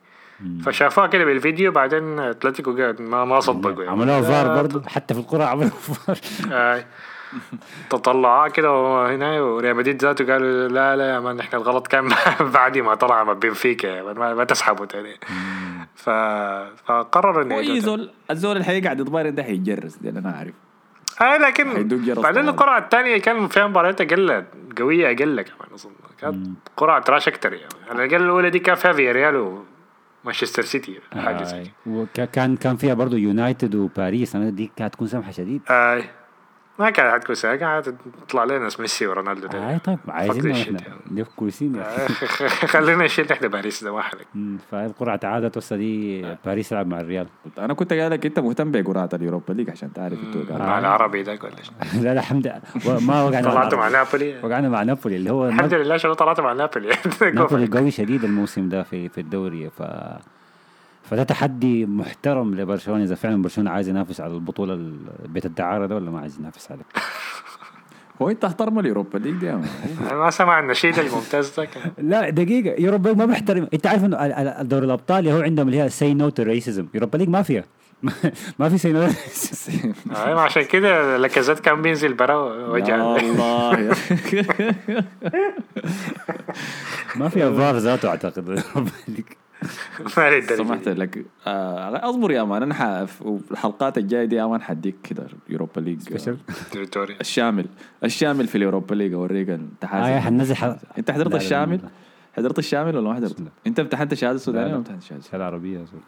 فشافوها 0.65 1.07
كده 1.07 1.25
بالفيديو 1.25 1.73
بعدين 1.73 2.19
أتلتيكو 2.19 2.77
قال 2.77 3.03
ما 3.03 3.25
ما 3.25 3.41
صدقوا 3.41 3.83
يعني. 3.85 3.91
عملوها 3.91 4.23
فار 4.23 4.57
برضه 4.57 4.83
حتى 4.89 5.15
في 5.15 5.21
القرعه 5.21 5.47
عملوا 5.47 5.71
فار. 5.71 6.19
آي. 6.75 6.87
تطلعات 7.91 8.53
كده 8.53 8.69
هنا 9.15 9.41
وريال 9.41 9.77
مدريد 9.77 10.03
ذاته 10.03 10.33
قالوا 10.33 10.69
لا 10.69 10.97
لا 10.97 11.15
يا 11.15 11.21
مان 11.21 11.41
إحنا 11.41 11.59
الغلط 11.59 11.87
كان 11.87 12.09
بعد 12.55 12.79
ما 12.79 12.95
طلع 12.95 13.25
من 13.25 13.35
بنفيكا 13.35 13.87
يا 13.87 14.03
مان، 14.03 14.17
ما, 14.19 14.35
ما 14.35 14.45
تسحبوا 14.45 14.87
تاني. 14.87 15.17
ف... 15.95 16.11
فقرروا 16.85 17.43
إنه 17.43 17.59
اي. 17.59 17.81
زول 17.81 18.11
الزول 18.31 18.53
اللي 18.53 18.65
حيقعد 18.65 19.01
يتبايرن 19.01 19.35
ده 19.35 19.43
حيجرس 19.43 19.97
ده 19.97 20.21
أنا 20.21 20.31
عارف 20.31 20.55
اي 21.23 21.39
لكن 21.39 21.71
حيدوق 21.71 22.01
جرس 22.01 22.19
بعدين 22.19 22.43
طوال. 22.43 22.55
القرعة 22.55 22.79
الثانية 22.79 23.19
كان 23.19 23.49
فيها 23.49 23.67
مباريات 23.67 24.01
أقل 24.01 24.45
قوية 24.79 25.07
أقل 25.07 25.43
كمان 25.43 25.69
أظن. 25.75 25.91
كانت 26.23 26.59
قرعة 26.77 27.03
trash 27.03 27.29
أكثر 27.29 27.53
يعني 27.53 27.75
على 27.91 28.05
الاقل 28.05 28.25
الأولى 28.25 28.51
دي 28.51 28.59
كان 28.59 28.75
فيها 28.75 28.93
فياريال 28.93 29.63
ومانشستر 30.25 30.63
سيتي 30.63 31.01
حاجة 31.13 31.45
زي 31.45 31.57
آي. 31.57 31.65
كده. 31.65 31.73
وكان 31.87 32.57
كان 32.57 32.77
فيها 32.77 32.95
برضه 32.95 33.17
يونايتد 33.17 33.75
وباريس 33.75 34.37
دي 34.37 34.71
كانت 34.77 34.95
تكون 34.95 35.07
سمحة 35.09 35.31
شديد 35.31 35.63
اي 35.71 36.05
ما 36.79 36.91
كانت 36.91 37.15
حتكون 37.15 37.35
سهلة 37.35 37.57
كانت 37.57 37.95
تطلع 38.29 38.45
لنا 38.45 38.59
ناس 38.59 38.81
ميسي 38.81 39.07
ورونالدو 39.07 39.47
ده. 39.47 39.71
اي 39.71 39.79
طيب 39.79 39.99
عايزين 40.09 40.51
إحنا. 40.57 40.79
دي 41.11 41.25
كويسين. 41.25 41.83
خلينا 42.67 43.05
نشيل 43.05 43.27
نحن 43.31 43.49
باريس 43.49 43.85
ده 43.85 43.93
واحد 43.93 44.19
فالقرعه 44.71 45.17
تعادت 45.17 45.57
وسه 45.57 45.77
دي 45.77 46.25
باريس 46.45 46.69
تلعب 46.69 46.87
مع 46.87 47.01
الريال 47.01 47.27
أنا 47.59 47.75
كنت 47.75 47.93
قايل 47.93 48.11
لك 48.11 48.27
أنت 48.27 48.39
مهتم 48.39 48.71
بقرعه 48.71 49.09
اليوروبا 49.15 49.53
ليج 49.53 49.71
عشان 49.71 49.93
تعرف 49.93 50.19
أنتوا 50.25 50.59
مع 50.59 50.79
العربي 50.79 51.23
ده 51.23 51.33
ولا؟ 51.43 51.53
لا 52.03 52.15
لا 52.15 52.21
الحمد 52.21 52.47
لله 52.47 52.99
ما 53.01 53.23
وقعنا 53.25 53.49
مع 53.49 53.53
طلعتوا 53.55 53.79
مع. 53.79 53.89
نابولي 53.89 54.35
وقعنا 54.43 54.69
مع 54.69 54.83
نابولي 54.83 55.17
اللي 55.17 55.31
هو 55.33 55.49
الحمد 55.49 55.75
لله 55.75 55.95
عشان 55.95 56.13
طلعتوا 56.15 56.45
مع 56.45 56.53
نابولي 56.53 56.89
نابولي 57.35 57.67
قوي 57.79 57.91
شديد 57.91 58.25
الموسم 58.25 58.69
ده 58.69 58.83
في 58.83 59.09
في 59.09 59.21
الدوري 59.21 59.71
ف 59.71 59.83
فده 61.13 61.23
تحدي 61.23 61.87
محترم 61.87 62.55
لبرشلونة 62.55 63.05
إذا 63.05 63.15
فعلا 63.15 63.43
برشلونة 63.43 63.71
عايز 63.71 63.89
ينافس 63.89 64.21
على 64.21 64.35
البطولة 64.35 64.75
ال- 64.75 64.97
بيت 65.29 65.47
الدعارة 65.47 65.87
ده 65.87 65.95
ولا 65.95 66.11
ما 66.11 66.21
عايز 66.21 66.39
ينافس 66.41 66.71
عليه؟ 66.73 66.83
هو 68.23 68.31
انت 68.31 68.45
احترم 68.45 68.79
اليوروبا 68.79 69.19
ليج 69.19 69.35
دي 69.35 69.53
ما 70.13 70.31
سمع 70.31 70.61
النشيد 70.61 70.99
الممتاز 70.99 71.55
ده 71.57 71.65
كان- 71.65 71.93
لا 72.11 72.31
دقيقة. 72.31 72.81
يوروبا 72.83 73.13
ما 73.13 73.27
بيحترم. 73.27 73.69
انت 73.75 73.87
عارف 73.87 74.05
انه 74.05 74.63
دوري 74.63 74.87
الأبطال 74.87 75.29
هو 75.29 75.41
عندهم 75.43 75.67
اللي 75.69 75.83
هي 75.83 75.89
say 75.89 76.15
no 76.15 76.29
to 76.29 76.43
racism 76.43 76.87
يوروبا 76.95 77.17
ليج 77.19 77.29
ما 77.29 77.43
فيها 77.43 77.65
ما 78.59 78.69
في 78.69 78.79
say 78.79 78.93
no 78.93 79.09
أيوة 80.17 80.41
عشان 80.41 80.63
كده 80.63 81.17
لاكازيت 81.17 81.61
كان 81.61 81.83
بينزل 81.83 82.15
برا 82.15 82.37
وجه 82.69 82.95
الله. 82.95 83.95
ما 87.17 87.29
فيها 87.29 87.51
فار 87.51 87.77
ذاته 87.77 88.09
أعتقد. 88.09 88.49
يوروبا 88.49 88.91
ليج 89.09 89.25
ما 90.17 90.31
للدرجة 90.31 90.57
سمحت. 90.59 90.89
لك 90.89 91.25
آه 91.47 92.11
أصبر 92.11 92.31
يا 92.31 92.43
man 92.43 92.63
أنا 92.63 92.75
ح- 92.75 93.05
في 93.05 93.41
الحلقات 93.51 93.99
الجاية 93.99 94.25
دي 94.25 94.37
يا 94.37 94.47
man 94.47 94.63
حديك 94.63 94.95
كده 95.05 95.27
يوروبا 95.49 95.81
ليج. 95.81 96.01
الشامل 97.21 97.67
الشامل 98.05 98.47
في 98.47 98.55
اليوروبا 98.55 98.95
ليج 98.95 99.13
أوريك 99.13 99.49
التحاسب 99.51 100.11
آه 100.13 100.21
حننزل 100.21 100.55
أنت 100.99 101.11
حضرت 101.11 101.35
الشامل. 101.35 101.81
حضرت 102.37 102.59
الشامل 102.59 102.97
ولا 102.97 103.09
ما 103.09 103.15
حضرت؟ 103.15 103.37
أنت 103.67 103.81
امتحنت 103.81 104.13
لا، 104.53 104.59
لا. 104.59 104.67
ولا 104.67 104.77
امتحنت 104.77 105.03
العربيه 105.35 105.79
يا 105.79 105.85
زول. 105.85 106.01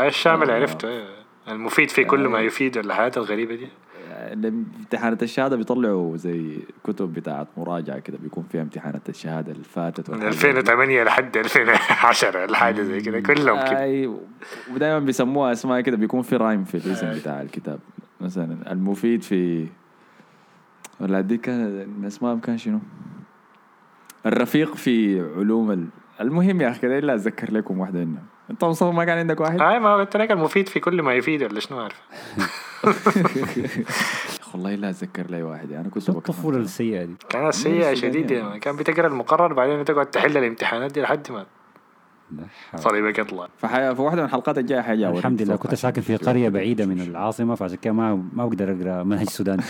آه، 0.00 0.06
الشامل 0.06 0.50
عرفته 0.50 0.88
أيوة. 0.88 1.08
المفيد 1.48 1.90
في 1.90 2.04
كل 2.04 2.28
ما 2.28 2.40
يفيد 2.40 2.76
الحياة 2.76 3.12
الغريبة 3.16 3.54
دي 3.54 3.68
امتحانات 4.34 5.22
الشهادة 5.22 5.56
بيطلعوا 5.56 6.16
زي 6.16 6.58
كتب 6.84 7.12
بتاعت 7.14 7.48
مراجعة 7.56 7.98
كده 7.98 8.18
بيكون 8.22 8.44
فيها 8.52 8.62
امتحانات 8.62 9.08
الشهادة 9.08 9.52
اللي 9.52 9.64
فاتت 9.64 10.10
من 10.10 10.14
والحاجات 10.22 10.42
دي. 10.42 10.50
2008 10.50 11.04
لحد 11.04 11.36
2010 11.36 12.44
الحاجة 12.44 12.82
زي 12.82 13.00
كده 13.00 13.20
كلهم 13.20 13.56
كده 13.64 13.82
أي 13.82 14.10
ودائما 14.74 14.98
بيسموها 14.98 15.52
اسماء 15.52 15.80
كده 15.80 15.96
بيكون 15.96 16.22
في 16.22 16.36
rhyme 16.36 16.64
في 16.64 16.74
الاسم 16.74 17.12
بتاع 17.12 17.42
الكتاب 17.42 17.78
مثلا 18.20 18.72
المفيد 18.72 19.22
في 19.22 19.66
ولا 21.00 21.20
دي 21.20 21.36
كان 21.36 22.04
اسمائهم 22.06 22.40
كان 22.40 22.58
شنو؟ 22.58 22.78
الرفيق 24.26 24.74
في 24.74 25.20
علوم 25.36 25.70
ال... 25.70 25.86
المهم 26.20 26.60
يا 26.60 26.70
أخي 26.70 26.98
الا 26.98 27.14
أتذكر 27.14 27.52
لكم 27.52 27.78
واحدة 27.78 28.00
منهم 28.04 28.24
انت 28.50 28.64
مصطفى 28.64 28.90
ما 28.90 29.04
كان 29.04 29.18
عندك 29.18 29.40
واحد؟ 29.40 29.60
هاي 29.60 29.80
ما 29.80 29.96
قلت 29.96 30.16
لك 30.16 30.30
المفيد 30.30 30.68
في 30.68 30.80
كل 30.80 31.02
ما 31.02 31.14
يفيد 31.14 31.42
ولا 31.42 31.60
شنو 31.60 31.80
عارف 31.80 32.00
والله 34.54 34.74
لا 34.74 34.90
أتذكر 34.90 35.26
لي 35.30 35.42
واحد 35.42 35.70
يعني 35.70 35.82
أنا 35.84 35.90
كنت. 35.90 36.08
الطفوله 36.08 36.58
السيئة 36.58 37.04
دي 37.04 37.14
كانت 37.28 37.54
سيئة 37.54 37.90
السودانية. 37.92 37.94
شديدة 37.94 38.36
يعني. 38.36 38.60
كان 38.60 38.76
بتقرأ 38.76 39.06
المقرر 39.06 39.52
بعدين 39.52 39.84
تقعد 39.84 40.06
تحل 40.06 40.36
الامتحانات 40.36 40.92
دي 40.92 41.00
لحد 41.02 41.32
ما 41.32 41.46
حول. 42.70 42.80
صليبك 42.80 43.18
يطلع 43.18 43.48
فحي... 43.58 43.94
في 43.94 44.02
واحدة 44.02 44.20
من 44.22 44.26
الحلقات 44.28 44.58
الجاية 44.58 44.80
حاجة 44.80 45.06
أوريك 45.06 45.18
الحمد 45.18 45.42
لله 45.42 45.56
كنت 45.56 45.74
ساكن 45.74 46.02
في 46.02 46.16
قرية. 46.16 46.48
بعيدة 46.48 46.86
من 46.86 47.00
العاصمة 47.00 47.54
فعشان 47.54 47.76
كده 47.76 47.92
ما 47.92 48.24
ما 48.32 48.46
بقدر 48.46 48.72
أقرأ 48.72 49.02
منهج 49.02 49.28
سوداني 49.28 49.62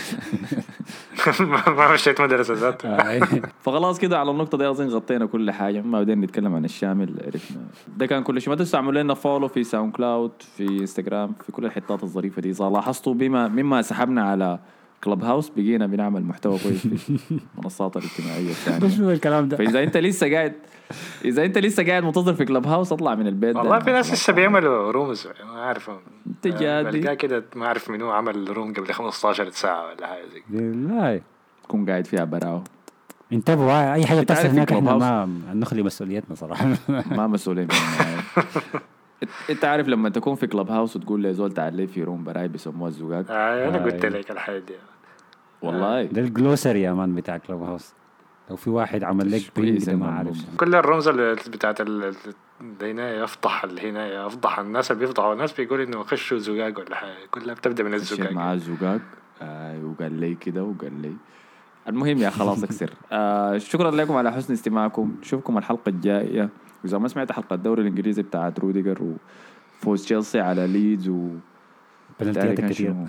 ما 1.77 1.93
مشيت 1.93 2.21
مدرسة 2.21 2.53
ذاته 2.53 2.89
آه، 2.95 3.27
فخلاص 3.61 3.99
كده 3.99 4.19
على 4.19 4.31
النقطة 4.31 4.57
دي 4.57 4.69
أظن 4.69 4.87
غطينا 4.87 5.25
كل 5.25 5.51
حاجة. 5.51 5.81
ما 5.81 6.01
بدينا 6.01 6.25
نتكلم 6.25 6.55
عن 6.55 6.65
الشامل 6.65 7.15
عرفنا. 7.25 7.61
ده 7.97 8.05
كان 8.05 8.23
كل 8.23 8.41
شيء. 8.41 8.49
ما 8.49 8.55
تنسوا 8.55 8.79
تعملوا 8.79 9.01
لنا 9.03 9.13
follow 9.13 9.47
في 9.47 9.63
SoundCloud 9.63 10.31
في 10.57 10.67
انستغرام 10.67 11.33
في 11.45 11.51
كل 11.51 11.65
الحتات 11.65 12.03
الظريفة 12.03 12.41
دي. 12.41 12.49
إذا 12.49 12.65
لاحظتوا 12.69 13.13
بما 13.13 13.47
مما 13.47 13.81
سحبنا 13.81 14.23
على 14.29 14.59
Clubhouse 15.03 15.49
بقينا 15.49 15.85
بنعمل 15.87 16.23
محتوى 16.23 16.59
كويس 16.59 16.87
في 16.87 17.19
المنصات 17.57 17.97
الاجتماعية 17.97 18.49
الثانية 18.49 18.95
شو 18.97 19.11
الكلام 19.11 19.47
ده 19.47 19.57
فإذا 19.57 19.83
أنت 19.83 19.97
لسه 19.97 20.31
قاعد 20.31 20.53
إذا 21.25 21.45
أنت 21.45 21.57
لسه 21.57 21.85
قاعد 21.85 22.03
منتظر 22.03 22.33
في 22.33 22.45
Clubhouse 22.45 22.91
اطلع 22.91 23.15
من 23.15 23.27
البيت 23.27 23.53
ده. 23.55 23.59
والله 23.59 23.79
في 23.79 23.91
ناس 23.91 24.13
لسه 24.13 24.33
بيعملوا 24.33 24.91
rooms 24.91 25.27
ما 25.53 25.61
عارف 25.61 25.91
أنت 26.27 26.47
جادي. 26.47 26.99
بلقاه 26.99 27.13
كده 27.13 27.43
ما 27.55 27.65
أعرف 27.65 27.89
منو 27.89 28.11
عمل 28.11 28.57
room 28.57 28.73
قبل 28.73 28.93
15 28.93 29.49
ساعة 29.49 29.85
ولا 29.85 30.07
حاجة 30.07 30.21
زي 30.33 30.41
كده. 30.49 30.61
لا 30.71 31.21
تكون 31.63 31.89
قاعد 31.89 32.07
فيها 32.07 32.23
براو 32.23 32.61
انتبهوا 33.33 33.93
أي 33.93 34.05
حاجة 34.05 34.19
أنت 34.19 34.31
بتحصل 34.31 34.47
هناك 34.47 34.71
إحنا 34.73 34.95
ما 34.95 35.25
نخلي 35.53 35.83
مسؤوليتنا 35.83 36.35
صراحة 36.35 36.67
ما 36.89 37.27
مسؤولين. 37.27 37.67
إنت 39.49 39.65
عارف 39.65 39.87
لما 39.87 40.09
تكون 40.09 40.35
في 40.35 40.47
Clubhouse 40.47 40.95
وتقول 40.95 41.21
لي 41.21 41.33
زول 41.33 41.51
تعال 41.51 41.75
لي 41.75 41.87
في 41.87 42.03
room 42.03 42.23
براي 42.23 42.47
بيسموها 42.47 42.89
الزقاق 42.89 43.25
آه 43.31 43.67
أنا 43.69 43.77
آه، 43.77 43.83
قلت 43.83 44.05
أيوة. 44.05 44.17
لك 44.19 44.31
الحاجة 44.31 44.59
دي. 44.59 44.73
والله. 45.61 46.03
ده 46.03 46.21
ال 46.21 46.28
glossary 46.28 46.81
يا 46.81 46.93
man 46.93 47.15
بتاع 47.15 47.37
Clubhouse 47.37 47.93
لو 48.49 48.55
في 48.55 48.69
واحد 48.69 49.03
عمل 49.03 49.31
لك 49.31 49.41
كده 49.55 49.95
ما 49.95 50.11
عارف. 50.11 50.37
كل 50.57 50.75
ال 50.75 50.80
rooms 50.80 51.07
اللي 51.07 51.35
بتاعت 51.35 51.81
الهنا 51.81 53.13
يفضح 53.23 53.63
الهنا 53.63 54.25
يفضح 54.25 54.59
الناس 54.59 54.91
اللي 54.91 55.05
بيفضحوا. 55.05 55.33
الناس 55.33 55.53
بيقول 55.53 55.81
إنه 55.81 56.03
خشوا 56.03 56.37
زقاق 56.37 56.79
ولا 56.79 56.95
حاجة. 56.95 57.15
كلها 57.31 57.53
بتبدأ 57.55 57.83
من 57.83 57.93
الزقاق 57.93 58.31
معاه 58.31 58.53
الزقاق 58.53 59.01
آه 59.41 59.85
وقال 59.85 60.13
لي 60.13 60.35
كده 60.35 60.63
وقال 60.63 61.01
لي. 61.01 61.13
المهم 61.87 62.17
يا 62.17 62.29
خلاص 62.29 62.63
اكسر. 62.63 62.89
آه 63.11 63.57
شكرا 63.57 63.91
لكم 63.91 64.15
على 64.15 64.31
حسن 64.31 64.53
استماعكم. 64.53 65.15
نشوفكم 65.21 65.57
الحلقة 65.57 65.89
الجاية. 65.89 66.49
واذا 66.85 66.97
ما 66.97 67.07
سمعت 67.07 67.31
حلقة 67.31 67.53
الدوري 67.53 67.81
الإنجليزي 67.81 68.21
بتاعت 68.21 68.59
روديجر 68.59 69.15
وفوز 69.81 70.03
تشيلسي 70.03 70.39
على 70.39 70.67
ليدز 70.67 71.09
و 71.09 71.29
بلنتيات 72.19 72.71
شنو؟ 72.71 73.05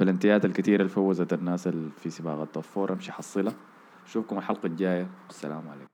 بلنتيات 0.00 0.44
الكثيرة 0.44 0.76
اللي 0.76 0.88
فوزت 0.88 1.32
الناس 1.32 1.68
في 1.68 2.10
سباق 2.10 2.40
التوب 2.40 2.62
فور. 2.62 2.92
أمشي 2.92 3.12
حصلها 3.12 3.54
نشوفكم 4.06 4.38
الحلقة 4.38 4.66
الجاية. 4.66 5.06
السلام 5.30 5.68
عليكم. 5.68 5.91